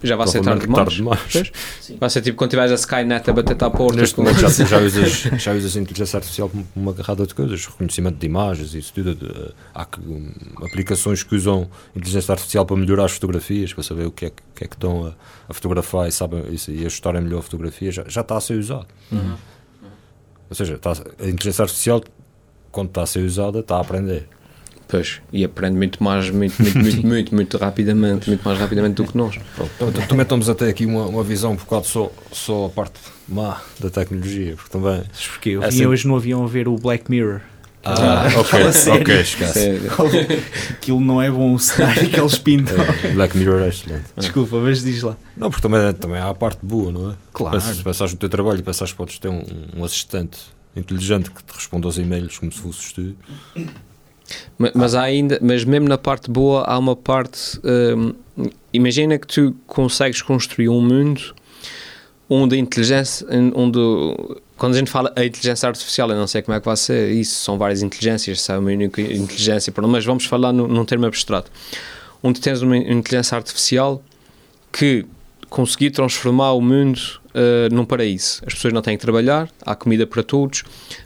já 0.03 0.17
vai 0.17 0.27
ser 0.27 0.41
tarde 0.41 0.65
demais. 0.65 0.83
tarde 0.93 1.01
Pois. 1.31 1.51
Vai 1.97 2.09
ser 2.09 2.21
tipo 2.21 2.37
quando 2.37 2.49
tiveres 2.49 2.71
a 2.73 2.75
Skynet 2.75 3.29
a 3.29 3.33
bater-te 3.33 3.63
à 3.63 3.69
porta. 3.69 4.01
Neste 4.01 4.19
momento 4.19 4.37
já, 4.37 4.49
já, 4.49 4.79
usas, 4.79 5.11
já 5.41 5.53
usas 5.53 5.77
a 5.77 5.79
inteligência 5.79 6.17
artificial 6.17 6.49
como 6.49 6.67
uma 6.75 6.91
garrada 6.91 7.25
de 7.25 7.33
coisas, 7.33 7.65
reconhecimento 7.65 8.17
de 8.17 8.25
imagens 8.25 8.73
e 8.73 8.79
isso 8.79 8.91
tudo. 8.93 9.53
há 9.73 9.85
que, 9.85 10.01
hum, 10.01 10.29
aplicações 10.61 11.23
que 11.23 11.33
usam 11.35 11.69
inteligência 11.95 12.33
artificial 12.33 12.65
para 12.65 12.75
melhorar 12.75 13.05
as 13.05 13.13
fotografias, 13.13 13.73
para 13.73 13.81
saber 13.83 14.05
o 14.07 14.11
que 14.11 14.25
é, 14.25 14.29
que- 14.31 14.43
que, 14.53 14.63
é 14.65 14.67
que 14.67 14.75
estão 14.75 15.07
a, 15.07 15.13
a 15.49 15.53
fotografar 15.53 16.09
e, 16.09 16.11
sabem, 16.11 16.43
isso, 16.53 16.69
e 16.69 16.85
ajustarem 16.85 17.21
melhor 17.21 17.39
a 17.39 17.43
fotografia, 17.43 17.91
já, 17.93 18.03
já 18.09 18.19
está 18.21 18.35
a 18.35 18.41
ser 18.41 18.59
usado. 18.59 18.87
Ou 20.49 20.55
seja, 20.55 20.75
está, 20.75 20.91
a 20.91 21.27
inteligência 21.27 21.63
artificial, 21.63 22.03
quando 22.71 22.89
está 22.89 23.03
a 23.03 23.05
ser 23.07 23.19
usada, 23.25 23.59
está 23.61 23.77
a 23.77 23.81
aprender. 23.81 24.27
Pois, 24.87 25.19
e 25.33 25.43
aprende 25.43 25.75
muito 25.77 26.03
mais, 26.03 26.29
muito, 26.29 26.61
muito, 26.61 26.77
muito, 26.79 27.01
muito, 27.07 27.35
muito 27.35 27.57
rapidamente, 27.57 28.29
muito 28.29 28.43
mais 28.43 28.59
rapidamente 28.59 28.95
do 28.95 29.05
que 29.05 29.17
nós. 29.17 29.35
Pronto, 29.55 29.71
então, 29.81 30.07
também 30.07 30.21
estamos 30.23 30.47
até 30.49 30.69
aqui 30.69 30.85
uma, 30.85 31.05
uma 31.07 31.23
visão 31.23 31.53
um 31.53 31.55
bocado 31.55 31.87
só, 31.87 32.11
só 32.31 32.65
a 32.65 32.69
parte 32.69 32.99
má 33.27 33.61
da 33.79 33.89
tecnologia, 33.89 34.55
porque 34.55 34.69
também. 34.69 35.01
Porque 35.31 35.49
eu 35.49 35.63
É 35.63 35.71
sempre- 35.71 35.87
hoje 35.87 36.07
no 36.07 36.15
avião 36.15 36.43
a 36.43 36.47
ver 36.47 36.67
o 36.67 36.75
Black 36.77 37.09
Mirror. 37.09 37.41
Ah, 37.87 38.25
ok, 38.37 38.43
Fala 38.45 38.71
sério. 38.71 39.01
ok, 39.01 39.21
esquece. 39.21 39.81
Aquilo 40.71 40.99
não 40.99 41.21
é 41.21 41.29
bom 41.29 41.53
o 41.53 41.59
cenário 41.59 42.09
que 42.09 42.19
eles 42.19 42.35
pintam. 42.37 42.75
É, 43.03 43.11
Black 43.13 43.37
Mirror 43.37 43.61
é 43.61 43.67
excelente. 43.69 44.05
Desculpa, 44.17 44.57
mas 44.57 44.83
diz 44.83 45.03
lá. 45.03 45.15
Não, 45.37 45.49
porque 45.51 45.61
também, 45.67 45.93
também 45.93 46.17
há 46.19 46.29
a 46.29 46.33
parte 46.33 46.59
boa, 46.63 46.91
não 46.91 47.11
é? 47.11 47.15
Claro. 47.31 47.59
Se 47.61 47.83
pensares 47.83 48.13
no 48.13 48.19
teu 48.19 48.27
trabalho 48.29 48.59
e 48.59 48.63
pensares 48.63 48.91
que 48.91 48.97
podes 48.97 49.19
ter 49.19 49.27
um, 49.29 49.43
um 49.77 49.83
assistente 49.83 50.39
inteligente 50.75 51.29
que 51.29 51.43
te 51.43 51.53
responda 51.53 51.87
aos 51.87 51.97
e-mails 51.99 52.37
como 52.39 52.51
se 52.51 52.59
fosses 52.59 52.91
tu. 52.91 53.15
Ma- 54.57 54.71
Mas 54.73 54.95
há 54.95 55.03
ainda, 55.03 55.37
mas 55.41 55.63
mesmo 55.63 55.87
na 55.87 55.97
parte 55.97 56.29
boa 56.29 56.63
há 56.63 56.77
uma 56.77 56.95
parte. 56.95 57.59
hum, 57.63 58.13
imagina 58.73 59.17
que 59.17 59.27
tu 59.27 59.55
consegues 59.67 60.21
construir 60.21 60.69
um 60.69 60.81
mundo 60.81 61.21
onde 62.29 62.55
a 62.55 62.57
inteligência, 62.57 63.25
onde 63.55 63.77
quando 64.57 64.73
a 64.73 64.77
gente 64.79 64.89
fala 64.89 65.13
a 65.15 65.23
inteligência 65.23 65.67
artificial, 65.69 66.09
eu 66.09 66.15
não 66.15 66.25
sei 66.27 66.41
como 66.41 66.55
é 66.57 66.59
que 66.59 66.65
vai 66.65 66.75
ser 66.75 67.11
isso, 67.11 67.35
são 67.35 67.57
várias 67.57 67.83
inteligências, 67.83 68.49
é 68.49 68.57
uma 68.57 68.71
única 68.71 68.99
inteligência, 69.01 69.71
mas 69.87 70.03
vamos 70.05 70.25
falar 70.25 70.51
num 70.51 70.83
termo 70.85 71.05
abstrato, 71.05 71.51
onde 72.23 72.39
tens 72.41 72.61
uma 72.63 72.75
inteligência 72.77 73.35
artificial 73.37 74.01
que 74.71 75.05
conseguir 75.49 75.91
transformar 75.91 76.53
o 76.53 76.61
mundo 76.61 76.99
uh, 77.35 77.73
num 77.73 77.85
paraíso. 77.85 78.41
As 78.45 78.53
pessoas 78.53 78.73
não 78.73 78.81
têm 78.81 78.97
que 78.97 79.01
trabalhar, 79.01 79.49
há 79.61 79.75
comida 79.75 80.07
para 80.07 80.23
todos, 80.23 80.61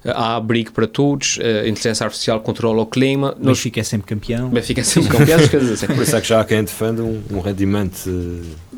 uh, 0.06 0.12
há 0.14 0.36
abrigo 0.36 0.72
para 0.72 0.88
todos, 0.88 1.38
uh, 1.38 1.66
a 1.66 1.68
inteligência 1.68 2.06
artificial 2.06 2.40
controla 2.42 2.82
o 2.82 2.86
clima, 2.86 3.36
O 3.40 3.44
nós 3.44 3.58
Benfica 3.58 3.80
é 3.80 3.84
sempre 3.84 4.08
campeão. 4.08 4.50
Benfica 4.50 4.82
é 4.82 4.84
sempre 4.84 5.18
campeão, 5.18 5.40
as 5.40 5.50
coisas 5.50 5.72
assim. 5.72 5.88
Por 5.88 6.04
isso 6.04 6.16
é 6.16 6.22
que 6.22 6.28
já 6.28 6.42
há 6.42 6.46
quem 6.46 6.64
defenda 6.64 7.04
um, 7.04 7.22
um 7.32 7.40
rendimento. 7.40 8.10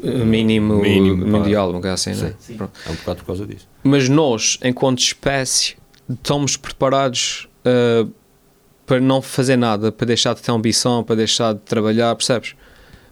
Mínimo, 0.02 0.82
Mínimo, 0.82 1.26
pá. 1.26 1.38
mundial, 1.38 1.72
coisa 1.74 1.94
assim, 1.94 2.16
não 2.16 2.28
é? 2.28 2.34
Sim. 2.40 2.58
É 2.60 2.90
um 2.90 2.96
bocado 2.96 3.18
por 3.20 3.26
causa 3.26 3.46
disso. 3.46 3.68
Mas 3.84 4.10
nós, 4.10 4.58
enquanto 4.64 5.00
espécie, 5.00 5.76
estamos 6.10 6.58
preparados 6.58 7.48
uh, 7.64 8.12
para 8.86 9.00
não 9.00 9.22
fazer 9.22 9.58
nada, 9.58 9.92
para 9.92 10.08
deixar 10.08 10.34
de 10.34 10.42
ter 10.42 10.52
ambição, 10.52 11.04
para 11.04 11.18
deixar 11.18 11.54
de 11.54 11.60
trabalhar, 11.60 12.16
percebes? 12.16 12.56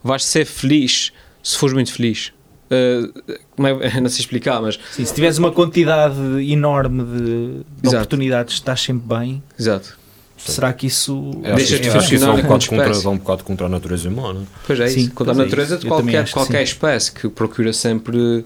Vais 0.03 0.25
ser 0.25 0.45
feliz 0.45 1.13
se 1.43 1.57
fores 1.57 1.73
muito 1.73 1.93
feliz. 1.93 2.33
Uh, 2.71 3.11
como 3.55 3.67
é, 3.67 3.73
não 3.99 4.09
sei 4.09 4.19
explicar, 4.21 4.61
mas 4.61 4.79
Sim, 4.91 5.03
se 5.03 5.13
tiveres 5.13 5.37
uma 5.37 5.51
quantidade 5.51 6.15
enorme 6.51 7.03
de, 7.03 7.61
de 7.81 7.87
oportunidades, 7.89 8.53
estás 8.55 8.81
sempre 8.81 9.07
bem. 9.17 9.43
exato. 9.59 9.97
Será 10.37 10.71
que 10.71 10.87
isso 10.87 11.31
É, 11.43 11.53
Deixa 11.53 11.77
de 11.79 11.89
funcionar 11.89 12.27
vai 12.27 12.35
um, 12.35 12.39
enquanto 12.39 12.61
bocado 12.63 12.69
contra, 12.69 12.85
espécie. 12.85 13.03
vai 13.03 13.13
um 13.13 13.17
bocado 13.17 13.43
contra 13.43 13.65
a 13.65 13.69
natureza 13.69 14.07
humana. 14.07 14.41
Pois 14.65 14.79
é, 14.79 14.87
Sim, 14.87 14.99
isso. 15.01 15.11
Contra 15.11 15.33
a 15.33 15.35
é 15.35 15.37
natureza 15.37 15.73
isso. 15.73 15.81
de 15.83 15.87
qualquer, 15.89 16.29
qualquer 16.31 16.57
sim. 16.59 16.63
espécie 16.63 17.11
que 17.11 17.27
procura 17.27 17.73
sempre. 17.73 18.45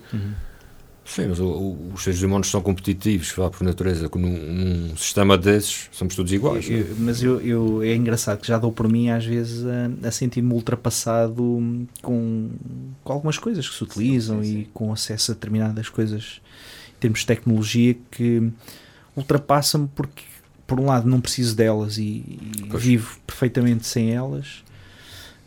Sim, 1.06 1.28
mas 1.28 1.40
o- 1.40 1.46
o- 1.46 1.92
os 1.94 2.02
seres 2.04 2.22
humanos 2.22 2.50
são 2.50 2.62
competitivos, 2.62 3.32
vá 3.36 3.50
por 3.50 3.62
natureza. 3.64 4.10
Num, 4.16 4.20
num 4.90 4.96
sistema 4.98 5.38
desses, 5.38 5.90
somos 5.92 6.16
todos 6.16 6.32
iguais. 6.32 6.68
não 6.70 6.78
é? 6.78 6.80
Eu- 6.80 6.96
mas 6.98 7.22
eu, 7.22 7.42
eu- 7.42 7.84
é 7.84 7.94
engraçado 7.94 8.40
que 8.40 8.48
já 8.48 8.58
dou 8.58 8.72
por 8.72 8.88
mim 8.88 9.10
às 9.10 9.26
vezes 9.26 9.66
a, 9.66 10.08
a 10.08 10.12
sentir-me 10.12 10.54
ultrapassado 10.54 11.86
com, 12.02 12.50
com 13.04 13.14
algumas 13.14 13.38
coisas 13.38 13.68
que 13.68 13.76
se 13.76 13.84
utilizam 13.84 14.42
e 14.44 14.66
com 14.74 14.94
acesso 14.94 15.32
a 15.32 15.34
determinadas 15.36 15.90
coisas 15.90 16.42
em 16.96 17.00
termos 17.02 17.20
de 17.20 17.26
tecnologia 17.26 17.98
que 18.10 18.50
ultrapassa-me 19.16 19.90
porque 19.94 20.24
por 20.66 20.80
um 20.80 20.86
lado 20.86 21.08
não 21.08 21.20
preciso 21.20 21.56
delas 21.56 21.98
e, 21.98 22.02
e 22.04 22.40
vivo 22.78 23.18
perfeitamente 23.28 23.86
sem 23.86 24.12
elas 24.14 24.64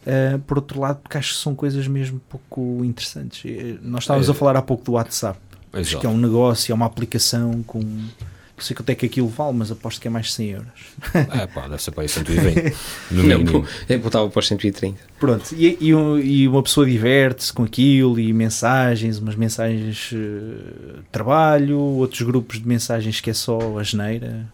Uh, 0.08 0.38
por 0.46 0.58
outro 0.58 0.78
lado 0.78 1.00
porque 1.02 1.18
acho 1.18 1.34
que 1.34 1.40
são 1.40 1.52
coisas 1.52 1.88
mesmo 1.88 2.20
pouco 2.28 2.84
interessantes 2.84 3.42
Eh, 3.44 3.74
nós 3.82 4.04
estávamos 4.04 4.28
É. 4.28 4.30
a 4.30 4.34
falar 4.36 4.56
há 4.56 4.62
pouco 4.62 4.84
do 4.84 4.92
WhatsApp 4.92 5.36
Acho 5.80 5.90
Exato. 5.90 6.00
que 6.00 6.06
é 6.06 6.10
um 6.10 6.16
negócio, 6.18 6.72
é 6.72 6.74
uma 6.74 6.86
aplicação 6.86 7.62
com. 7.62 7.80
Não 7.80 8.62
sei 8.64 8.74
quanto 8.74 8.88
é 8.88 8.94
que 8.94 9.04
aquilo 9.04 9.28
vale, 9.28 9.54
mas 9.54 9.70
aposto 9.70 10.00
que 10.00 10.08
é 10.08 10.10
mais 10.10 10.26
de 10.28 10.32
100 10.32 10.50
euros. 10.50 10.68
É 11.14 11.46
pá, 11.46 11.68
deve 11.68 11.82
ser 11.82 11.90
para 11.90 12.04
aí 12.04 12.08
120. 12.08 12.74
No 13.10 13.22
mínimo. 13.22 13.66
eu 13.86 13.98
botava 13.98 14.30
para 14.30 14.40
os 14.40 14.48
130. 14.48 14.98
Pronto, 15.20 15.54
e, 15.54 15.76
e, 15.78 15.88
e 15.90 16.48
uma 16.48 16.62
pessoa 16.62 16.86
diverte-se 16.86 17.52
com 17.52 17.64
aquilo 17.64 18.18
e 18.18 18.32
mensagens, 18.32 19.18
umas 19.18 19.34
mensagens 19.34 20.10
eh, 20.10 20.16
de 20.16 21.08
trabalho, 21.12 21.78
outros 21.78 22.22
grupos 22.22 22.58
de 22.58 22.66
mensagens 22.66 23.20
que 23.20 23.28
é 23.28 23.34
só 23.34 23.78
a 23.78 23.82
geneira 23.82 24.46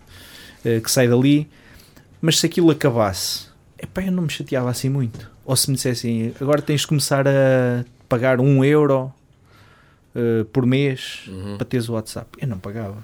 eh, 0.64 0.80
que 0.80 0.90
sai 0.90 1.06
dali. 1.06 1.48
Mas 2.20 2.40
se 2.40 2.46
aquilo 2.46 2.72
acabasse, 2.72 3.46
epá, 3.80 4.02
eu 4.02 4.11
não 4.11 4.24
me 4.24 4.30
chateava 4.30 4.68
assim 4.68 4.88
muito. 4.88 5.30
Ou 5.44 5.54
se 5.54 5.70
me 5.70 5.76
dissessem 5.76 6.35
agora 6.40 6.61
tens 6.61 6.80
de 6.80 6.88
começar 6.88 7.26
a 7.28 7.85
pagar 8.08 8.40
um 8.40 8.64
euro 8.64 9.12
eh, 10.14 10.44
por 10.53 10.64
mês 10.66 11.20
Uhum. 11.29 11.57
para 11.57 11.64
teres 11.66 11.88
o 11.88 11.92
WhatsApp, 11.94 12.29
eu 12.40 12.48
não 12.48 12.59
pagava. 12.59 12.96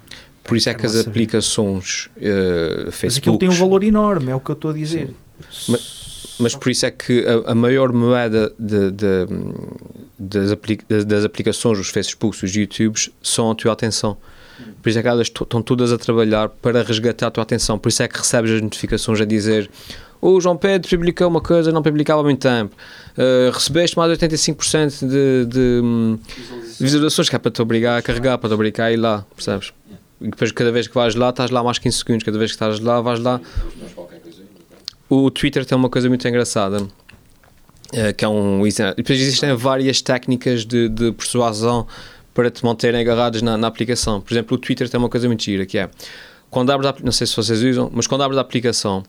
Por 0.43 0.57
isso 0.57 0.69
é 0.69 0.73
que 0.73 0.85
as 0.85 0.93
saber. 0.93 1.09
aplicações 1.09 2.09
uh, 2.17 2.89
Mas 3.03 3.17
aquilo 3.17 3.37
tem 3.37 3.47
um 3.49 3.51
Facebook. 3.51 3.59
valor 3.59 3.83
enorme, 3.83 4.31
é 4.31 4.35
o 4.35 4.39
que 4.39 4.49
eu 4.49 4.53
estou 4.53 4.71
a 4.71 4.73
dizer. 4.73 5.11
Mas 6.39 6.55
por 6.55 6.69
isso 6.71 6.85
é 6.85 6.91
que 6.91 7.25
a, 7.27 7.51
a 7.51 7.55
maior 7.55 7.91
moeda 7.91 8.51
de- 8.57 8.91
de- 8.91 9.27
das, 10.17 10.51
apli- 10.51 10.79
das- 11.05 11.25
aplicações, 11.25 11.77
os 11.79 11.89
Facebooks, 11.89 12.41
os 12.43 12.55
YouTubes, 12.55 13.09
são 13.21 13.51
a 13.51 13.55
tua 13.55 13.73
atenção. 13.73 14.17
Por 14.81 14.89
isso 14.89 14.99
é 14.99 15.01
que 15.01 15.07
elas 15.07 15.27
estão 15.27 15.61
todas 15.61 15.91
a 15.91 15.97
trabalhar 15.97 16.49
para 16.49 16.81
resgatar 16.83 17.27
a 17.27 17.31
tua 17.31 17.43
atenção. 17.43 17.77
Por 17.77 17.89
isso 17.89 18.03
é 18.03 18.07
que 18.07 18.17
recebes 18.17 18.51
as 18.51 18.61
notificações 18.61 19.21
a 19.21 19.25
dizer 19.25 19.69
o 20.21 20.39
João 20.39 20.57
Pedro 20.57 20.89
publicou 20.89 21.27
uma 21.27 21.41
coisa 21.41 21.71
não 21.71 21.81
publicava 21.81 22.21
há 22.21 22.23
muito 22.23 22.41
tempo. 22.41 22.75
Uh, 23.17 23.51
recebeste 23.51 23.97
mais 23.97 24.17
de 24.17 24.25
85% 24.25 25.07
de, 25.07 25.45
de 25.45 25.81
hum, 25.83 26.19
visualizações 26.79 27.29
que 27.29 27.35
é 27.35 27.39
para 27.39 27.51
te 27.51 27.61
obrigar 27.61 27.99
a 27.99 28.01
carregar, 28.01 28.37
para 28.37 28.49
te 28.49 28.53
obrigar 28.53 28.87
a 28.87 28.91
ir 28.91 28.97
lá, 28.97 29.25
percebes? 29.35 29.73
E 30.21 30.25
depois 30.29 30.51
cada 30.51 30.71
vez 30.71 30.87
que 30.87 30.93
vais 30.93 31.15
lá, 31.15 31.29
estás 31.29 31.49
lá 31.49 31.63
mais 31.63 31.79
15 31.79 31.97
segundos. 31.97 32.23
Cada 32.23 32.37
vez 32.37 32.51
que 32.51 32.55
estás 32.55 32.79
lá, 32.79 32.99
vais 32.99 33.19
lá. 33.19 33.39
O 35.09 35.31
Twitter 35.31 35.65
tem 35.65 35.77
uma 35.77 35.89
coisa 35.89 36.09
muito 36.09 36.27
engraçada. 36.27 36.85
eh, 37.93 38.13
que 38.13 38.23
é 38.25 38.27
um 38.27 38.61
depois 38.97 39.19
existem 39.19 39.55
várias 39.55 40.01
técnicas 40.01 40.65
de, 40.65 40.89
de 40.89 41.11
persuasão 41.13 41.87
para 42.33 42.51
te 42.51 42.63
manterem 42.63 43.01
agarrados 43.01 43.41
na, 43.41 43.57
na 43.57 43.67
aplicação. 43.67 44.21
Por 44.21 44.33
exemplo, 44.33 44.55
o 44.55 44.59
Twitter 44.59 44.89
tem 44.89 44.99
uma 44.99 45.09
coisa 45.09 45.27
muito 45.27 45.43
gira 45.43 45.65
que 45.65 45.77
é 45.77 45.89
quando 46.49 46.71
abres 46.71 46.89
a, 46.89 46.95
não 47.03 47.11
sei 47.11 47.27
se 47.27 47.35
vocês 47.35 47.61
usam, 47.63 47.89
mas 47.93 48.07
quando 48.07 48.23
abres 48.23 48.37
a 48.37 48.41
aplicação, 48.41 49.03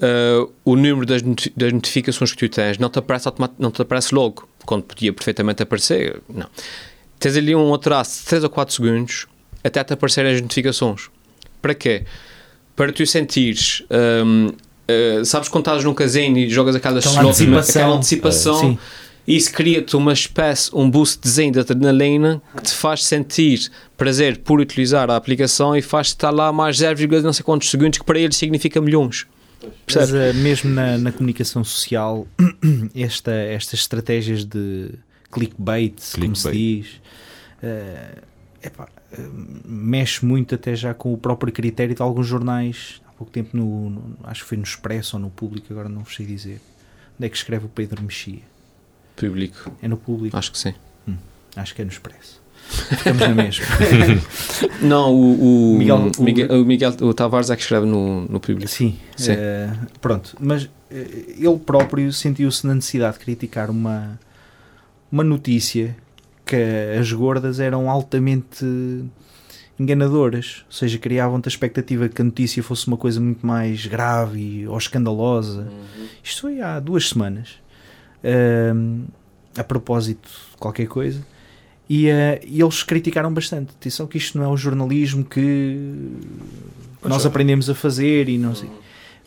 eh, 0.00 0.46
o 0.64 0.76
número 0.76 1.06
das, 1.06 1.22
noti- 1.22 1.52
das 1.56 1.72
notificações 1.72 2.32
que 2.32 2.38
tu 2.48 2.48
tens 2.54 2.78
não 2.78 2.88
te 2.88 2.98
aparece 2.98 3.28
não 3.58 3.70
te 3.70 3.82
aparece 3.82 4.14
logo, 4.14 4.48
quando 4.64 4.82
podia 4.84 5.12
perfeitamente 5.12 5.62
aparecer. 5.62 6.20
Não. 6.28 6.46
Tens 7.18 7.36
ali 7.36 7.54
um 7.54 7.72
atraso 7.72 8.18
de 8.20 8.24
3 8.26 8.44
ou 8.44 8.50
4 8.50 8.74
segundos 8.74 9.26
até 9.64 9.82
te 9.82 9.92
aparecerem 9.94 10.34
as 10.34 10.40
notificações. 10.40 11.08
Para 11.62 11.74
quê? 11.74 12.04
Para 12.76 12.92
tu 12.92 13.04
sentires. 13.06 13.82
hum, 14.24 14.52
eh, 14.88 15.22
sabes 15.24 15.48
quando 15.48 15.62
estás 15.66 15.82
num 15.84 15.94
casino 15.94 16.38
e 16.38 16.48
jogas 16.48 16.76
aquelas 16.76 17.04
Aquela 17.06 17.22
slots, 17.22 17.40
antecipação. 17.40 17.82
aquela 17.82 17.96
antecipação 17.96 18.60
Sim. 18.60 18.78
isso 19.26 19.52
cria-te 19.52 19.96
uma 19.96 20.12
espécie, 20.12 20.70
um 20.72 20.88
boostzinho 20.88 21.50
de 21.52 21.58
adrenalina 21.60 22.40
que 22.56 22.62
te 22.64 22.72
faz 22.74 23.02
sentir 23.02 23.68
prazer 23.96 24.38
por 24.38 24.60
utilizar 24.60 25.10
a 25.10 25.16
aplicação 25.16 25.74
e 25.74 25.82
faz-te 25.82 26.10
estar 26.10 26.30
lá 26.30 26.52
mais 26.52 26.76
0, 26.76 27.22
não 27.22 27.32
sei 27.32 27.42
quantos 27.42 27.68
segundos, 27.70 27.98
que 27.98 28.04
para 28.04 28.18
eles 28.20 28.36
significa 28.36 28.80
milhões. 28.80 29.26
Mas 29.94 30.10
uh, 30.10 30.34
mesmo 30.34 30.70
na, 30.70 30.98
na, 30.98 31.12
comunicação 31.12 31.62
social, 31.64 32.26
esta, 32.94 33.32
estas 33.32 33.80
estratégias 33.80 34.44
de 34.44 34.90
clickbait, 35.30 35.94
clickbait. 35.96 36.22
como 36.22 36.36
se 36.36 36.52
diz, 36.52 37.00
uh, 37.62 38.22
epá, 38.62 38.88
uh, 39.18 39.32
mexe 39.64 40.24
muito 40.24 40.54
até 40.54 40.74
já 40.74 40.94
com 40.94 41.12
o 41.12 41.18
próprio 41.18 41.52
critério 41.52 41.94
de 41.94 42.02
alguns 42.02 42.26
jornais. 42.26 43.00
Há 43.06 43.12
pouco 43.12 43.32
tempo, 43.32 43.56
no, 43.56 43.90
no 43.90 44.18
acho 44.24 44.42
que 44.42 44.48
foi 44.48 44.58
no 44.58 44.64
Expresso 44.64 45.16
ou 45.16 45.22
no 45.22 45.30
Público, 45.30 45.72
agora 45.72 45.88
não 45.88 46.04
sei 46.04 46.26
dizer. 46.26 46.60
Onde 47.16 47.26
é 47.26 47.28
que 47.28 47.36
escreve 47.36 47.66
o 47.66 47.68
Pedro 47.68 48.02
Mexia? 48.02 48.42
Público. 49.14 49.74
É 49.80 49.88
no 49.88 49.96
Público? 49.96 50.36
Acho 50.36 50.52
que 50.52 50.58
sim. 50.58 50.74
Hum, 51.08 51.16
acho 51.56 51.74
que 51.74 51.80
é 51.80 51.84
no 51.84 51.90
Expresso. 51.90 52.42
Ficamos 52.68 53.20
na 53.20 53.34
mesma. 53.34 53.64
Não, 54.82 55.14
o, 55.14 55.74
o, 55.74 55.78
Miguel, 55.78 56.10
o, 56.18 56.22
Miguel, 56.22 56.62
o 56.62 56.64
Miguel 56.64 56.90
o 57.00 57.14
Tavares 57.14 57.50
é 57.50 57.56
que 57.56 57.62
escreve 57.62 57.86
no, 57.86 58.22
no 58.22 58.40
público. 58.40 58.68
Sim, 58.68 58.96
Sim. 59.16 59.32
Uh, 59.32 59.86
pronto. 60.00 60.36
Mas 60.40 60.64
uh, 60.64 60.68
ele 60.90 61.58
próprio 61.64 62.12
sentiu-se 62.12 62.66
na 62.66 62.74
necessidade 62.74 63.18
de 63.18 63.24
criticar 63.24 63.70
uma, 63.70 64.18
uma 65.10 65.24
notícia 65.24 65.96
que 66.44 66.56
as 66.98 67.10
gordas 67.12 67.60
eram 67.60 67.90
altamente 67.90 68.64
enganadoras, 69.78 70.64
ou 70.66 70.72
seja, 70.72 70.98
criavam-te 70.98 71.48
a 71.48 71.50
expectativa 71.50 72.08
que 72.08 72.22
a 72.22 72.24
notícia 72.24 72.62
fosse 72.62 72.86
uma 72.86 72.96
coisa 72.96 73.20
muito 73.20 73.46
mais 73.46 73.86
grave 73.86 74.66
ou 74.66 74.76
escandalosa. 74.78 75.62
Uhum. 75.62 76.06
Isto 76.22 76.42
foi 76.42 76.60
há 76.60 76.80
duas 76.80 77.08
semanas. 77.08 77.56
Uh, 78.24 79.04
a 79.56 79.64
propósito 79.64 80.28
de 80.28 80.56
qualquer 80.58 80.86
coisa 80.86 81.22
e, 81.88 82.08
uh, 82.08 82.40
e 82.44 82.60
eles 82.60 82.82
criticaram 82.82 83.32
bastante. 83.32 83.70
Atenção 83.70 84.06
que 84.06 84.18
isto 84.18 84.36
não 84.38 84.44
é 84.44 84.48
o 84.48 84.56
jornalismo 84.56 85.24
que 85.24 85.78
nós 87.04 87.24
é. 87.24 87.28
aprendemos 87.28 87.70
a 87.70 87.74
fazer 87.74 88.28
e 88.28 88.38
não 88.38 88.54
sei. 88.54 88.68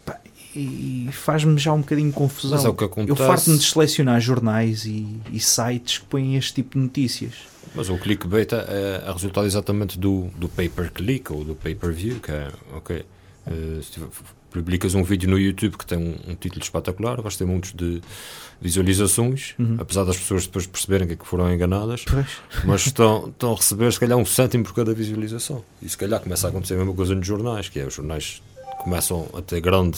Pá, 0.06 0.20
e 0.56 1.10
faz-me 1.12 1.58
já 1.58 1.72
um 1.72 1.80
bocadinho 1.80 2.12
confusão. 2.12 2.58
Mas 2.58 2.66
é 2.66 2.70
o 2.70 2.74
que 2.74 2.84
acontece. 2.84 3.10
Eu 3.10 3.16
farto-me 3.16 3.58
de 3.58 3.66
selecionar 3.66 4.20
jornais 4.20 4.86
e, 4.86 5.08
e, 5.32 5.40
sites 5.40 6.00
que 6.00 6.06
põem 6.06 6.36
este 6.36 6.56
tipo 6.56 6.78
de 6.78 6.84
notícias. 6.84 7.34
Mas 7.74 7.90
o 7.90 7.98
clickbait 7.98 8.52
é, 8.52 9.04
é 9.06 9.12
resultado 9.12 9.46
exatamente 9.46 9.98
do, 9.98 10.30
do 10.36 10.50
pay-per-click 10.50 11.32
ou 11.32 11.44
do 11.44 11.56
pay-per-view, 11.56 12.20
que 12.20 12.32
é, 12.32 12.52
ok, 12.74 13.06
uh, 13.48 13.82
publicas 14.52 14.96
um 14.96 15.04
vídeo 15.04 15.30
no 15.30 15.38
YouTube 15.38 15.78
que 15.78 15.86
tem 15.86 15.98
um, 15.98 16.32
um 16.32 16.36
título 16.36 16.62
espetacular, 16.62 17.22
vais 17.22 17.36
ter 17.38 17.46
muitos 17.46 17.74
de 17.74 18.02
visualizações, 18.62 19.54
uhum. 19.58 19.78
apesar 19.80 20.04
das 20.04 20.18
pessoas 20.18 20.46
depois 20.46 20.68
perceberem 20.68 21.08
que, 21.08 21.14
é 21.14 21.16
que 21.16 21.26
foram 21.26 21.52
enganadas, 21.54 22.04
pois. 22.04 22.28
mas 22.66 22.86
estão, 22.86 23.30
estão 23.30 23.54
a 23.54 23.56
receber 23.56 23.92
se 23.94 24.00
calhar 24.00 24.18
um 24.18 24.26
cêntimo 24.26 24.64
por 24.64 24.74
cada 24.74 24.94
visualização. 24.94 25.64
E 25.82 25.88
se 25.88 25.98
calhar 25.98 26.20
começa 26.20 26.48
a 26.48 26.50
acontecer 26.50 26.74
a 26.74 26.78
mesma 26.78 26.94
coisa 26.94 27.16
nos 27.16 27.26
jornais, 27.26 27.70
que 27.70 27.80
é 27.80 27.86
os 27.86 27.94
jornais 27.94 28.42
começam 28.84 29.28
a 29.34 29.42
ter 29.42 29.62
grande 29.62 29.98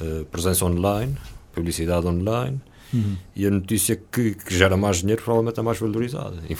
uh, 0.00 0.24
presença 0.26 0.64
online, 0.64 1.16
publicidade 1.54 2.06
online, 2.06 2.60
Uhum. 2.92 3.16
E 3.34 3.46
a 3.46 3.50
notícia 3.50 3.96
que, 3.96 4.34
que, 4.34 4.54
gera 4.54 4.76
mais 4.76 4.98
dinheiro 4.98 5.22
provavelmente 5.22 5.58
é 5.58 5.62
mais 5.62 5.78
valorizada. 5.78 6.36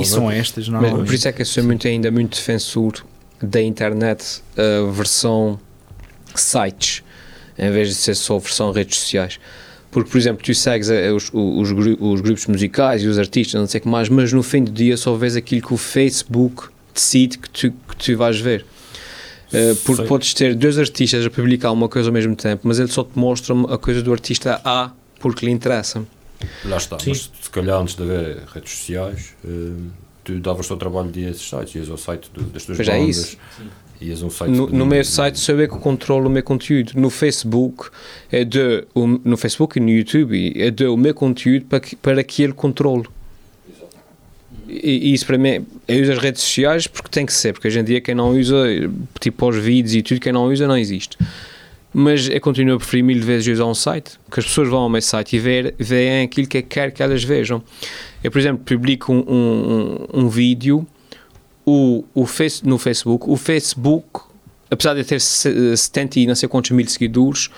E 0.00 0.04
são 0.04 0.28
estas, 0.28 0.68
não 0.68 0.80
Mas, 0.80 0.92
Por 0.92 1.14
isso 1.14 1.28
é 1.28 1.32
que 1.32 1.42
eu 1.42 1.46
sou 1.46 1.62
muito, 1.62 1.86
ainda 1.86 2.10
muito 2.10 2.34
defensor 2.34 3.04
da 3.40 3.62
internet, 3.62 4.42
a 4.56 4.90
versão 4.90 5.58
sites, 6.38 7.02
em 7.58 7.70
vez 7.70 7.88
de 7.88 7.94
ser 7.94 8.14
só 8.14 8.38
versão 8.38 8.72
redes 8.72 8.98
sociais. 8.98 9.40
Porque, 9.90 10.08
por 10.08 10.18
exemplo, 10.18 10.44
tu 10.44 10.54
segues 10.54 10.88
os, 10.88 11.30
os, 11.32 11.70
os, 11.98 12.20
grupos 12.20 12.46
musicais 12.46 13.02
e 13.02 13.08
os 13.08 13.18
artistas, 13.18 13.60
não 13.60 13.66
sei 13.66 13.80
o 13.80 13.82
que 13.82 13.88
mais, 13.88 14.08
mas 14.08 14.32
no 14.32 14.42
fim 14.42 14.62
do 14.62 14.70
dia 14.70 14.96
só 14.96 15.16
vês 15.16 15.34
aquilo 15.34 15.66
que 15.66 15.74
o 15.74 15.76
Facebook 15.76 16.68
decide 16.94 17.38
que 17.38 17.50
tu, 17.50 17.72
que 17.72 17.96
tu 17.96 18.16
vais 18.16 18.38
ver. 18.38 18.64
Uh, 19.52 19.74
porque 19.84 20.02
Sei. 20.02 20.06
podes 20.06 20.32
ter 20.32 20.54
dois 20.54 20.78
artistas 20.78 21.26
a 21.26 21.30
publicar 21.30 21.72
uma 21.72 21.88
coisa 21.88 22.08
ao 22.08 22.12
mesmo 22.12 22.36
tempo, 22.36 22.68
mas 22.68 22.78
ele 22.78 22.86
só 22.86 23.02
te 23.02 23.18
mostra 23.18 23.52
a 23.68 23.76
coisa 23.76 24.00
do 24.00 24.12
artista 24.12 24.60
A 24.64 24.92
porque 25.18 25.44
lhe 25.44 25.50
interessa. 25.50 26.06
Lá 26.64 26.76
está, 26.76 26.98
Sim. 27.00 27.10
mas 27.10 27.30
se 27.40 27.50
calhar 27.50 27.80
antes 27.80 27.96
de 27.96 28.02
haver 28.04 28.44
redes 28.46 28.72
sociais, 28.72 29.34
uh, 29.44 29.90
tu 30.22 30.38
davas 30.38 30.66
o 30.66 30.68
teu 30.68 30.76
trabalho 30.76 31.10
de 31.10 31.24
esses 31.24 31.48
sites, 31.48 31.74
ias 31.74 31.90
ao 31.90 31.96
site 31.96 32.30
do, 32.32 32.44
das 32.44 32.64
tuas 32.64 32.76
pois 32.78 32.88
é 32.88 32.92
bandas. 32.92 33.06
É 33.06 33.10
isso. 33.10 33.38
Ias 34.00 34.22
um 34.22 34.30
site 34.30 34.50
no, 34.50 34.66
no 34.66 34.86
meu 34.86 35.04
site 35.04 35.38
sou 35.38 35.60
eu 35.60 35.68
que 35.68 35.78
controlo 35.78 36.28
o 36.28 36.30
meu 36.30 36.42
conteúdo. 36.42 36.92
No 36.94 37.10
Facebook 37.10 37.90
é 38.32 38.44
de 38.44 38.84
o, 38.94 39.06
no 39.06 39.36
Facebook 39.36 39.78
e 39.78 39.80
no 39.80 39.90
YouTube 39.90 40.54
é 40.56 40.70
de 40.70 40.86
o 40.86 40.96
meu 40.96 41.14
conteúdo 41.14 41.66
para 41.66 41.80
que, 41.80 41.96
para 41.96 42.24
que 42.24 42.42
ele 42.42 42.54
controle. 42.54 43.04
E, 44.66 45.10
e 45.10 45.12
isso 45.12 45.26
para 45.26 45.36
mim, 45.36 45.66
eu 45.86 46.02
uso 46.02 46.12
as 46.12 46.18
redes 46.18 46.42
sociais 46.42 46.86
porque 46.86 47.08
tem 47.10 47.26
que 47.26 47.32
ser, 47.32 47.52
porque 47.52 47.68
hoje 47.68 47.78
em 47.78 47.84
dia 47.84 48.00
quem 48.00 48.14
não 48.14 48.30
usa, 48.30 48.64
tipo 49.20 49.46
os 49.46 49.56
vídeos 49.56 49.94
e 49.94 50.02
tudo, 50.02 50.20
quem 50.20 50.32
não 50.32 50.46
usa 50.46 50.66
não 50.66 50.78
existe. 50.78 51.18
Mas 51.92 52.28
eu 52.28 52.40
continuo 52.40 52.76
a 52.76 52.78
preferir 52.78 53.02
mil 53.02 53.20
vezes 53.20 53.52
usar 53.52 53.66
um 53.66 53.74
site, 53.74 54.12
porque 54.24 54.40
as 54.40 54.46
pessoas 54.46 54.68
vão 54.68 54.78
ao 54.80 54.88
meu 54.88 55.02
site 55.02 55.34
e 55.34 55.38
ver, 55.40 55.74
veem 55.76 56.22
aquilo 56.22 56.46
que 56.46 56.58
eu 56.58 56.62
quero 56.62 56.92
que 56.92 57.02
elas 57.02 57.24
vejam. 57.24 57.62
Eu, 58.22 58.30
por 58.30 58.38
exemplo, 58.38 58.62
publico 58.64 59.12
um, 59.12 59.24
um, 60.14 60.20
um 60.22 60.28
vídeo 60.28 60.86
o, 61.64 62.04
o 62.14 62.26
face, 62.26 62.66
no 62.66 62.78
Facebook, 62.78 63.28
o 63.28 63.36
Facebook, 63.36 64.20
apesar 64.70 64.94
de 64.94 65.04
ter 65.04 65.20
70 65.20 66.20
e 66.20 66.26
não 66.26 66.34
sei 66.34 66.48
quantos 66.48 66.70
mil 66.70 66.86
seguidores, 66.88 67.50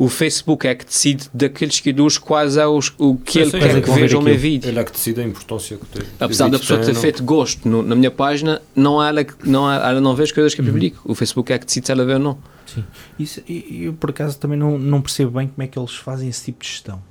o 0.00 0.08
Facebook 0.08 0.66
é 0.66 0.74
que 0.74 0.86
decide 0.86 1.28
daqueles 1.34 1.76
seguidores 1.76 2.16
quais 2.16 2.56
é 2.56 2.66
os, 2.66 2.90
o 2.96 3.16
que 3.16 3.38
ele 3.38 3.50
quer 3.50 3.82
que 3.82 3.90
vejam 3.90 4.20
o 4.20 4.22
meu 4.22 4.38
vídeo. 4.38 4.66
Ele 4.70 4.78
é 4.78 4.84
que 4.84 4.92
decide 4.92 5.20
a 5.20 5.24
importância 5.24 5.76
que 5.76 5.84
tem. 5.84 6.02
Apesar 6.18 6.48
da 6.48 6.58
pessoa 6.58 6.80
ter 6.80 6.94
feito 6.94 7.22
gosto 7.22 7.68
no, 7.68 7.82
na 7.82 7.94
minha 7.94 8.10
página, 8.10 8.62
não 8.74 9.02
ela, 9.02 9.26
não 9.44 9.70
ela 9.70 10.00
não 10.00 10.16
vê 10.16 10.22
as 10.22 10.32
coisas 10.32 10.54
que 10.54 10.62
eu 10.62 10.64
uhum. 10.64 10.72
publico. 10.72 11.02
O 11.04 11.14
Facebook 11.14 11.52
é 11.52 11.58
que 11.58 11.66
decide 11.66 11.84
se 11.84 11.92
ela 11.92 12.06
vê 12.06 12.14
ou 12.14 12.18
não. 12.18 12.38
Sim. 12.64 12.82
Isso, 13.18 13.42
eu, 13.46 13.92
por 13.92 14.08
acaso, 14.08 14.38
também 14.38 14.58
não, 14.58 14.78
não 14.78 15.02
percebo 15.02 15.32
bem 15.32 15.48
como 15.48 15.62
é 15.62 15.66
que 15.66 15.78
eles 15.78 15.94
fazem 15.94 16.30
esse 16.30 16.46
tipo 16.46 16.64
de 16.64 16.70
gestão. 16.70 17.02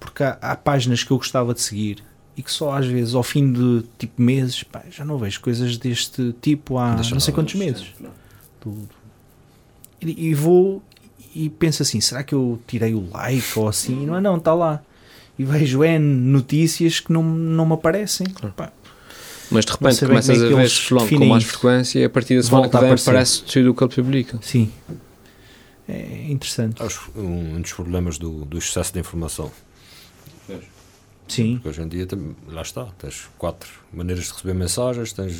Porque 0.00 0.24
há, 0.24 0.36
há 0.40 0.56
páginas 0.56 1.04
que 1.04 1.12
eu 1.12 1.18
gostava 1.18 1.54
de 1.54 1.60
seguir 1.60 2.02
e 2.36 2.42
que 2.42 2.52
só 2.52 2.76
às 2.76 2.86
vezes 2.86 3.14
ao 3.14 3.22
fim 3.22 3.52
de 3.52 3.82
tipo 3.98 4.20
meses 4.20 4.62
pá, 4.62 4.82
já 4.90 5.04
não 5.04 5.16
vejo 5.18 5.40
coisas 5.40 5.78
deste 5.78 6.34
tipo 6.42 6.76
há 6.76 6.94
Deixa 6.94 7.14
não 7.14 7.20
sei 7.20 7.32
quantos 7.32 7.54
meses. 7.54 7.86
tudo 8.60 8.88
e, 10.00 10.28
e, 10.28 10.34
vou 10.34 10.82
e 11.34 11.48
penso 11.48 11.82
assim 11.82 12.00
será 12.00 12.22
que 12.22 12.34
eu 12.34 12.60
tirei 12.66 12.94
o 12.94 13.08
like 13.10 13.58
ou 13.58 13.68
assim? 13.68 14.06
Não 14.06 14.16
é 14.16 14.20
não 14.20 14.36
está 14.36 14.54
lá. 14.54 14.82
E 15.38 15.44
vejo 15.44 15.84
N 15.84 15.98
notícias 15.98 17.00
que 17.00 17.12
não, 17.12 17.22
não 17.22 17.66
me 17.66 17.74
aparecem. 17.74 18.26
Claro. 18.26 18.72
mas 19.50 19.66
de 19.66 19.72
repente 19.72 20.06
começas 20.06 20.42
é 20.42 20.46
a 20.46 20.56
ver 20.56 20.70
fulano 20.70 21.08
com 21.08 21.26
mais 21.26 21.44
frequência 21.44 21.98
e 21.98 22.04
a 22.04 22.10
partir 22.10 22.36
da 22.36 22.42
semana 22.42 22.68
que 22.68 22.78
vem 22.78 22.90
aparece 22.90 23.42
tudo 23.42 23.70
o 23.70 23.74
que 23.74 23.84
ele 23.84 23.94
publica. 23.94 24.38
Sim. 24.40 24.70
É 25.88 26.26
interessante. 26.30 26.82
Acho 26.82 27.10
um 27.14 27.60
dos 27.60 27.72
problemas 27.72 28.18
do, 28.18 28.44
do 28.44 28.58
excesso 28.58 28.92
de 28.92 28.98
informação 28.98 29.52
Sim. 31.28 31.54
Porque 31.54 31.68
hoje 31.68 31.82
em 31.82 31.88
dia, 31.88 32.06
lá 32.48 32.62
está, 32.62 32.84
tens 32.98 33.28
quatro 33.36 33.68
maneiras 33.92 34.26
de 34.26 34.32
receber 34.32 34.54
mensagens, 34.54 35.12
tens 35.12 35.32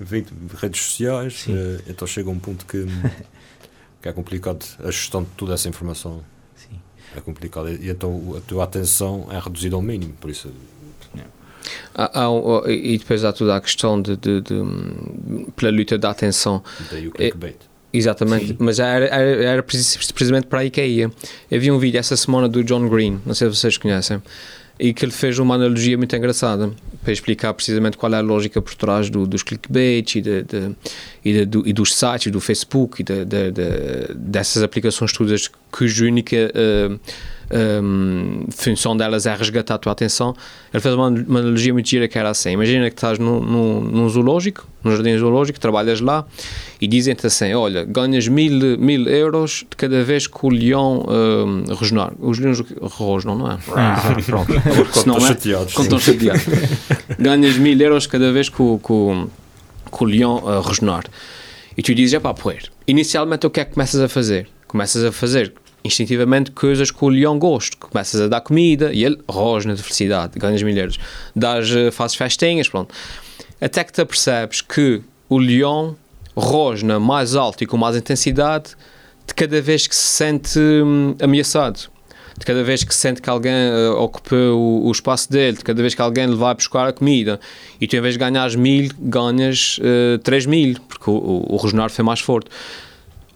20 0.00 0.28
eh, 0.28 0.32
redes 0.56 0.80
sociais, 0.80 1.46
uh, 1.46 1.82
então 1.86 2.06
chega 2.06 2.30
um 2.30 2.38
ponto 2.38 2.64
que, 2.64 2.86
que 4.00 4.08
é 4.08 4.12
complicado 4.12 4.64
a 4.80 4.90
gestão 4.90 5.22
de 5.22 5.30
toda 5.30 5.54
essa 5.54 5.68
informação. 5.68 6.24
Sim. 6.54 6.80
É 7.14 7.20
complicado. 7.20 7.68
E 7.68 7.90
então 7.90 8.34
a 8.36 8.40
tua 8.40 8.64
atenção 8.64 9.28
é 9.30 9.38
reduzida 9.38 9.76
ao 9.76 9.82
mínimo, 9.82 10.14
por 10.14 10.30
isso. 10.30 10.50
Há, 11.94 12.26
há, 12.26 12.70
e 12.70 12.98
depois 12.98 13.24
há 13.24 13.32
toda 13.32 13.56
a 13.56 13.60
questão 13.60 14.00
de, 14.00 14.16
de, 14.16 14.40
de 14.40 14.54
pela 15.56 15.72
luta 15.72 15.98
da 15.98 16.10
atenção. 16.10 16.62
Daí 16.90 17.08
o 17.08 17.10
clickbait. 17.10 17.56
É, 17.56 17.75
Exatamente, 17.96 18.48
Sim. 18.48 18.56
mas 18.58 18.78
era, 18.78 19.06
era, 19.06 19.44
era, 19.44 19.62
precisamente 19.62 20.46
para 20.46 20.60
aí 20.60 20.70
que 20.70 20.84
ia. 20.84 21.10
Havia 21.52 21.74
um 21.74 21.78
vídeo 21.78 21.98
essa 21.98 22.16
semana 22.16 22.46
do 22.46 22.62
John 22.62 22.88
Green, 22.88 23.20
não 23.24 23.34
sei 23.34 23.50
se 23.50 23.56
vocês 23.56 23.78
conhecem, 23.78 24.22
e 24.78 24.92
que 24.92 25.04
ele 25.04 25.12
fez 25.12 25.38
uma 25.38 25.54
analogia 25.54 25.96
muito 25.96 26.14
engraçada 26.14 26.70
para 27.02 27.12
explicar 27.12 27.54
precisamente 27.54 27.96
qual 27.96 28.12
é 28.12 28.18
a 28.18 28.20
lógica 28.20 28.60
por 28.60 28.74
trás 28.74 29.08
do, 29.08 29.26
dos 29.26 29.42
clickbait 29.42 30.16
e, 30.16 30.20
de, 30.20 30.42
de, 30.42 30.76
e, 31.24 31.32
de, 31.32 31.46
do, 31.46 31.66
e, 31.66 31.72
dos 31.72 31.94
sites, 31.94 32.30
do 32.30 32.40
Facebook 32.40 33.02
e 33.02 34.14
dessas 34.14 34.62
aplicações 34.62 35.12
todas 35.12 35.50
cuja 35.70 36.04
única. 36.04 36.36
Uh, 36.36 37.00
um, 37.50 38.46
função 38.50 38.96
delas 38.96 39.26
é 39.26 39.34
resgatar 39.34 39.74
a 39.74 39.78
tua 39.78 39.92
atenção. 39.92 40.34
Ele 40.72 40.80
fez 40.80 40.94
uma, 40.94 41.08
uma 41.08 41.38
analogia 41.38 41.72
muito 41.72 41.88
gira 41.88 42.08
que 42.08 42.18
era 42.18 42.30
assim: 42.30 42.50
imagina 42.50 42.90
que 42.90 42.96
estás 42.96 43.18
num, 43.18 43.40
num, 43.40 43.80
num 43.80 44.08
zoológico, 44.08 44.66
num 44.82 44.92
jardim 44.92 45.16
zoológico, 45.16 45.60
trabalhas 45.60 46.00
lá 46.00 46.26
e 46.80 46.86
dizem-te 46.86 47.26
assim: 47.26 47.54
olha, 47.54 47.84
ganhas 47.84 48.26
mil, 48.26 48.78
mil 48.78 49.06
euros 49.08 49.64
de 49.70 49.76
cada 49.76 50.02
vez 50.02 50.26
que 50.26 50.38
o 50.44 50.48
leão 50.48 51.04
um, 51.08 51.74
rosnar. 51.74 52.12
Os 52.18 52.38
leões 52.38 52.62
rosnam, 52.80 53.36
não 53.36 53.52
é? 53.52 53.58
Ah, 53.74 54.16
pronto. 54.26 54.52
Não 55.06 55.16
é, 55.18 55.20
chateados. 55.20 55.74
Quando 55.74 55.96
estão 55.96 55.98
chateados. 55.98 56.42
ganhas 57.18 57.56
mil 57.58 57.80
euros 57.80 58.06
cada 58.06 58.32
vez 58.32 58.48
que 58.48 58.60
o, 58.60 58.80
que 58.84 58.92
o, 58.92 59.28
que 59.96 60.02
o 60.02 60.06
leão 60.06 60.38
uh, 60.38 60.60
rosnar. 60.60 61.04
E 61.76 61.82
tu 61.82 61.94
dizes: 61.94 62.14
é 62.14 62.20
pá, 62.20 62.34
poer. 62.34 62.64
Inicialmente, 62.88 63.46
o 63.46 63.50
que 63.50 63.60
é 63.60 63.64
que 63.64 63.74
começas 63.74 64.00
a 64.00 64.08
fazer? 64.08 64.48
Começas 64.66 65.04
a 65.04 65.12
fazer 65.12 65.52
instintivamente 65.86 66.50
coisas 66.50 66.90
que 66.90 67.04
o 67.04 67.08
leão 67.08 67.38
gosta. 67.38 67.76
Começas 67.78 68.20
a 68.20 68.28
dar 68.28 68.40
comida 68.40 68.92
e 68.92 69.04
ele 69.04 69.18
rosna 69.28 69.74
de 69.74 69.82
felicidade, 69.82 70.38
ganhas 70.38 70.62
milheiros. 70.62 70.98
Dás, 71.34 71.70
eh, 71.70 71.90
fazes 71.90 72.16
festinhas, 72.16 72.68
pronto. 72.68 72.94
Até 73.60 73.82
que 73.82 73.92
te 73.92 74.00
apercebes 74.00 74.60
que 74.60 75.00
o 75.28 75.38
leão 75.38 75.96
rosna 76.36 77.00
mais 77.00 77.34
alto 77.34 77.64
e 77.64 77.66
com 77.66 77.76
mais 77.76 77.96
intensidade 77.96 78.76
de 79.26 79.34
cada 79.34 79.60
vez 79.60 79.86
que 79.86 79.96
se 79.96 80.02
sente 80.02 80.58
hum, 80.58 81.14
ameaçado. 81.20 81.80
De 82.38 82.44
cada 82.44 82.62
vez 82.62 82.84
que 82.84 82.94
sente 82.94 83.22
que 83.22 83.30
alguém 83.30 83.54
uh, 83.54 83.96
ocupa 83.96 84.36
o, 84.36 84.86
o, 84.86 84.92
espaço 84.92 85.32
dele, 85.32 85.56
de 85.56 85.64
cada 85.64 85.80
vez 85.80 85.94
que 85.94 86.02
alguém 86.02 86.26
lhe 86.26 86.36
vai 86.36 86.54
buscar 86.54 86.86
a 86.86 86.92
comida, 86.92 87.40
e 87.80 87.86
tu 87.86 87.96
em 87.96 88.00
vez 88.02 88.12
de 88.12 88.20
ganhar 88.20 88.50
mil, 88.58 88.90
ganhas 88.98 89.78
uh, 89.78 90.18
três 90.18 90.44
mil, 90.44 90.76
porque 90.86 91.08
o, 91.08 91.14
o, 91.14 91.56
o 91.56 91.88
foi 91.88 92.04
mais 92.04 92.20
forte. 92.20 92.50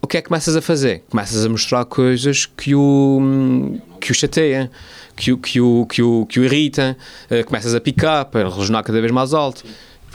O 0.03 0.07
que 0.07 0.17
é 0.17 0.23
que 0.23 0.29
começas 0.29 0.57
a 0.57 0.63
fazer? 0.63 1.03
Começas 1.11 1.45
a 1.45 1.49
mostrar 1.49 1.85
coisas 1.85 2.47
que 2.47 2.75
o, 2.75 3.79
que 4.01 4.11
o 4.11 4.15
chateiam, 4.15 4.69
que 5.15 5.33
o, 5.33 5.39
que 5.39 5.61
o, 5.61 5.87
que 5.87 6.03
o, 6.03 6.27
que 6.27 6.41
o 6.41 6.45
irritam, 6.45 6.97
uh, 7.31 7.45
começas 7.45 7.75
a 7.75 7.81
picar 7.81 8.25
para 8.25 8.49
o 8.49 8.51
regional 8.51 8.83
cada 8.83 9.01
vez 9.01 9.13
mais 9.13 9.35
alto 9.35 9.65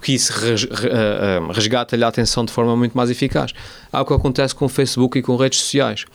porque 0.06 0.12
isso 0.12 0.34
resgata-lhe 1.52 2.04
a 2.04 2.08
atenção 2.08 2.46
de 2.46 2.52
forma 2.52 2.76
muito 2.76 2.96
mais 2.96 3.10
eficaz. 3.10 3.54
Há 3.92 4.02
o 4.02 4.06
que 4.06 4.14
acontece 4.14 4.54
com 4.54 4.66
o 4.66 4.70
Facebook 4.70 5.18
e 5.18 5.22
com 5.24 5.36
redes 5.36 5.62
sociais. 5.62 6.06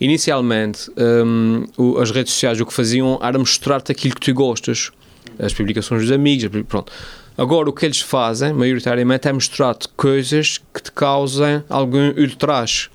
Inicialmente, 0.00 0.90
um, 0.96 1.64
as 2.00 2.10
redes 2.10 2.32
sociais 2.32 2.58
o 2.58 2.64
que 2.64 2.72
faziam 2.72 3.18
era 3.22 3.38
mostrar-te 3.38 3.92
aquilo 3.92 4.14
que 4.14 4.20
tu 4.22 4.32
gostas, 4.32 4.90
as 5.38 5.52
publicações 5.52 6.00
dos 6.00 6.10
amigos, 6.10 6.48
pronto. 6.66 6.90
Agora, 7.36 7.68
o 7.68 7.72
que 7.74 7.84
eles 7.84 8.00
fazem, 8.00 8.54
maioritariamente, 8.54 9.28
é 9.28 9.32
mostrar-te 9.32 9.88
coisas 9.88 10.58
que 10.72 10.82
te 10.82 10.92
causem 10.92 11.62
algum 11.68 12.18
ultraje, 12.18 12.88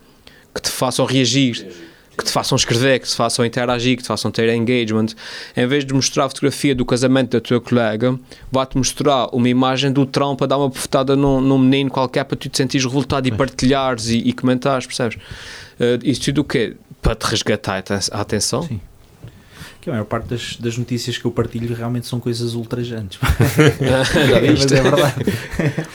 que 0.54 0.62
te 0.62 0.70
façam 0.70 1.06
reagir 1.06 1.68
que 2.20 2.26
te 2.26 2.32
façam 2.32 2.56
escrever, 2.56 3.00
que 3.00 3.08
te 3.08 3.16
façam 3.16 3.46
interagir, 3.46 3.96
que 3.96 4.04
te 4.04 4.08
façam 4.08 4.30
ter 4.30 4.50
engagement. 4.50 5.08
Em 5.56 5.66
vez 5.66 5.86
de 5.86 5.94
mostrar 5.94 6.26
a 6.26 6.30
fotografia 6.30 6.76
do 6.76 6.86
casamento 6.86 7.32
da 7.32 7.40
tua 7.40 7.62
colega, 7.62 8.20
vai-te 8.52 8.78
mostrar 8.78 9.30
uma 9.34 9.48
imagem 9.48 9.92
do 9.92 10.06
Trump 10.06 10.42
a 10.42 10.46
dar 10.46 10.58
uma 10.58 10.68
bofetada 10.68 11.16
num, 11.16 11.40
num 11.40 11.58
menino 11.58 11.90
qualquer 11.90 12.26
para 12.26 12.36
tu 12.36 12.50
te 12.50 12.58
sentires 12.58 12.86
revoltado 12.86 13.28
e 13.28 13.32
partilhares 13.32 14.10
e, 14.10 14.18
e 14.18 14.34
comentares, 14.34 14.86
percebes? 14.86 15.18
Uh, 15.80 15.98
isso 16.04 16.22
tudo 16.22 16.42
o 16.42 16.44
quê? 16.44 16.76
Para 17.02 17.16
te 17.16 17.24
resgatar 17.26 17.82
a 18.12 18.22
atenção? 18.22 18.64
Sim. 18.64 18.82
Que 19.80 19.90
a 19.90 19.94
maior 19.94 20.06
parte 20.06 20.28
das, 20.28 20.58
das 20.58 20.78
notícias 20.78 21.18
que 21.18 21.24
eu 21.24 21.32
partilho 21.32 21.74
realmente 21.74 22.06
são 22.06 22.20
coisas 22.20 22.54
ultrajantes. 22.54 23.18
Já? 23.80 24.42
Mas 24.42 24.72
é 24.72 24.82
verdade. 24.82 25.16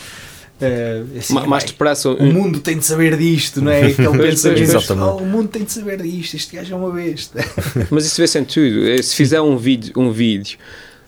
Uh, 0.65 1.19
assim, 1.19 1.35
mais 1.47 1.65
depressa. 1.65 2.11
O 2.11 2.33
mundo 2.33 2.61
tem 2.61 2.79
de 2.79 2.85
saber 2.85 3.17
disto, 3.17 3.61
não 3.61 3.71
é? 3.71 3.87
Aquele 3.87 4.19
pensamento. 4.19 4.95
Oh, 4.95 5.17
o 5.17 5.27
mundo 5.27 5.49
tem 5.49 5.65
de 5.65 5.73
saber 5.73 6.03
disto, 6.03 6.35
este 6.35 6.57
gajo 6.57 6.73
é 6.73 6.77
uma 6.77 6.91
besta. 6.91 7.45
Mas 7.91 8.07
isso 8.07 8.21
vê-se 8.21 8.39
em 8.39 8.45
tudo. 8.45 8.89
Eh, 8.89 9.03
se 9.03 9.15
fizer 9.15 9.41
um 9.41 9.57
vídeo, 9.57 9.93
um 9.97 10.11
vídeo 10.11 10.59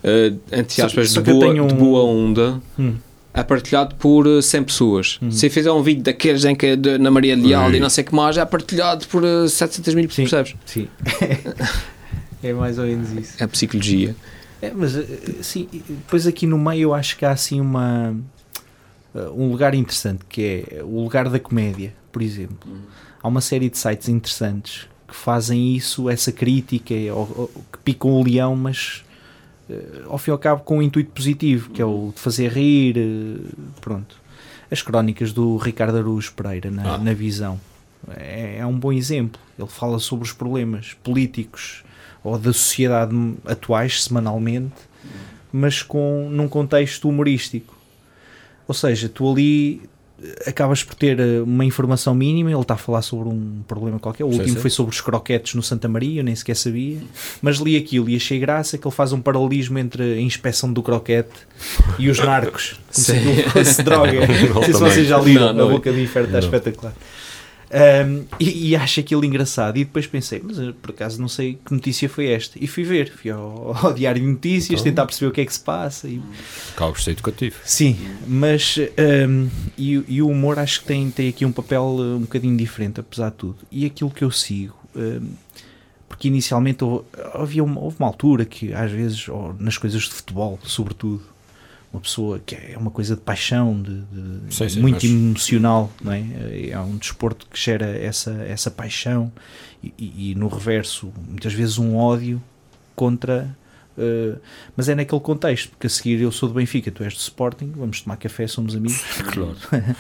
uh, 0.05 0.39
entre 0.53 0.83
aspas, 0.83 1.13
de, 1.13 1.21
boa, 1.21 1.49
um... 1.49 1.67
de 1.67 1.75
boa 1.75 2.05
onda. 2.05 2.61
Hum 2.79 2.95
é 3.37 3.43
partilhado 3.43 3.95
por 3.97 4.43
100 4.43 4.65
pessoas. 4.65 5.19
Hum. 5.21 5.31
Se 5.31 5.51
fizer 5.51 5.71
um 5.71 5.83
vídeo 5.83 6.03
daqueles 6.03 6.47
em 6.47 6.57
que 6.57 6.67
é 6.69 6.75
de, 6.75 6.97
na 6.97 7.11
Maria 7.11 7.37
Leal 7.37 7.71
e 7.75 7.79
não 7.79 7.91
sei 7.91 8.03
o 8.03 8.07
que 8.07 8.15
mais, 8.15 8.39
é 8.39 8.45
partilhado 8.47 9.07
por 9.09 9.23
700 9.47 9.95
mil 9.95 10.09
pessoas, 10.09 10.31
percebes? 10.31 10.55
Sim. 10.65 10.89
é 12.43 12.53
mais 12.55 12.79
ou 12.79 12.87
menos 12.87 13.13
isso. 13.13 13.35
É 13.39 13.45
a 13.45 13.49
psicologia. 13.49 14.17
É, 14.63 14.73
mas, 14.75 14.93
sim, 15.43 15.69
depois 15.71 16.27
aqui 16.27 16.47
no 16.47 16.59
meio 16.59 16.85
eu 16.85 16.95
acho 16.95 17.15
que 17.19 17.27
há 17.27 17.31
assim 17.33 17.61
uma 17.61 18.17
um 19.35 19.51
lugar 19.51 19.75
interessante 19.75 20.25
que 20.29 20.65
é 20.71 20.83
o 20.83 21.03
lugar 21.03 21.29
da 21.29 21.39
comédia, 21.39 21.95
por 22.13 22.23
exemplo. 22.23 22.71
Há 23.23 23.29
uma 23.29 23.41
série 23.41 23.69
de 23.69 23.79
sites 23.79 24.09
interessantes 24.09 24.89
que 25.07 25.15
fazem 25.15 25.75
isso, 25.75 26.11
essa 26.11 26.33
crítica, 26.33 26.95
ou, 27.13 27.29
ou, 27.37 27.65
que 27.73 27.79
picam 27.85 28.11
o 28.13 28.23
leão, 28.23 28.57
mas 28.57 29.05
uh, 29.71 30.11
ao 30.11 30.19
fim 30.19 30.31
e 30.31 30.33
ao 30.33 30.39
cabo 30.39 30.63
com 30.63 30.79
um 30.79 30.83
intuito 30.83 31.11
positivo, 31.13 31.71
que 31.71 31.81
é 31.81 31.85
o 31.85 32.13
de 32.15 32.21
fazer 32.21 32.51
rir. 32.53 32.97
Uh, 32.99 33.71
pronto. 33.81 34.17
As 34.71 34.83
crónicas 34.83 35.33
do 35.33 35.57
Ricardo 35.57 35.99
Araújo 35.99 36.33
Pereira 36.33 36.71
na, 36.71 36.95
ah. 36.95 36.99
na 36.99 37.15
visão 37.15 37.61
é, 38.15 38.59
é 38.59 38.67
um 38.67 38.79
bom 38.79 38.93
exemplo. 38.93 39.41
Ele 39.59 39.69
fala 39.69 39.99
sobre 39.99 40.25
os 40.25 40.33
problemas 40.33 40.95
políticos 41.03 41.83
ou 42.23 42.39
da 42.39 42.53
sociedade 42.53 43.15
atuais 43.45 44.03
semanalmente, 44.03 44.75
mas 45.53 45.83
com 45.83 46.29
num 46.31 46.49
contexto 46.49 47.09
humorístico. 47.09 47.76
Ou 48.69 48.75
seja, 48.75 49.09
tu 49.09 49.31
ali 49.31 49.81
eh, 50.23 50.51
acabas 50.51 50.83
por 50.83 50.95
ter 50.95 51.19
eh, 51.21 51.41
uma 51.41 51.65
informação 51.65 52.15
mínima. 52.15 52.51
Ele 52.51 52.61
está 52.61 52.75
a 52.75 52.77
falar 52.77 53.03
sobre 53.03 53.29
um 53.29 53.63
problema 53.67 53.99
qualquer. 53.99 54.25
O 54.25 54.29
último 54.29 54.59
foi 54.59 54.71
sobre 54.71 54.95
os 54.95 55.01
croquetes 55.01 55.55
no 55.55 55.63
Santa 55.63 55.89
Maria, 55.89 56.21
eu 56.21 56.25
nem 56.25 56.35
sequer 56.35 56.57
sabia. 56.57 56.99
Mas 57.41 57.57
li 57.59 57.77
aquilo 57.77 58.09
e 58.09 58.17
achei 58.17 58.39
graça 58.39 58.77
que 58.79 58.87
ele 58.87 58.95
faz 58.95 59.13
um 59.13 59.21
paralelismo 59.21 59.79
entre 59.79 60.15
a 60.15 60.21
inspeção 60.21 60.73
do 60.73 60.83
croquete 60.83 61.47
e 61.99 62.09
os 62.09 62.19
narcos. 62.19 62.81
Como 62.93 63.05
se 63.05 63.43
fosse 63.51 63.83
droga. 63.83 64.27
não 64.55 64.63
sei 64.63 64.73
se 64.73 64.81
vocês 64.81 65.07
já 65.07 65.19
liram. 65.19 65.53
Na 65.53 65.67
boca 65.67 65.93
do 65.93 66.01
inferno 66.01 66.29
está 66.29 66.39
espetacular. 66.39 66.95
Um, 67.69 68.25
e, 68.39 68.69
e 68.69 68.77
acho 68.77 69.01
aquilo 69.01 69.25
engraçado. 69.25 69.77
E 69.77 69.85
depois 69.85 70.07
pensei, 70.07 70.41
mas 70.43 70.59
eh, 70.59 70.73
por 70.81 70.91
acaso 70.91 71.21
não 71.21 71.29
sei 71.29 71.59
que 71.65 71.73
notícia 71.73 72.09
foi 72.09 72.29
esta. 72.29 72.59
E 72.63 72.67
fui 72.67 72.85
ver, 72.85 73.11
fui 73.11 73.31
ao, 73.31 73.77
ao 73.85 73.93
Diário 73.93 74.21
de 74.21 74.27
Notícias, 74.27 74.81
então, 74.81 74.93
tentar 74.93 75.07
perceber 75.07 75.31
o 75.31 75.33
que 75.33 75.41
é 75.41 75.47
que 75.47 75.53
se 75.53 75.61
passa. 75.61 76.09
E... 76.09 76.21
Por 76.77 77.01
ser 77.01 77.13
educativo. 77.13 77.57
Sim, 77.65 77.97
mas 78.27 78.77
um, 79.29 79.49
e, 79.77 80.05
e, 80.09 80.23
o 80.23 80.29
humor 80.29 80.59
acho 80.59 80.81
que 80.81 80.87
tem, 80.87 81.11
tem 81.11 81.29
aqui 81.29 81.45
um 81.45 81.53
papel 81.53 81.83
uh, 81.83 82.17
um 82.17 82.21
bocadinho 82.21 82.57
diferente, 82.57 83.01
apesar 83.01 83.31
de 83.31 83.37
tudo. 83.37 83.59
E 83.71 83.85
aquilo 83.85 84.11
que 84.11 84.23
eu 84.23 84.31
sigo. 84.31 84.77
Um, 84.95 85.31
porque 86.09 86.29
inicialmente 86.29 86.83
houve, 86.85 87.05
havia 87.35 87.65
uma, 87.65 87.81
houve 87.81 87.97
uma 87.99 88.07
altura 88.07 88.45
que 88.45 88.73
às 88.73 88.91
vezes, 88.91 89.27
nas 89.59 89.77
coisas 89.77 90.03
de 90.03 90.11
futebol, 90.11 90.59
sobretudo, 90.63 91.23
uma 91.97 92.01
pessoa 92.01 92.39
que 92.45 92.55
é 92.55 92.77
uma 92.77 92.91
coisa 92.91 93.17
de 93.17 93.23
paixão, 93.23 93.81
de, 93.81 94.03
de 94.03 94.55
sim, 94.55 94.69
sim, 94.69 94.81
muito 94.81 94.95
mas... 94.95 95.05
emocional, 95.05 95.91
não 96.03 96.13
é? 96.13 96.23
É 96.69 96.79
um 96.79 96.97
desporto 96.97 97.47
que 97.51 97.59
gera 97.59 97.87
essa, 97.87 98.31
essa 98.47 98.71
paixão 98.71 99.33
e, 99.83 99.93
e, 99.99 100.31
e 100.31 100.35
no 100.35 100.49
reverso, 100.49 101.13
muitas 101.27 101.55
vezes, 101.55 101.79
um 101.79 101.97
ódio 101.97 102.43
contra. 102.95 103.57
Uh, 103.97 104.39
mas 104.77 104.91
é 104.91 104.95
naquele 104.95 105.23
contexto, 105.23 105.71
porque 105.71 105.87
a 105.87 105.91
seguir 105.91 106.21
eu 106.21 106.31
sou 106.31 106.51
do 106.51 106.55
Benfica, 106.55 106.91
tu 106.91 107.03
és 107.03 107.15
do 107.15 107.21
Sporting, 107.21 107.73
vamos 107.75 108.03
tomar 108.03 108.17
café, 108.17 108.47
somos 108.47 108.77
amigos. 108.77 109.03
Claro. 109.33 109.57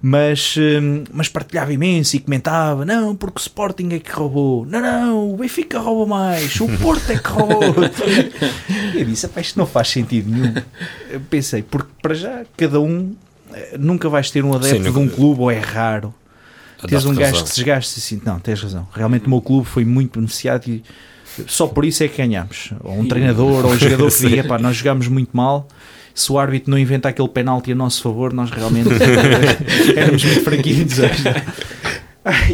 mas, 0.00 0.56
hum, 0.56 1.04
mas 1.12 1.28
partilhava 1.28 1.72
imenso 1.72 2.16
e 2.16 2.20
comentava: 2.20 2.84
não, 2.84 3.14
porque 3.16 3.38
o 3.38 3.40
Sporting 3.40 3.88
é 3.92 3.98
que 3.98 4.10
roubou, 4.10 4.66
não, 4.66 4.80
não, 4.80 5.34
o 5.34 5.36
Benfica 5.36 5.78
rouba 5.78 6.06
mais, 6.06 6.60
o 6.60 6.68
Porto 6.78 7.10
é 7.10 7.18
que 7.18 7.28
roubou. 7.28 7.74
eu 8.94 9.04
disse: 9.04 9.28
isto 9.40 9.58
não 9.58 9.66
faz 9.66 9.88
sentido 9.88 10.30
nenhum. 10.30 10.54
Eu 11.10 11.20
pensei, 11.20 11.62
porque 11.62 11.90
para 12.00 12.14
já 12.14 12.44
cada 12.56 12.80
um 12.80 13.14
eh, 13.52 13.76
nunca 13.78 14.08
vais 14.08 14.30
ter 14.30 14.44
um 14.44 14.54
adepto 14.54 14.84
Sim, 14.84 14.92
de 14.92 14.98
um 14.98 15.08
clube 15.08 15.40
ou 15.40 15.50
é 15.50 15.58
raro. 15.58 16.14
Tens 16.86 17.06
um 17.06 17.14
gajo 17.14 17.42
que 17.42 17.48
se 17.48 17.56
desgaste 17.56 17.98
assim, 17.98 18.20
não, 18.24 18.38
tens 18.38 18.60
razão. 18.60 18.86
Realmente 18.92 19.26
o 19.26 19.30
meu 19.30 19.40
clube 19.40 19.66
foi 19.66 19.84
muito 19.84 20.18
beneficiado 20.18 20.68
e 20.68 20.84
só 21.46 21.66
por 21.66 21.84
isso 21.84 22.04
é 22.04 22.08
que 22.08 22.18
ganhamos. 22.18 22.72
Ou 22.84 22.98
um 22.98 23.08
treinador 23.08 23.64
ou 23.64 23.72
um 23.72 23.78
jogador 23.78 24.10
que 24.12 24.20
diga, 24.28 24.44
pá, 24.44 24.58
nós 24.58 24.76
jogamos 24.76 25.08
muito 25.08 25.34
mal 25.34 25.66
se 26.16 26.32
o 26.32 26.38
árbitro 26.38 26.70
não 26.70 26.78
inventa 26.78 27.10
aquele 27.10 27.28
penalti 27.28 27.72
a 27.72 27.74
nosso 27.74 28.02
favor, 28.02 28.32
nós 28.32 28.50
realmente 28.50 28.88
éramos 29.94 30.24
muito 30.24 30.40
fraquinhos 30.40 30.98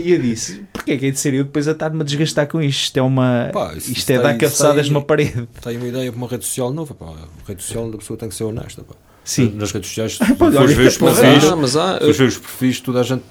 E 0.04 0.10
eu 0.10 0.20
disse, 0.20 0.64
porquê 0.72 0.92
é 0.92 0.96
que 0.98 1.06
é 1.06 1.10
de 1.12 1.20
ser 1.20 1.32
eu 1.32 1.44
depois 1.44 1.68
a 1.68 1.70
estar-me 1.70 2.00
a 2.00 2.04
desgastar 2.04 2.48
com 2.48 2.60
isto? 2.60 2.86
Isto 2.86 2.96
é 2.98 3.02
uma. 3.02 3.50
Pá, 3.52 3.72
isto, 3.76 3.92
isto 3.92 4.10
é 4.10 4.18
dar 4.18 4.36
cabeçadas 4.36 4.88
numa 4.88 5.00
parede. 5.00 5.48
Tenho 5.62 5.78
uma 5.78 5.88
ideia 5.88 6.10
para 6.10 6.18
uma 6.18 6.26
rede 6.26 6.44
social 6.44 6.72
nova, 6.72 6.92
pá. 6.92 7.06
A 7.06 7.48
rede 7.48 7.62
social 7.62 7.88
da 7.88 7.98
pessoa 7.98 8.18
tem 8.18 8.28
que 8.28 8.34
ser 8.34 8.42
honesta, 8.42 8.82
pá. 8.82 8.96
Sim. 9.24 9.52
Nas 9.54 9.70
redes 9.70 9.90
sociais, 9.90 10.18
depois 10.26 10.52
ver 10.74 10.88
os 10.88 10.98
perfis, 10.98 11.44
ah, 11.44 11.54
mas 11.54 11.76
há, 11.76 12.00
ver 12.00 12.08
os 12.08 12.38
perfis, 12.38 12.80
toda 12.80 12.98
a 12.98 13.02
gente, 13.04 13.22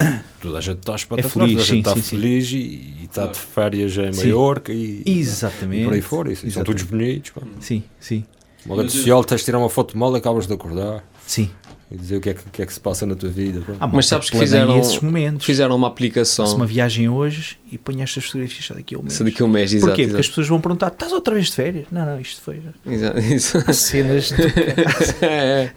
toda 0.42 0.60
a 0.60 0.62
gente 0.62 0.80
está 0.80 0.96
espetacular, 0.96 1.46
é 1.46 1.50
feliz, 1.50 1.52
toda 1.52 1.62
a 1.62 1.66
gente 1.66 1.68
sim, 1.68 1.80
está 1.80 1.96
sim, 1.96 2.02
feliz 2.02 2.48
sim. 2.48 2.56
E, 2.56 3.02
e, 3.02 3.04
está 3.04 3.28
de 3.28 3.38
férias 3.38 3.98
em 3.98 4.16
Maiorca 4.16 4.72
e, 4.72 5.04
Exatamente. 5.06 5.82
e 5.82 5.86
por 5.86 5.94
aí 5.94 6.02
fora. 6.02 6.32
E, 6.32 6.52
são 6.52 6.64
todos 6.64 6.84
bonitos. 6.84 7.32
Pá. 7.32 7.42
Sim, 7.60 7.84
sim. 8.00 8.24
Uma 8.66 8.78
rede 8.78 8.92
social, 8.92 9.24
tens 9.24 9.40
de 9.40 9.46
tirar 9.46 9.58
uma 9.58 9.70
foto 9.70 9.98
mal, 9.98 10.14
acabas 10.16 10.48
de 10.48 10.54
acordar. 10.54 11.04
Sim. 11.26 11.50
E 11.92 11.98
dizer 11.98 12.16
o 12.16 12.22
que 12.22 12.30
é 12.30 12.34
que, 12.34 12.44
que, 12.50 12.62
é 12.62 12.66
que 12.66 12.74
se 12.74 12.80
passa 12.80 13.06
na 13.06 13.16
tua 13.16 13.30
vida. 13.30 13.62
Ah, 13.78 13.86
mas 13.86 14.06
sabes 14.06 14.30
que 14.30 14.40
fizeram, 14.40 14.80
esses 14.80 14.98
momentos. 15.02 15.46
fizeram 15.46 15.76
uma 15.76 15.90
aplicação. 15.90 16.46
Faço 16.46 16.56
uma 16.56 16.66
viagem 16.66 17.10
hoje 17.10 17.60
e 17.70 17.78
ponho 17.78 18.02
estas 18.02 18.24
fotografias 18.24 18.64
só 18.64 18.74
daqui 18.74 18.96
a 18.96 19.00
um 19.00 19.02
mês. 19.02 19.14
Só 19.14 19.26
daqui 19.26 19.42
a 19.42 19.46
um 19.46 19.50
mês, 19.50 19.74
exato. 19.74 19.88
Porquê? 19.88 20.04
Exato. 20.04 20.14
Porque 20.14 20.22
as 20.22 20.30
pessoas 20.30 20.48
vão 20.48 20.62
perguntar: 20.62 20.88
estás 20.88 21.12
outra 21.12 21.34
vez 21.34 21.48
de 21.48 21.52
férias? 21.54 21.88
Não, 21.92 22.06
não, 22.06 22.22
isto 22.22 22.42
foi. 22.42 22.62
Exato. 22.86 23.20
exato. 23.20 23.74
Cenas. 23.74 24.30
De... 24.30 24.42
é, 25.26 25.28
é. 25.28 25.74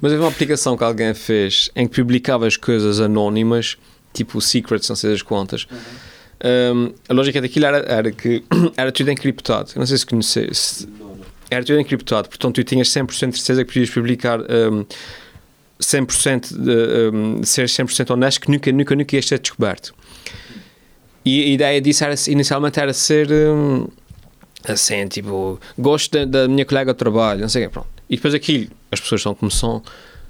Mas 0.00 0.12
havia 0.12 0.24
uma 0.24 0.30
aplicação 0.30 0.76
que 0.76 0.84
alguém 0.84 1.12
fez 1.12 1.72
em 1.74 1.88
que 1.88 2.00
publicava 2.00 2.46
as 2.46 2.56
coisas 2.56 3.00
anónimas, 3.00 3.76
tipo 4.12 4.40
secrets, 4.40 4.88
não 4.88 4.94
sei 4.94 5.10
das 5.10 5.22
contas. 5.22 5.66
Uhum. 5.68 5.78
Um, 6.44 6.92
a 7.08 7.14
lógica 7.14 7.40
daquilo 7.40 7.66
era, 7.66 7.78
era 7.78 8.12
que 8.12 8.44
era 8.76 8.92
tudo 8.92 9.10
encriptado. 9.10 9.70
Eu 9.74 9.80
não 9.80 9.86
sei 9.86 9.98
se 9.98 10.06
conheces 10.06 10.86
era 11.52 11.64
tudo 11.64 11.80
encriptado, 11.80 12.28
portanto 12.28 12.54
tu 12.56 12.64
tinhas 12.64 12.88
100% 12.88 13.30
de 13.30 13.36
certeza 13.38 13.64
que 13.64 13.72
podias 13.72 13.90
publicar 13.90 14.40
um, 14.40 14.84
100% 15.80 16.56
de, 16.56 17.10
um, 17.14 17.42
ser 17.42 17.66
100% 17.66 18.10
honesto 18.10 18.40
que 18.40 18.50
nunca, 18.50 18.72
nunca, 18.72 18.94
nunca 18.94 19.16
ia 19.16 19.22
ser 19.22 19.38
descoberto. 19.38 19.94
E 21.24 21.42
a 21.42 21.46
ideia 21.46 21.80
disso 21.80 22.04
era, 22.04 22.14
inicialmente 22.28 22.80
era 22.80 22.92
ser 22.92 23.30
um, 23.30 23.86
assim, 24.64 25.06
tipo, 25.08 25.60
gosto 25.78 26.12
da, 26.12 26.24
da, 26.24 26.48
minha 26.48 26.64
colega 26.64 26.92
de 26.92 26.98
trabalho, 26.98 27.40
não 27.40 27.48
sei 27.48 27.64
o 27.64 27.68
quê, 27.68 27.72
pronto. 27.72 27.88
E 28.08 28.16
depois 28.16 28.34
aquilo, 28.34 28.70
as 28.90 29.00
pessoas 29.00 29.22
são 29.22 29.34
como 29.34 29.50
são, 29.50 29.82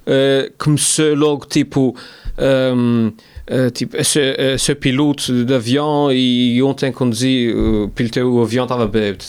uh, 0.06 0.52
começou 0.58 1.14
logo 1.14 1.46
tipo. 1.46 1.96
Um, 2.38 3.12
Uh, 3.50 3.72
tipo, 3.72 3.96
esse, 3.96 4.20
esse 4.54 4.72
piloto 4.76 5.44
de 5.44 5.52
avião 5.52 6.12
e 6.12 6.62
ontem 6.62 6.92
conduzi, 6.92 7.52
uh, 7.52 7.88
pilotei 7.88 8.22
o 8.22 8.40
avião, 8.40 8.64
estava 8.64 8.86
bêbado. 8.86 9.24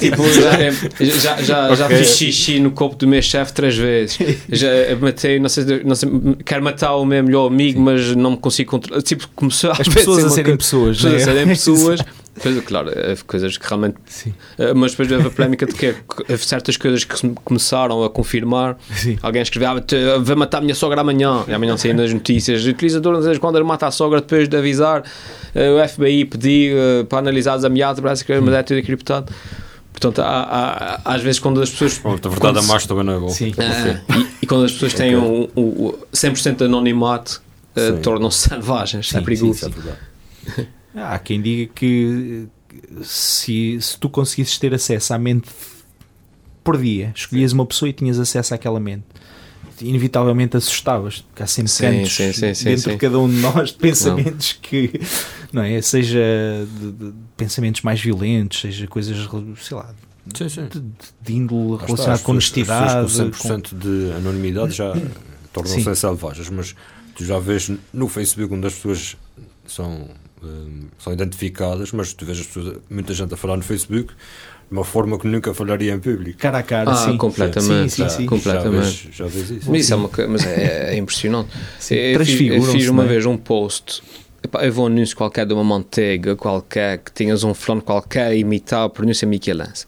tipo, 0.00 0.22
já, 0.32 1.06
já, 1.18 1.42
já, 1.42 1.64
okay. 1.66 1.76
já 1.76 1.88
fiz 1.90 2.16
xixi 2.16 2.58
no 2.58 2.70
corpo 2.70 2.96
do 2.96 3.06
meu 3.06 3.20
chefe 3.20 3.52
três 3.52 3.76
vezes. 3.76 4.18
Já 4.48 4.66
matei, 4.98 5.38
não 5.38 5.50
sei, 5.50 5.84
não 5.84 5.94
sei, 5.94 6.08
quero 6.42 6.64
matar 6.64 6.96
o 6.96 7.04
meu 7.04 7.22
melhor 7.22 7.48
amigo, 7.48 7.78
Sim. 7.78 7.84
mas 7.84 8.16
não 8.16 8.30
me 8.30 8.36
consigo 8.38 8.70
controlar. 8.70 9.02
Tipo, 9.02 9.28
começou 9.36 9.72
As 9.72 9.86
pessoas 9.86 10.24
a 10.24 10.30
serem 10.30 10.56
pessoas, 10.56 10.96
pessoas 10.96 11.12
né? 11.12 11.22
a 11.22 11.24
serem 11.24 11.48
pessoas. 11.48 12.00
Pois, 12.40 12.60
claro, 12.64 12.90
coisas 13.26 13.58
que 13.58 13.66
realmente. 13.68 13.96
Sim. 14.06 14.30
Uh, 14.58 14.74
mas 14.74 14.92
depois 14.92 15.12
houve 15.12 15.26
a 15.26 15.30
polémica 15.30 15.66
de 15.66 15.74
que 15.74 15.94
houve 16.28 16.44
certas 16.44 16.76
coisas 16.78 17.04
que 17.04 17.28
começaram 17.44 18.02
a 18.02 18.08
confirmar. 18.08 18.78
Sim. 18.94 19.18
Alguém 19.22 19.42
escreveu: 19.42 19.70
ah, 19.70 20.18
vai 20.18 20.36
matar 20.36 20.58
a 20.58 20.60
minha 20.62 20.74
sogra 20.74 21.02
amanhã. 21.02 21.44
E 21.46 21.52
amanhã 21.52 21.76
saem 21.76 21.94
nas 21.94 22.12
notícias. 22.12 22.64
O 22.64 22.70
utilizador, 22.70 23.12
não 23.12 23.22
sei 23.22 23.38
quando 23.38 23.62
mata 23.64 23.86
a 23.86 23.90
sogra, 23.90 24.20
depois 24.20 24.48
de 24.48 24.56
avisar, 24.56 25.02
uh, 25.02 25.82
o 25.82 25.88
FBI 25.88 26.24
pediu 26.24 26.76
uh, 26.76 27.04
para 27.04 27.18
analisar 27.18 27.54
as 27.54 27.64
ameaças, 27.64 28.00
parece 28.00 28.24
que 28.24 28.40
mas 28.40 28.54
é 28.54 28.62
tudo 28.62 28.78
encriptado. 28.78 29.32
Portanto, 29.92 30.22
há, 30.22 31.00
há, 31.04 31.14
às 31.14 31.22
vezes 31.22 31.38
quando 31.38 31.60
as 31.60 31.68
pessoas. 31.68 31.98
Pronto, 31.98 32.26
a 32.26 32.30
verdade 32.30 32.58
a 32.60 32.62
mais 32.62 32.86
também 32.86 33.04
não 33.04 33.12
é 33.12 33.18
bom. 33.18 33.28
Sim. 33.28 33.52
e, 33.52 34.26
e, 34.42 34.46
quando 34.46 34.64
as 34.64 34.72
pessoas 34.72 34.94
têm 34.94 35.14
o 35.16 35.50
um, 35.54 35.88
um, 35.88 35.92
100% 36.14 36.56
de 36.56 36.64
anonimato, 36.64 37.42
tornam-se 38.02 38.48
selvagens. 38.48 39.10
Sim, 39.10 39.18
é 39.18 39.20
perigoso. 39.20 39.70
Sim, 39.70 39.72
é 40.58 40.81
Há 40.94 41.18
quem 41.18 41.40
diga 41.40 41.72
que 41.74 42.46
se, 43.02 43.78
se 43.80 43.98
tu 43.98 44.08
conseguisses 44.08 44.58
ter 44.58 44.74
acesso 44.74 45.14
à 45.14 45.18
mente 45.18 45.48
por 46.62 46.80
dia, 46.80 47.12
escolhias 47.14 47.52
uma 47.52 47.66
pessoa 47.66 47.88
e 47.88 47.92
tinhas 47.92 48.18
acesso 48.18 48.54
àquela 48.54 48.78
mente, 48.78 49.04
inevitavelmente 49.80 50.56
assustavas, 50.56 51.22
porque 51.22 51.42
há 51.42 51.46
sempre 51.46 51.72
sim, 51.72 51.82
cantos 51.82 52.12
sim, 52.14 52.54
sim, 52.54 52.64
dentro 52.64 52.92
de 52.92 52.98
cada 52.98 53.18
um 53.18 53.28
de 53.28 53.36
nós 53.36 53.70
de 53.70 53.78
pensamentos 53.78 54.54
não. 54.54 54.68
que, 54.68 55.00
não 55.52 55.62
é? 55.62 55.80
Seja 55.82 56.20
de, 56.80 56.92
de, 56.92 57.12
pensamentos 57.36 57.82
mais 57.82 58.00
violentos, 58.00 58.60
seja 58.60 58.86
coisas, 58.86 59.16
sei 59.60 59.76
lá, 59.76 59.92
sim, 60.34 60.48
sim. 60.48 60.68
De, 60.68 60.82
de 61.20 61.32
índole 61.32 61.84
relacionada 61.84 62.22
com 62.22 62.32
honestidade. 62.32 63.06
As 63.06 63.16
com 63.16 63.48
100% 63.48 63.70
com... 63.70 63.78
de 63.78 64.12
anonimidade 64.12 64.72
já 64.72 64.92
tornam-se 65.52 65.96
selvagens, 65.96 66.48
mas 66.48 66.76
tu 67.16 67.24
já 67.24 67.38
vês 67.38 67.70
no 67.92 68.08
Facebook 68.08 68.54
onde 68.54 68.66
as 68.66 68.74
pessoas 68.74 69.16
são 69.66 70.08
um, 70.42 70.88
são 70.98 71.12
identificadas, 71.12 71.92
mas 71.92 72.12
tu 72.12 72.24
vês 72.24 72.40
as 72.40 72.46
pessoas, 72.46 72.78
muita 72.90 73.14
gente 73.14 73.32
a 73.34 73.36
falar 73.36 73.56
no 73.56 73.62
Facebook 73.62 74.12
de 74.12 74.72
uma 74.72 74.84
forma 74.84 75.18
que 75.18 75.26
nunca 75.26 75.52
falaria 75.52 75.92
em 75.92 76.00
público. 76.00 76.38
Cara 76.38 76.58
a 76.58 76.62
cara, 76.62 76.90
ah, 76.90 76.94
sim. 76.94 77.16
Completamente. 77.16 77.92
Sim, 77.92 78.08
sim, 78.08 78.16
sim. 78.16 78.26
completamente. 78.26 78.72
Já 78.72 78.80
vês, 78.80 79.08
já 79.12 79.26
vês 79.26 79.50
isso. 79.50 79.70
Mas, 79.70 79.80
isso 79.82 79.92
é, 79.92 79.96
uma, 79.96 80.10
mas 80.28 80.46
é, 80.46 80.94
é 80.94 80.96
impressionante. 80.96 81.50
Sim, 81.78 81.94
eu, 81.94 82.24
fiz, 82.24 82.40
eu 82.40 82.62
fiz 82.62 82.88
uma 82.88 83.04
vez 83.04 83.26
um 83.26 83.36
post 83.36 84.02
eu 84.60 84.72
vou 84.72 84.84
um 84.84 84.86
anúncio 84.88 85.16
qualquer 85.16 85.46
de 85.46 85.54
uma 85.54 85.62
manteiga 85.62 86.34
qualquer 86.34 86.98
que 86.98 87.12
tinhas 87.12 87.44
um 87.44 87.54
fulano 87.54 87.80
qualquer 87.80 88.26
a 88.26 88.34
imitar 88.34 88.84
a 88.84 88.88
pronúncia 88.88 89.26
Michelense 89.26 89.86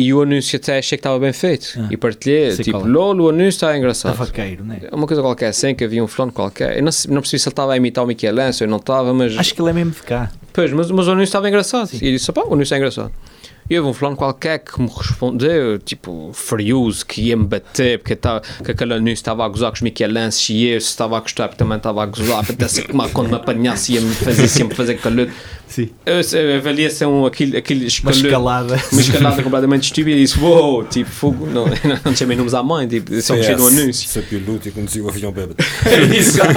e 0.00 0.14
o 0.14 0.22
anúncio 0.22 0.56
até 0.56 0.78
achei 0.78 0.96
que 0.96 1.00
estava 1.00 1.18
bem 1.18 1.32
feito 1.32 1.76
ah, 1.76 1.88
e 1.90 1.96
partilhei, 1.96 2.56
tipo, 2.58 2.78
LOL, 2.86 3.16
o 3.16 3.30
anúncio 3.30 3.48
está 3.48 3.76
engraçado. 3.76 4.14
Vaqueiro, 4.14 4.62
né? 4.62 4.78
É 4.92 4.94
uma 4.94 5.08
coisa 5.08 5.20
qualquer, 5.20 5.52
sem 5.52 5.74
que 5.74 5.82
havia 5.82 6.04
um 6.04 6.06
fulano 6.06 6.30
qualquer. 6.30 6.76
Eu 6.76 6.84
não, 6.84 6.92
não 7.08 7.20
percebi 7.20 7.40
se 7.40 7.48
ele 7.48 7.52
estava 7.52 7.72
a 7.72 7.76
imitar 7.76 8.04
o 8.04 8.06
Michelense, 8.06 8.62
eu 8.62 8.68
não 8.68 8.76
estava, 8.76 9.12
mas. 9.12 9.36
Acho 9.36 9.52
que 9.52 9.60
ele 9.60 9.70
é 9.70 9.72
mesmo 9.72 9.90
de 9.90 10.02
cá. 10.02 10.30
Pois, 10.52 10.72
mas, 10.72 10.88
mas 10.92 11.08
o 11.08 11.10
anúncio 11.10 11.24
estava 11.24 11.48
engraçado. 11.48 11.88
Sim. 11.88 11.98
E 12.00 12.12
disse, 12.12 12.30
pá, 12.30 12.42
o 12.42 12.54
anúncio 12.54 12.74
é 12.74 12.76
engraçado. 12.76 13.12
E 13.68 13.76
houve 13.76 13.90
um 13.90 13.92
fulano 13.92 14.16
qualquer 14.16 14.60
que 14.60 14.80
me 14.80 14.88
respondeu, 14.88 15.80
tipo, 15.80 16.30
furioso, 16.32 17.04
que 17.04 17.22
ia 17.22 17.36
me 17.36 17.44
bater, 17.44 17.98
porque 17.98 18.14
tava, 18.14 18.40
que 18.64 18.70
aquele 18.70 18.94
anúncio 18.94 19.14
estava 19.14 19.44
a 19.44 19.48
gozar 19.48 19.70
com 19.70 19.74
os 19.74 19.82
Michelenses 19.82 20.48
e 20.48 20.68
eu 20.68 20.78
estava 20.78 21.18
a 21.18 21.20
gostar, 21.20 21.48
porque 21.48 21.58
também 21.58 21.76
estava 21.76 22.04
a 22.04 22.06
gozar, 22.06 22.46
até 22.48 22.68
se 22.68 22.82
quando 22.84 23.28
me 23.28 23.34
apanhasse 23.34 23.94
ia 23.94 24.00
me 24.00 24.14
fazer 24.14 24.46
sempre 24.46 24.76
fazer 24.76 24.94
calor. 24.94 25.28
Sim. 25.68 25.90
Eu 26.06 26.56
avalia 26.56 26.88
se 26.88 27.04
é 27.04 27.06
um, 27.06 27.26
aquele, 27.26 27.56
aquele 27.56 27.86
escalor, 27.86 28.16
uma 28.16 28.26
escalada. 28.26 28.82
Uma 28.90 29.00
escalada 29.00 29.42
completamente 29.42 29.84
estúpida 29.84 30.16
e 30.16 30.20
disse: 30.22 30.38
Uou, 30.40 30.72
wow, 30.72 30.84
tipo, 30.84 31.10
fogo, 31.10 31.46
não, 31.46 31.66
não 32.04 32.16
chamei 32.16 32.36
nomes 32.36 32.54
à 32.54 32.62
mãe, 32.62 32.88
tipo, 32.88 33.20
só 33.20 33.34
mexer 33.34 33.56
no 33.56 33.66
anúncio. 33.66 34.08
Se 34.08 34.18
é 34.18 34.22
piloto 34.22 34.66
e 34.66 34.72
conduziu 34.72 35.04
o 35.04 35.10
avião 35.10 35.30
bêbado. 35.30 35.56
Exato. 36.16 36.54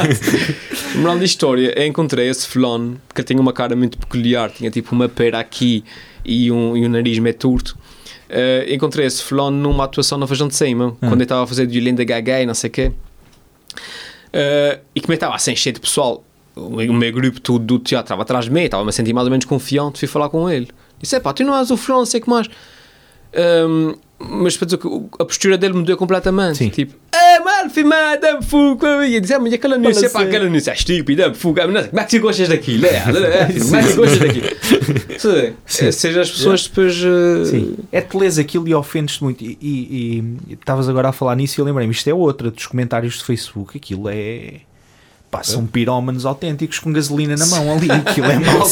Moral 0.96 1.20
da 1.20 1.26
história, 1.26 1.74
eu 1.78 1.86
encontrei 1.86 2.30
esse 2.30 2.48
fulano, 2.48 3.00
que 3.14 3.22
tinha 3.22 3.40
uma 3.40 3.52
cara 3.52 3.76
muito 3.76 3.98
peculiar, 3.98 4.50
tinha 4.50 4.72
tipo 4.72 4.96
uma 4.96 5.10
pera 5.10 5.40
aqui 5.40 5.84
e 6.24 6.50
um, 6.50 6.78
e 6.78 6.86
um 6.86 6.90
nariz 6.90 7.20
meio 7.20 7.36
turto. 7.36 7.78
Uh, 8.30 8.74
encontrei 8.74 9.06
esse 9.06 9.22
fulano 9.22 9.58
numa 9.58 9.84
atuação 9.84 10.18
na 10.18 10.26
Fajão 10.26 10.48
de 10.48 10.56
Cima, 10.56 10.88
hum. 10.88 10.96
quando 11.00 11.16
ele 11.16 11.24
estava 11.24 11.44
a 11.44 11.48
fazer 11.48 11.68
de 11.68 11.80
Linda 11.82 12.04
Gaga 12.06 12.42
e 12.42 12.46
não 12.46 12.54
sei 12.54 12.70
o 12.70 12.72
quê. 12.72 12.92
Uh, 14.34 14.80
e 14.96 15.02
como 15.02 15.14
estava 15.14 15.36
assim 15.36 15.54
cheio 15.54 15.74
de 15.74 15.82
pessoal, 15.82 16.24
o 16.56 16.94
meu 16.94 17.12
grupo 17.12 17.40
todo 17.40 17.64
do 17.64 17.80
teatro 17.80 18.06
estava 18.06 18.22
atrás 18.24 18.46
de 18.46 18.52
mim, 18.52 18.62
estava-me 18.62 18.90
a 18.90 18.92
sentir 18.92 19.14
mais 19.14 19.26
ou 19.26 19.32
menos 19.32 19.46
confiante, 19.46 20.00
fui 20.00 20.08
falar 20.08 20.30
com 20.30 20.50
ele. 20.50 20.68
Disse: 21.00 21.16
é 21.16 21.20
pá, 21.20 21.34
tu 21.34 21.44
não 21.44 21.58
és 21.58 21.72
o 21.72 21.80
não 21.90 22.06
sei 22.06 22.20
o 22.20 22.24
que 22.24 22.30
mais. 22.30 22.48
Um, 23.34 23.96
mas 24.20 24.56
para 24.56 24.66
dizer 24.66 24.78
que 24.78 24.88
a 25.20 25.26
postura 25.26 25.58
dele 25.58 25.74
mudou 25.74 25.98
completamente. 25.98 26.58
Sim. 26.58 26.70
Tipo, 26.70 26.96
é 27.12 27.40
mal 27.40 27.70
filmada, 27.70 28.42
fogo. 28.42 28.86
E 29.02 29.20
dizer, 29.20 29.40
mas 29.40 29.54
aquela 29.54 29.78
notícia, 29.78 30.10
pá, 30.10 30.22
aquela 30.22 30.46
notícia 30.46 30.72
é 30.72 30.74
estúpida, 30.76 31.34
fogo. 31.34 31.60
Como 31.62 31.78
é 31.78 32.04
que 32.04 32.18
tu 32.18 32.22
gostas 32.22 32.50
daquilo? 32.50 32.86
É, 32.86 33.00
como 33.02 33.76
é 33.76 33.84
que 33.84 33.90
tu 33.90 33.96
gostas 33.96 34.20
daquilo? 34.20 35.56
Sim. 35.66 35.92
Seja 35.92 36.22
as 36.22 36.30
pessoas 36.30 36.68
depois. 36.68 37.02
Uh... 37.04 37.46
Sim. 37.46 37.78
É 37.92 38.02
te 38.02 38.16
lês 38.16 38.38
aquilo 38.38 38.68
e 38.68 38.76
ofendes-te 38.76 39.24
muito. 39.24 39.44
E 39.44 40.38
estavas 40.50 40.88
agora 40.88 41.10
a 41.10 41.12
falar 41.12 41.36
nisso 41.36 41.60
e 41.60 41.62
eu 41.62 41.66
lembrei-me, 41.66 41.94
isto 41.94 42.08
é 42.08 42.14
outra 42.14 42.52
dos 42.52 42.68
comentários 42.68 43.18
do 43.18 43.26
Facebook. 43.26 43.78
Aquilo 43.78 44.08
é 44.08 44.62
Pá, 45.32 45.44
são 45.44 45.66
pirómanos 45.66 46.26
autênticos 46.26 46.78
com 46.78 46.92
gasolina 46.92 47.38
na 47.38 47.46
mão 47.46 47.72
ali, 47.72 47.90
aquilo 47.90 48.28
é 48.28 48.36
mal. 48.44 48.68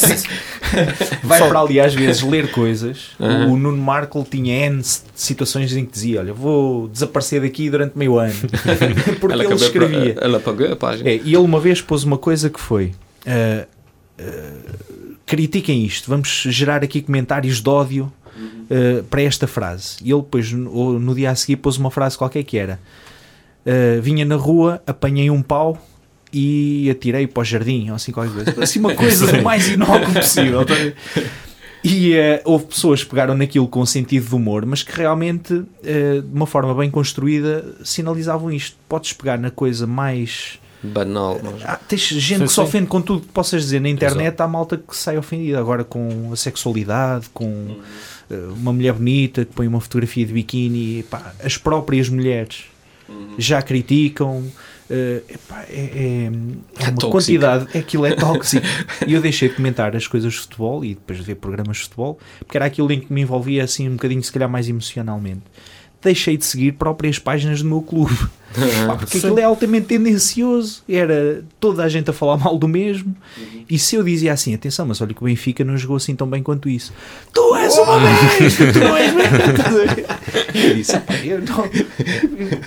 Vai 1.23 1.47
para 1.47 1.61
ali 1.61 1.79
às 1.79 1.93
vezes 1.93 2.21
ler 2.21 2.51
coisas. 2.51 3.09
Uhum. 3.19 3.53
O 3.53 3.57
Nuno 3.57 3.77
Markle 3.77 4.23
tinha 4.23 4.67
N 4.67 4.81
situações 5.13 5.75
em 5.75 5.85
que 5.85 5.91
dizia: 5.91 6.19
Olha, 6.19 6.33
vou 6.33 6.87
desaparecer 6.87 7.41
daqui 7.41 7.69
durante 7.69 7.97
meio 7.97 8.17
ano. 8.17 8.33
Porque 9.19 9.33
ela 9.33 9.43
ele 9.43 9.53
escrevia. 9.53 10.13
Pra, 10.13 10.25
ela 10.25 10.37
apagou 10.37 10.71
a 10.71 10.75
página. 10.75 11.09
É, 11.09 11.15
e 11.15 11.27
ele 11.27 11.37
uma 11.37 11.59
vez 11.59 11.81
pôs 11.81 12.03
uma 12.03 12.17
coisa 12.17 12.49
que 12.49 12.59
foi: 12.59 12.93
uh, 13.25 13.67
uh, 14.19 15.15
critiquem 15.25 15.85
isto, 15.85 16.09
vamos 16.09 16.43
gerar 16.47 16.83
aqui 16.83 17.01
comentários 17.01 17.61
de 17.61 17.69
ódio 17.69 18.11
uh, 18.35 19.03
para 19.03 19.21
esta 19.21 19.47
frase. 19.47 19.97
E 20.03 20.11
ele 20.11 20.21
depois, 20.21 20.51
no, 20.51 20.97
no, 20.97 21.13
dia 21.13 21.31
a 21.31 21.35
seguir, 21.35 21.57
pôs 21.57 21.77
uma 21.77 21.91
frase 21.91 22.17
qualquer 22.17 22.43
que 22.43 22.57
era. 22.57 22.79
vinha 24.01 24.25
na 24.25 24.35
rua, 24.35 24.81
apanhei 24.87 25.29
um 25.29 25.41
pau 25.41 25.77
e 26.31 26.89
atirei 26.89 27.27
para 27.27 27.41
o 27.41 27.43
jardim, 27.43 27.89
ou 27.89 27.95
assim 27.95 28.11
qualquer 28.11 28.33
coisa. 28.33 28.63
Assim, 28.63 28.79
uma 28.79 28.93
coisa 28.95 29.41
mais 29.41 29.67
inócua 29.67 30.13
possível. 30.13 30.65
Tá 30.65 30.75
e 31.83 32.13
uh, 32.13 32.41
houve 32.43 32.65
pessoas 32.65 33.03
que 33.03 33.09
pegaram 33.09 33.35
naquilo 33.35 33.67
com 33.67 33.85
sentido 33.85 34.27
de 34.27 34.35
humor, 34.35 34.65
mas 34.65 34.83
que 34.83 34.95
realmente, 34.95 35.53
uh, 35.53 36.21
de 36.21 36.33
uma 36.33 36.45
forma 36.45 36.73
bem 36.73 36.89
construída, 36.89 37.65
sinalizavam 37.83 38.51
isto. 38.51 38.77
Podes 38.87 39.13
pegar 39.13 39.37
na 39.37 39.49
coisa 39.49 39.87
mais. 39.87 40.59
Banal. 40.83 41.39
Mas... 41.41 41.63
Ah, 41.65 41.77
tens 41.87 42.01
gente 42.01 42.39
sim, 42.39 42.45
que 42.45 42.51
se 42.51 42.59
ofende 42.59 42.87
com 42.87 43.01
tudo 43.01 43.21
que 43.21 43.31
possas 43.31 43.63
dizer 43.63 43.79
na 43.79 43.89
internet. 43.89 44.27
Exato. 44.27 44.43
Há 44.43 44.47
malta 44.47 44.77
que 44.77 44.95
sai 44.95 45.17
ofendida 45.17 45.59
agora 45.59 45.83
com 45.83 46.31
a 46.33 46.35
sexualidade, 46.35 47.29
com 47.33 47.45
uh, 47.45 48.53
uma 48.57 48.73
mulher 48.73 48.93
bonita 48.93 49.45
que 49.45 49.53
põe 49.53 49.67
uma 49.67 49.79
fotografia 49.79 50.25
de 50.25 50.33
biquíni. 50.33 51.03
Pá, 51.03 51.33
as 51.43 51.57
próprias 51.57 52.09
mulheres 52.09 52.65
uhum. 53.07 53.35
já 53.37 53.61
criticam. 53.61 54.43
Uh, 54.89 55.23
epá, 55.29 55.65
é, 55.69 55.75
é, 55.75 55.77
é, 55.77 56.25
é, 56.25 56.29
uma 56.29 56.93
tóxico. 56.95 57.11
quantidade, 57.11 57.77
aquilo 57.77 58.05
é 58.05 58.15
tóxico. 58.15 58.65
e 59.05 59.13
eu 59.13 59.21
deixei 59.21 59.49
de 59.49 59.55
comentar 59.55 59.95
as 59.95 60.07
coisas 60.07 60.33
de 60.33 60.39
futebol 60.39 60.83
e 60.83 60.95
depois 60.95 61.19
de 61.19 61.25
ver 61.25 61.35
programas 61.35 61.77
de 61.77 61.83
futebol, 61.83 62.17
porque 62.39 62.57
era 62.57 62.65
aquilo 62.65 62.91
em 62.91 62.99
que 62.99 63.13
me 63.13 63.21
envolvia 63.21 63.63
assim 63.63 63.87
um 63.87 63.93
bocadinho, 63.93 64.23
se 64.23 64.31
calhar, 64.31 64.49
mais 64.49 64.67
emocionalmente 64.67 65.43
deixei 66.01 66.37
de 66.37 66.45
seguir 66.45 66.73
próprias 66.73 67.19
páginas 67.19 67.61
do 67.61 67.67
meu 67.67 67.81
clube. 67.81 68.17
Pá, 68.87 68.95
porque 68.95 69.17
aquilo 69.17 69.39
é 69.39 69.43
altamente 69.43 69.87
tendencioso. 69.87 70.81
Era 70.89 71.43
toda 71.59 71.83
a 71.83 71.89
gente 71.89 72.09
a 72.09 72.13
falar 72.13 72.37
mal 72.37 72.57
do 72.57 72.67
mesmo. 72.67 73.15
Uhum. 73.37 73.65
E 73.69 73.77
se 73.77 73.95
eu 73.95 74.03
dizia 74.03 74.33
assim, 74.33 74.53
atenção, 74.53 74.87
mas 74.87 75.01
olha 75.01 75.13
que 75.13 75.21
o 75.21 75.25
Benfica 75.25 75.63
não 75.63 75.77
jogou 75.77 75.97
assim 75.97 76.15
tão 76.15 76.27
bem 76.27 76.41
quanto 76.41 76.67
isso. 76.67 76.91
Tu 77.31 77.55
és 77.55 77.77
uma 77.77 77.99
besta, 78.39 78.73
tu 78.73 78.79
não 78.79 78.97
és 78.97 79.13
Eu 80.55 80.75
disse, 80.75 81.01
eu 81.23 81.41
não, 81.41 81.65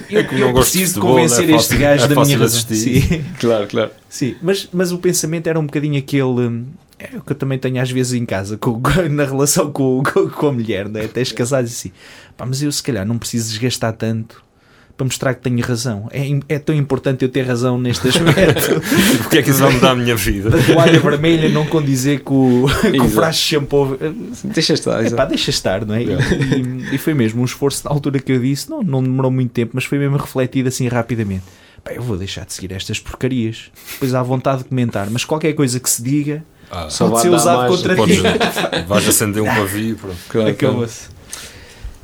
eu, 0.09 0.21
eu, 0.23 0.39
eu 0.39 0.55
preciso 0.55 0.95
de 0.95 1.01
convencer 1.01 1.51
é 1.51 1.57
este 1.57 1.77
gajo 1.77 2.05
é 2.05 2.09
da 2.09 2.25
minha 2.25 2.39
razão. 2.39 2.61
Sim. 2.61 3.03
Claro, 3.41 3.67
claro. 3.67 3.91
Sim, 4.09 4.37
mas, 4.41 4.69
mas 4.73 4.93
o 4.93 4.99
pensamento 4.99 5.49
era 5.49 5.59
um 5.59 5.67
bocadinho 5.67 5.99
aquele. 5.99 6.65
É 7.13 7.17
o 7.17 7.23
que 7.23 7.33
eu 7.33 7.37
também 7.37 7.59
tenho 7.59 7.81
às 7.81 7.91
vezes 7.91 8.13
em 8.13 8.25
casa, 8.25 8.57
com, 8.57 8.81
na 9.11 9.25
relação 9.25 9.73
com, 9.73 10.03
com, 10.03 10.29
com 10.29 10.47
a 10.47 10.53
mulher, 10.53 10.89
né? 10.89 11.05
até 11.05 11.25
casado 11.25 11.65
assim, 11.65 11.91
pá, 12.37 12.47
mas 12.47 12.63
eu 12.63 12.71
se 12.71 12.83
calhar 12.83 13.07
não 13.07 13.19
preciso 13.19 13.51
desgastar 13.51 13.93
tanto 13.95 14.43
para 14.97 15.07
mostrar 15.07 15.35
que 15.35 15.41
tenho 15.41 15.65
razão. 15.65 16.09
É, 16.13 16.55
é 16.55 16.59
tão 16.59 16.75
importante 16.75 17.25
eu 17.25 17.29
ter 17.29 17.43
razão 17.43 17.79
neste 17.79 18.09
aspecto. 18.09 18.83
O 19.27 19.31
que 19.31 19.39
é 19.39 19.43
que 19.43 19.51
isso 19.51 19.61
vai 19.61 19.73
mudar 19.73 19.93
a 19.93 19.95
minha 19.95 20.15
vida? 20.15 20.51
da 20.51 20.63
toalha 20.63 21.01
vermelha 21.01 21.49
não 21.49 21.67
condizer 21.67 22.21
com, 22.21 22.67
com 22.67 23.05
o 23.05 23.09
frasco 23.09 23.43
de 23.43 23.49
shampoo. 23.49 23.99
Deixa 24.45 24.75
estar. 24.75 25.05
É 25.05 25.11
pá, 25.11 25.25
deixa 25.25 25.51
estar, 25.51 25.87
não 25.87 25.95
é? 25.95 26.03
E, 26.03 26.95
e 26.95 26.99
foi 26.99 27.15
mesmo 27.15 27.41
um 27.41 27.45
esforço 27.45 27.87
na 27.87 27.91
altura 27.91 28.21
que 28.21 28.33
eu 28.33 28.39
disse, 28.39 28.69
não, 28.69 28.83
não 28.83 29.03
demorou 29.03 29.31
muito 29.31 29.51
tempo, 29.51 29.73
mas 29.75 29.85
foi 29.85 29.99
mesmo 29.99 30.17
refletido 30.17 30.69
assim 30.69 30.87
rapidamente. 30.89 31.45
Pá, 31.83 31.93
eu 31.93 32.03
vou 32.03 32.17
deixar 32.17 32.45
de 32.45 32.53
seguir 32.53 32.73
estas 32.73 33.01
porcarias. 33.01 33.71
Depois 33.95 34.15
há 34.15 34.23
vontade 34.23 34.63
de 34.63 34.69
comentar, 34.69 35.09
mas 35.11 35.25
qualquer 35.25 35.55
coisa 35.55 35.81
que 35.81 35.89
se 35.89 36.03
diga 36.03 36.45
Ah, 36.75 36.89
Só 36.89 37.09
pode 37.11 37.21
ser 37.23 37.29
usado 37.29 37.59
mais- 37.59 37.71
contra 37.77 37.95
ti. 38.07 38.85
vais 38.89 39.07
acender 39.09 39.43
um 39.43 39.47
pavio. 39.55 39.95
Pronto. 39.97 40.17
Claro. 40.29 40.49
Acabou-se. 40.49 41.13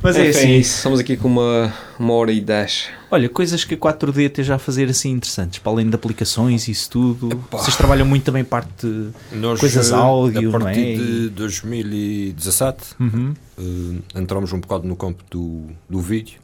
Mas 0.01 0.15
é 0.15 0.29
Enfim, 0.29 0.37
assim. 0.39 0.57
isso. 0.59 0.77
Estamos 0.77 0.99
aqui 0.99 1.17
com 1.17 1.27
uma, 1.27 1.73
uma 1.99 2.13
hora 2.13 2.31
e 2.31 2.39
dez. 2.39 2.85
Olha, 3.11 3.27
coisas 3.27 3.65
que 3.65 3.73
a 3.73 3.77
4D 3.77 4.27
esteja 4.27 4.55
a 4.55 4.59
fazer 4.59 4.87
assim 4.89 5.09
interessantes, 5.11 5.59
para 5.59 5.71
além 5.73 5.89
de 5.89 5.95
aplicações 5.95 6.67
e 6.69 6.71
isso 6.71 6.89
tudo. 6.89 7.29
Epá. 7.33 7.57
Vocês 7.57 7.75
trabalham 7.75 8.05
muito 8.05 8.23
também 8.23 8.45
parte. 8.45 8.69
de- 8.87 9.09
Nós, 9.35 9.59
Coisas 9.59 9.91
eh, 9.91 9.95
áudio, 9.95 10.55
a 10.55 10.59
não 10.59 10.67
é? 10.69 10.73
partir 10.73 10.97
de 10.97 11.29
2017 11.31 12.95
Uhum, 12.99 13.33
eh, 13.57 14.19
entramos 14.19 14.53
um 14.53 14.59
bocado 14.59 14.87
no 14.87 14.95
campo 14.95 15.23
do, 15.29 15.63
do 15.89 15.99
vídeo 15.99 16.39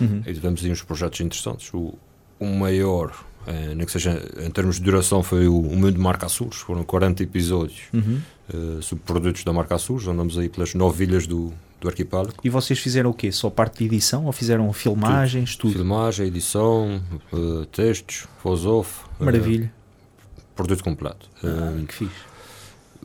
uhum. 0.00 0.22
e 0.26 0.32
tivemos 0.32 0.64
aí 0.64 0.70
uns 0.70 0.82
projetos 0.82 1.20
interessantes. 1.20 1.70
O, 1.74 1.94
o 2.38 2.46
maior, 2.46 3.12
eh, 3.46 3.74
nem 3.74 3.84
que 3.86 3.92
seja 3.92 4.20
em 4.40 4.50
termos 4.50 4.76
de 4.76 4.82
duração, 4.82 5.22
foi 5.22 5.46
o, 5.48 5.58
o 5.58 5.76
Mundo 5.76 5.98
Marca 6.00 6.26
Açores. 6.26 6.56
Foram 6.58 6.82
40 6.84 7.22
episódios 7.22 7.82
Uhum. 7.92 8.20
eh, 8.52 8.82
sobre 8.82 9.04
produtos 9.04 9.44
da 9.44 9.52
marca 9.52 9.74
Açores. 9.74 10.06
Andamos 10.08 10.38
aí 10.38 10.48
pelas 10.48 10.74
nove 10.74 11.04
ilhas 11.04 11.26
do, 11.26 11.52
do 11.80 11.88
arquipélago. 11.88 12.32
E 12.42 12.48
vocês 12.50 12.78
fizeram 12.78 13.10
o 13.10 13.14
quê? 13.14 13.30
Só 13.32 13.50
parte 13.50 13.78
de 13.78 13.84
edição 13.86 14.26
ou 14.26 14.32
fizeram 14.32 14.72
filmagens, 14.72 15.56
tudo? 15.56 15.74
Filmagem, 15.74 16.26
edição, 16.26 17.00
eh, 17.32 17.66
textos, 17.72 18.26
voz-off. 18.42 19.02
Maravilha. 19.20 19.72
produto 20.56 20.84
completo. 20.84 21.28
Ah, 21.42 21.72
que 21.88 21.94
fixe. 21.94 22.14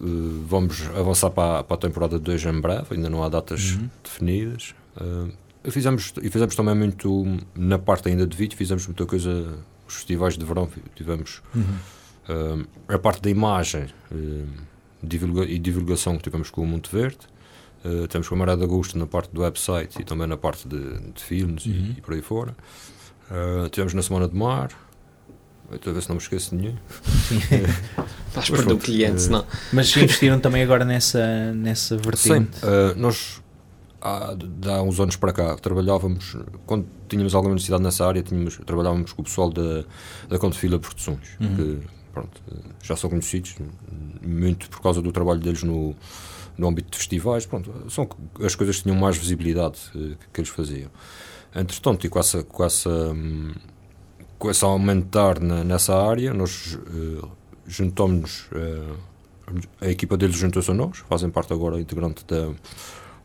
Uh, 0.02 0.46
vamos 0.48 0.88
avançar 0.96 1.30
para, 1.30 1.60
a- 1.60 1.64
para 1.64 1.76
a 1.76 1.80
temporada 1.80 2.18
2 2.18 2.46
em 2.46 2.62
breve, 2.62 2.86
ainda 2.92 3.10
não 3.10 3.22
há 3.24 3.28
datas 3.28 3.72
Uhum. 3.74 3.90
definidas. 4.02 4.74
Uh, 4.96 5.30
e, 5.64 5.70
fizemos, 5.72 6.14
e 6.22 6.30
fizemos 6.30 6.56
também 6.56 6.74
muito, 6.74 7.26
na 7.54 7.78
parte 7.78 8.08
ainda 8.08 8.26
de 8.26 8.38
vídeo, 8.38 8.56
fizemos 8.58 8.88
muita 8.88 9.06
coisa, 9.06 9.58
os 9.90 9.96
festivais 9.96 10.38
de 10.38 10.46
verão, 10.46 10.70
tivemos 10.96 11.42
Uhum. 11.56 11.64
uh, 12.64 12.68
a 12.88 12.98
parte 13.00 13.22
da 13.22 13.30
imagem 13.30 13.88
uh, 14.12 14.48
divulga- 15.04 15.46
e 15.46 15.58
divulgação 15.60 16.18
que 16.18 16.24
tivemos 16.24 16.50
com 16.50 16.62
o 16.62 16.68
Monte 16.68 16.90
Verde. 16.92 17.18
Uh, 17.84 18.08
temos 18.08 18.28
com 18.28 18.36
a 18.36 18.38
Maré 18.38 18.56
de 18.58 18.64
Agosto 18.64 18.98
na 18.98 19.08
parte 19.08 19.34
do 19.34 19.42
website 19.42 20.02
e 20.02 20.04
também 20.04 20.28
na 20.28 20.36
parte 20.38 20.68
de, 20.68 21.00
de 21.14 21.24
filmes 21.24 21.66
e- 21.66 21.70
Uhum. 21.70 21.96
e, 21.98 22.02
por 22.02 22.14
aí 22.14 22.22
fora. 22.22 22.56
Uh, 23.32 23.70
tivemos 23.70 23.94
na 23.94 24.02
Semana 24.02 24.28
de 24.28 24.36
Mar. 24.36 24.70
Estou 25.72 25.92
a 25.92 25.94
ver 25.94 26.02
se 26.02 26.10
não 26.10 26.16
me 26.16 26.22
esqueço 26.22 26.50
de 26.50 26.56
nenhum. 26.64 26.76
Mas 28.36 28.50
perder 28.50 28.74
o 28.74 28.78
cliente, 28.78 29.22
senão. 29.22 29.46
Mas 29.72 29.96
investiram 29.96 30.40
também 30.40 30.64
agora 30.64 30.84
nessa, 30.86 31.54
nessa 31.54 31.96
Sim, 31.98 32.02
vertente. 32.04 32.58
eh, 32.64 32.94
nós 32.96 33.42
há, 34.02 34.36
há 34.76 34.82
uns 34.82 35.00
anos 35.00 35.16
para 35.16 35.32
cá 35.34 35.56
trabalhávamos, 35.56 36.36
quando 36.66 36.86
tínhamos 37.08 37.34
alguma 37.36 37.54
necessidade 37.54 37.84
nessa 37.84 38.06
área, 38.08 38.22
tínhamos, 38.24 38.58
trabalhávamos 38.66 39.14
com 39.14 39.22
o 39.22 39.26
pessoal 39.26 39.50
da, 39.50 39.84
da 40.28 40.38
Contefila 40.40 40.80
Produções, 40.80 41.38
Uhum. 41.40 41.56
que 41.56 41.80
pronto, 42.14 42.42
já 42.84 42.96
são 42.96 43.10
conhecidos, 43.10 43.56
muito 44.26 44.70
por 44.70 44.82
causa 44.82 45.02
do 45.02 45.12
trabalho 45.12 45.40
deles 45.40 45.64
no, 45.64 45.96
no 46.58 46.68
âmbito 46.68 46.92
de 46.92 46.98
festivais, 46.98 47.46
pronto, 47.46 47.72
são 47.90 48.08
as 48.44 48.56
coisas 48.56 48.78
que 48.78 48.84
tinham 48.84 48.98
mais 48.98 49.16
visibilidade 49.18 49.80
eh, 49.96 50.16
que, 50.20 50.28
que 50.34 50.42
eles 50.42 50.50
faziam. 50.50 50.90
Entretanto, 51.56 52.06
e 52.06 52.10
com 52.10 52.20
essa, 52.20 52.44
com 52.44 52.64
essa, 52.64 52.90
com 54.38 54.50
esse 54.50 54.64
aumentar 54.66 55.40
na- 55.40 55.64
nessa 55.64 55.96
área, 55.96 56.34
nós 56.34 56.78
eh, 56.88 57.28
juntámos-nos, 57.68 58.48
eh, 58.54 58.94
a 59.82 59.88
equipa 59.88 60.16
deles 60.18 60.36
juntou-se 60.36 60.70
a 60.70 60.74
nós, 60.74 61.00
fazem 61.10 61.30
parte 61.30 61.52
agora 61.54 61.80
integrante 61.80 62.24
da, 62.28 62.52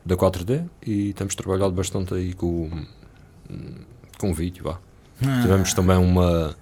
da 0.05 0.15
4D 0.15 0.63
e 0.85 1.13
temos 1.13 1.33
trabalhado 1.35 1.71
bastante 1.71 2.13
aí 2.13 2.33
com, 2.33 2.69
com 4.17 4.33
vídeo. 4.33 4.63
Vá. 4.65 4.77
Ah, 5.25 5.39
Tivemos 5.41 5.73
também 5.73 5.97
uma. 5.97 6.55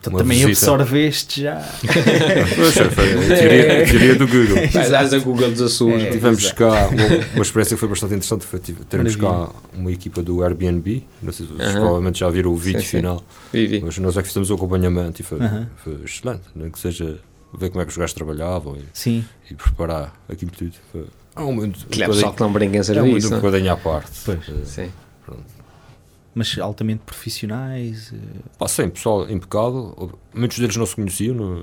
então 0.00 0.12
uma 0.12 0.20
também 0.20 0.38
visita. 0.46 0.72
absorveste 0.72 1.42
já. 1.42 1.56
Poxa, 2.56 2.90
foi 2.90 3.12
a 3.12 3.36
teoria, 3.36 3.82
a 3.82 3.86
teoria 3.86 4.14
do 4.14 4.26
Google. 4.26 4.56
Às 4.98 5.12
a 5.12 5.18
Google 5.18 5.50
dos 5.50 5.60
Açores. 5.60 6.04
É. 6.04 6.10
Tivemos 6.10 6.38
exato. 6.42 6.54
cá 6.56 6.88
uma, 6.88 7.06
uma 7.34 7.42
experiência 7.42 7.74
que 7.76 7.80
foi 7.80 7.88
bastante 7.88 8.14
interessante. 8.14 8.44
Foi 8.46 8.60
termos 8.60 9.16
Maravilha. 9.16 9.48
cá 9.48 9.58
uma 9.74 9.92
equipa 9.92 10.22
do 10.22 10.42
Airbnb. 10.42 11.04
Não 11.20 11.32
sei 11.32 11.46
se 11.46 11.52
vocês 11.52 11.68
Aham. 11.68 11.80
provavelmente 11.80 12.20
já 12.20 12.30
viram 12.30 12.52
o 12.52 12.56
vídeo 12.56 12.80
Sim, 12.80 12.86
sim. 12.86 12.96
final. 12.98 13.22
Vivi. 13.52 13.82
Mas 13.84 13.98
nós 13.98 14.16
é 14.16 14.22
que 14.22 14.28
fizemos 14.28 14.50
o 14.50 14.54
acompanhamento 14.54 15.20
e 15.20 15.24
foi, 15.24 15.40
Aham. 15.40 15.68
foi 15.82 15.98
excelente. 16.04 16.42
Nem 16.54 16.70
que 16.70 16.78
seja 16.78 17.18
ver 17.58 17.70
como 17.70 17.82
é 17.82 17.84
que 17.84 17.90
os 17.90 17.96
gajos 17.96 18.12
trabalhavam 18.14 18.76
e, 18.76 18.84
Sim. 18.92 19.24
e 19.50 19.54
preparar 19.54 20.14
aquilo 20.28 20.50
tudo. 20.52 20.74
Foi, 20.92 21.04
é 21.36 21.40
um 21.40 21.52
mundo, 21.52 21.78
Que 21.90 22.02
é 22.02 22.06
pessoal 22.06 22.32
que 22.34 22.40
não 22.40 22.52
brinca 22.52 22.74
em 22.74 22.78
é 22.78 22.80
um 22.80 22.84
serviço. 22.84 23.30
bocadinho 23.30 23.72
à 23.72 23.76
parte. 23.76 24.10
Pois. 24.24 24.40
Sim. 24.64 24.90
Mas 26.38 26.58
altamente 26.58 27.00
profissionais. 27.06 28.12
eh, 28.12 28.16
Pá, 28.58 28.68
sim, 28.68 28.90
pessoal 28.90 29.26
impecável. 29.30 30.18
Muitos 30.34 30.58
deles 30.58 30.76
não 30.76 30.84
se 30.84 30.94
conheciam, 30.94 31.34
não, 31.34 31.54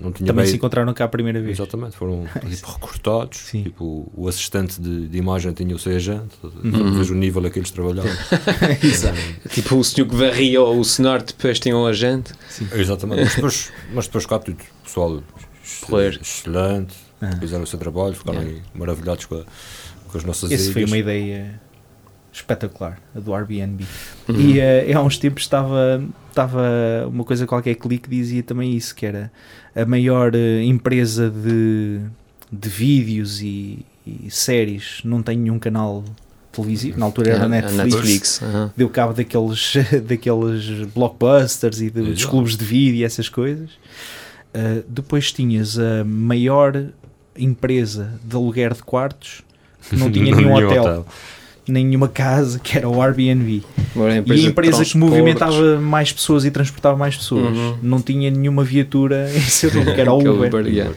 não 0.00 0.12
tinha 0.12 0.28
Também 0.28 0.44
bem. 0.44 0.46
se 0.46 0.54
encontraram 0.54 0.94
cá 0.94 1.06
a 1.06 1.08
primeira 1.08 1.40
vez. 1.40 1.58
Exatamente, 1.58 1.96
foram 1.96 2.24
tipo, 2.48 2.70
recrutados. 2.70 3.38
Sim. 3.38 3.64
Tipo, 3.64 4.08
o 4.14 4.28
assistente 4.28 4.80
de, 4.80 5.08
de 5.08 5.18
imagem 5.18 5.52
tinha 5.52 5.74
o 5.74 5.78
seu 5.80 5.96
agente, 5.96 6.36
Uhum. 6.44 6.92
vejo 6.92 7.12
o 7.12 7.16
nível 7.16 7.44
a 7.44 7.50
que 7.50 7.58
eles 7.58 7.72
trabalhavam. 7.72 8.12
Exato. 8.84 9.18
Tipo 9.48 9.74
o 9.74 9.82
senhor 9.82 10.06
que 10.08 10.14
varria 10.14 10.62
ou 10.62 10.78
o 10.78 10.84
senhor 10.84 11.22
depois 11.22 11.58
tinha 11.58 11.76
um 11.76 11.86
agente. 11.86 12.32
Exatamente, 12.72 13.22
mas 13.24 13.34
depois, 13.34 13.72
mas 13.92 14.06
depois 14.06 14.26
cá 14.26 14.38
tudo, 14.38 14.58
pessoal 14.84 15.22
excelente, 15.64 16.94
Ah. 17.20 17.30
fizeram 17.38 17.64
o 17.64 17.66
seu 17.66 17.78
trabalho, 17.78 18.14
ficaram 18.14 18.40
Yeah. 18.42 18.62
maravilhados 18.74 19.24
com, 19.26 19.34
a- 19.36 19.44
com 20.08 20.18
as 20.18 20.24
nossas 20.24 20.50
Esse 20.50 20.72
foi 20.72 20.82
ilhas. 20.82 20.90
uma 20.90 20.98
ideia 20.98 21.60
espetacular, 22.32 22.98
a 23.14 23.20
do 23.20 23.34
Airbnb. 23.34 23.84
Uhum. 24.28 24.40
E 24.40 24.60
eh, 24.60 24.92
há 24.92 25.02
uns 25.02 25.18
tempos 25.18 25.42
estava, 25.42 26.02
estava 26.28 26.62
uma 27.08 27.24
coisa 27.24 27.46
qualquer 27.46 27.74
clique 27.74 28.08
que 28.08 28.16
dizia 28.16 28.42
também 28.42 28.74
isso, 28.76 28.94
que 28.94 29.04
era 29.04 29.30
a 29.74 29.84
maior 29.84 30.34
eh, 30.34 30.62
empresa 30.62 31.28
de, 31.28 32.00
de 32.50 32.68
vídeos 32.68 33.42
e, 33.42 33.84
e 34.06 34.30
séries, 34.30 35.00
não 35.04 35.22
tem 35.22 35.36
nenhum 35.36 35.58
canal 35.58 36.04
televisivo, 36.52 36.98
na 36.98 37.06
altura 37.06 37.30
era 37.32 37.42
A- 37.42 37.46
a 37.46 37.48
Netflix, 37.48 37.84
Netflix. 37.94 38.42
aham. 38.42 38.72
deu 38.76 38.88
cabo 38.88 39.12
daqueles, 39.12 39.74
daqueles 40.06 40.86
blockbusters 40.94 41.80
e 41.80 41.90
dos 41.90 42.08
Exato. 42.08 42.28
clubes 42.30 42.56
de 42.56 42.64
vídeo 42.64 42.96
e 43.00 43.04
essas 43.04 43.28
coisas. 43.28 43.70
Uh, 44.52 44.82
depois 44.88 45.32
tinhas 45.32 45.78
a 45.78 46.02
maior 46.04 46.86
empresa 47.40 48.12
de 48.24 48.36
aluguer 48.36 48.74
de 48.74 48.82
quartos 48.82 49.42
que 49.88 49.96
não 49.96 50.10
tinha 50.12 50.34
nenhum 50.34 50.52
hotel, 50.54 51.06
nem 51.68 51.84
nenhuma 51.84 52.08
casa, 52.08 52.58
que 52.58 52.76
era 52.76 52.88
o 52.88 53.00
Airbnb. 53.02 53.62
Agora 53.94 54.14
E 54.14 54.16
a 54.16 54.20
empresa 54.20 54.48
empresa 54.48 54.84
que 54.84 54.96
movimentava 54.98 55.80
mais 55.80 56.12
pessoas 56.12 56.44
e 56.44 56.50
transportava 56.50 56.96
mais 56.96 57.16
pessoas 57.16 57.56
Uhum. 57.56 57.78
não 57.82 58.00
tinha 58.02 58.30
nenhuma 58.30 58.64
viatura 58.64 59.30
em 59.34 59.40
seu 59.40 59.72
nome, 59.72 59.94
que 59.94 60.00
era 60.00 60.10
é 60.10 60.12
o 60.12 60.18
Uber. 60.18 60.46
Uber, 60.54 60.66
yeah. 60.66 60.92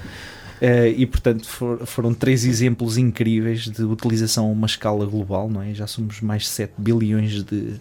Uh, 0.62 0.88
e 0.96 1.06
portanto 1.06 1.46
for- 1.48 1.86
foram 1.86 2.14
três 2.14 2.46
exemplos 2.46 2.98
incríveis 2.98 3.64
de 3.70 3.84
utilização 3.84 4.46
a 4.46 4.50
uma 4.50 4.66
escala 4.68 5.06
global, 5.06 5.50
não 5.50 5.62
é? 5.62 5.74
Já 5.74 5.86
somos 5.88 6.22
mais 6.22 6.44
de 6.44 6.48
7 6.50 6.72
bilhões 6.78 7.44
de, 7.44 7.74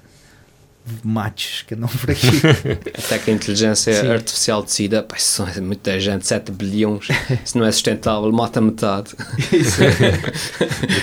machos 1.03 1.63
que 1.63 1.75
andam 1.75 1.89
por 1.89 2.11
aqui. 2.11 2.27
Até 2.99 3.19
que 3.19 3.31
a 3.31 3.35
inteligência 3.35 3.93
Sim. 3.93 4.09
artificial 4.09 4.63
decida, 4.63 5.03
pá, 5.03 5.17
isso 5.17 5.43
é 5.45 5.61
muita 5.61 5.99
gente, 6.01 6.27
7 6.27 6.53
bilhões, 6.53 7.09
isso 7.45 7.59
não 7.59 7.65
é 7.65 7.73
sustentável, 7.73 8.31
mata 8.33 8.61
metade. 8.61 9.13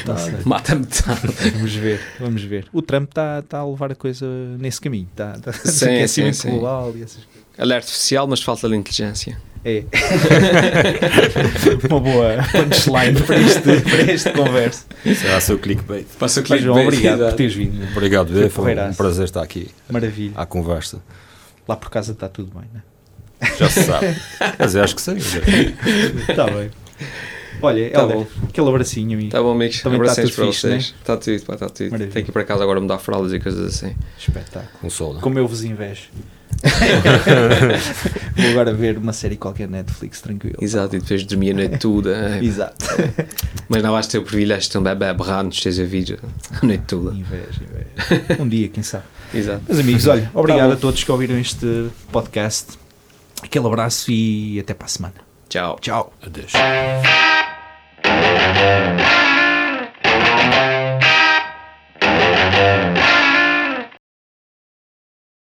Não 0.06 0.18
sei. 0.18 0.34
Mata 0.46 0.76
metade. 0.76 1.22
Vamos 1.54 1.74
ver, 1.74 2.00
vamos 2.20 2.44
ver. 2.44 2.68
O 2.74 2.82
Trump 2.82 3.10
está 3.10 3.42
tá 3.42 3.60
a 3.60 3.66
levar 3.66 3.92
a 3.92 3.96
coisa 3.96 4.26
nesse 4.58 4.82
caminho, 4.82 5.08
está 5.12 5.34
tá, 5.34 5.54
Sim, 5.54 5.86
aquecimento 5.98 6.36
sim, 6.36 6.42
sim. 6.42 6.50
global 6.52 6.94
e 6.96 7.04
essas 7.04 7.24
coisas. 7.26 7.50
Alerta 7.58 7.90
oficial, 7.90 8.28
mas 8.28 8.42
falta 8.42 8.68
de 8.70 8.76
inteligência. 8.76 9.38
É 9.66 9.84
uma 11.90 12.00
boa 12.00 12.38
punchline 12.52 13.22
para 13.24 13.38
este, 13.40 13.82
para 13.82 14.12
este 14.14 14.32
conversa. 14.32 14.86
Será 15.04 15.42
seu 15.42 15.60
clickbait. 15.60 16.06
Passa 16.18 16.40
o 16.40 16.44
Mas, 16.48 16.62
João, 16.62 16.82
obrigado 16.84 17.20
por 17.20 17.34
teres 17.34 17.54
vindo. 17.56 17.84
Obrigado, 17.92 18.34
Bê, 18.34 18.50
foi 18.50 18.74
um 18.76 18.94
prazer 18.94 19.26
estar 19.26 19.42
aqui 19.44 19.70
Maravilha. 19.90 20.32
à 20.36 20.46
conversa. 20.46 21.02
Lá 21.68 21.76
por 21.76 21.90
casa 21.90 22.14
está 22.14 22.30
tudo 22.30 22.52
bem, 22.58 22.70
né? 22.74 22.82
Já 23.58 23.70
se 23.70 23.84
sabe. 23.84 24.16
Mas 24.58 24.76
eu 24.76 24.84
acho 24.84 24.96
que 24.96 25.02
sim. 25.02 25.18
Está 25.18 26.46
bem. 26.50 26.72
Olha, 27.62 27.90
Tá 27.90 28.00
Helder, 28.02 28.16
bom. 28.18 28.28
aquele 28.48 28.70
abracinho, 28.70 29.14
amigo. 29.18 29.32
Tá 29.32 29.42
bom, 29.44 29.52
amigos. 29.52 29.82
Também 29.82 30.00
tá 30.00 30.04
Abraços 30.12 30.24
tudo 30.30 30.36
para 30.36 30.46
fixe, 30.46 30.62
vocês. 30.62 30.96
Está 31.02 31.18
tudo, 31.18 31.42
pá, 31.44 31.54
está 31.56 31.70
tudo. 31.70 31.92
Maravilha. 31.92 32.14
Tenho 32.14 32.26
que 32.26 32.32
ir 32.32 32.34
para 32.34 32.44
casa 32.46 32.64
agora 32.64 32.80
mudar 32.80 32.98
fraldas 33.00 33.34
e 33.34 33.40
coisas 33.40 33.76
assim. 33.76 33.94
Espetáculo. 34.18 34.70
Um 34.82 34.90
sol, 34.90 35.14
né? 35.16 35.20
Como 35.22 35.38
eu 35.38 35.46
vos 35.48 35.64
invejo. 35.66 36.04
Vou 38.36 38.50
agora 38.52 38.74
ver 38.74 38.98
uma 38.98 39.14
série 39.14 39.38
qualquer 39.38 39.68
Netflix, 39.68 40.22
tranquilo. 40.22 40.58
Exato, 40.62 40.96
e 40.96 41.00
depois 41.00 41.24
dormia 41.24 41.54
na 41.54 41.78
toda. 41.78 42.38
É. 42.38 42.44
Exato. 42.44 42.86
Mas 43.68 43.84
não 43.84 43.92
basta 43.92 44.12
ter 44.14 44.18
o 44.18 44.24
privilégio 44.24 44.72
também 44.72 44.92
é 44.92 45.10
aberrar 45.10 45.44
nos 45.44 45.60
teus 45.62 45.78
vídeos 45.78 46.20
a 46.52 46.66
noite 46.66 46.84
toda. 46.88 47.16
Inveja, 47.16 47.62
inveja. 47.64 47.90
Um 48.44 48.48
dia, 48.48 48.68
quem 48.68 48.84
sabe. 48.84 49.04
Exato. 49.34 49.62
Meus 49.68 49.80
amigos, 49.80 50.08
olha, 50.08 50.24
tá 50.24 50.40
obrigado 50.40 50.70
tá 50.70 50.74
a 50.74 50.78
todos 50.78 51.04
que 51.04 51.12
ouviram 51.12 51.38
este 51.38 51.90
podcast. 52.12 52.78
Aquele 53.44 53.66
abraço 53.66 54.12
e 54.12 54.60
até 54.60 54.74
para 54.74 54.86
a 54.86 54.90
semana. 54.90 55.16
Tchau. 55.48 55.78
Tchau. 55.80 56.14
Adeus. 56.22 56.52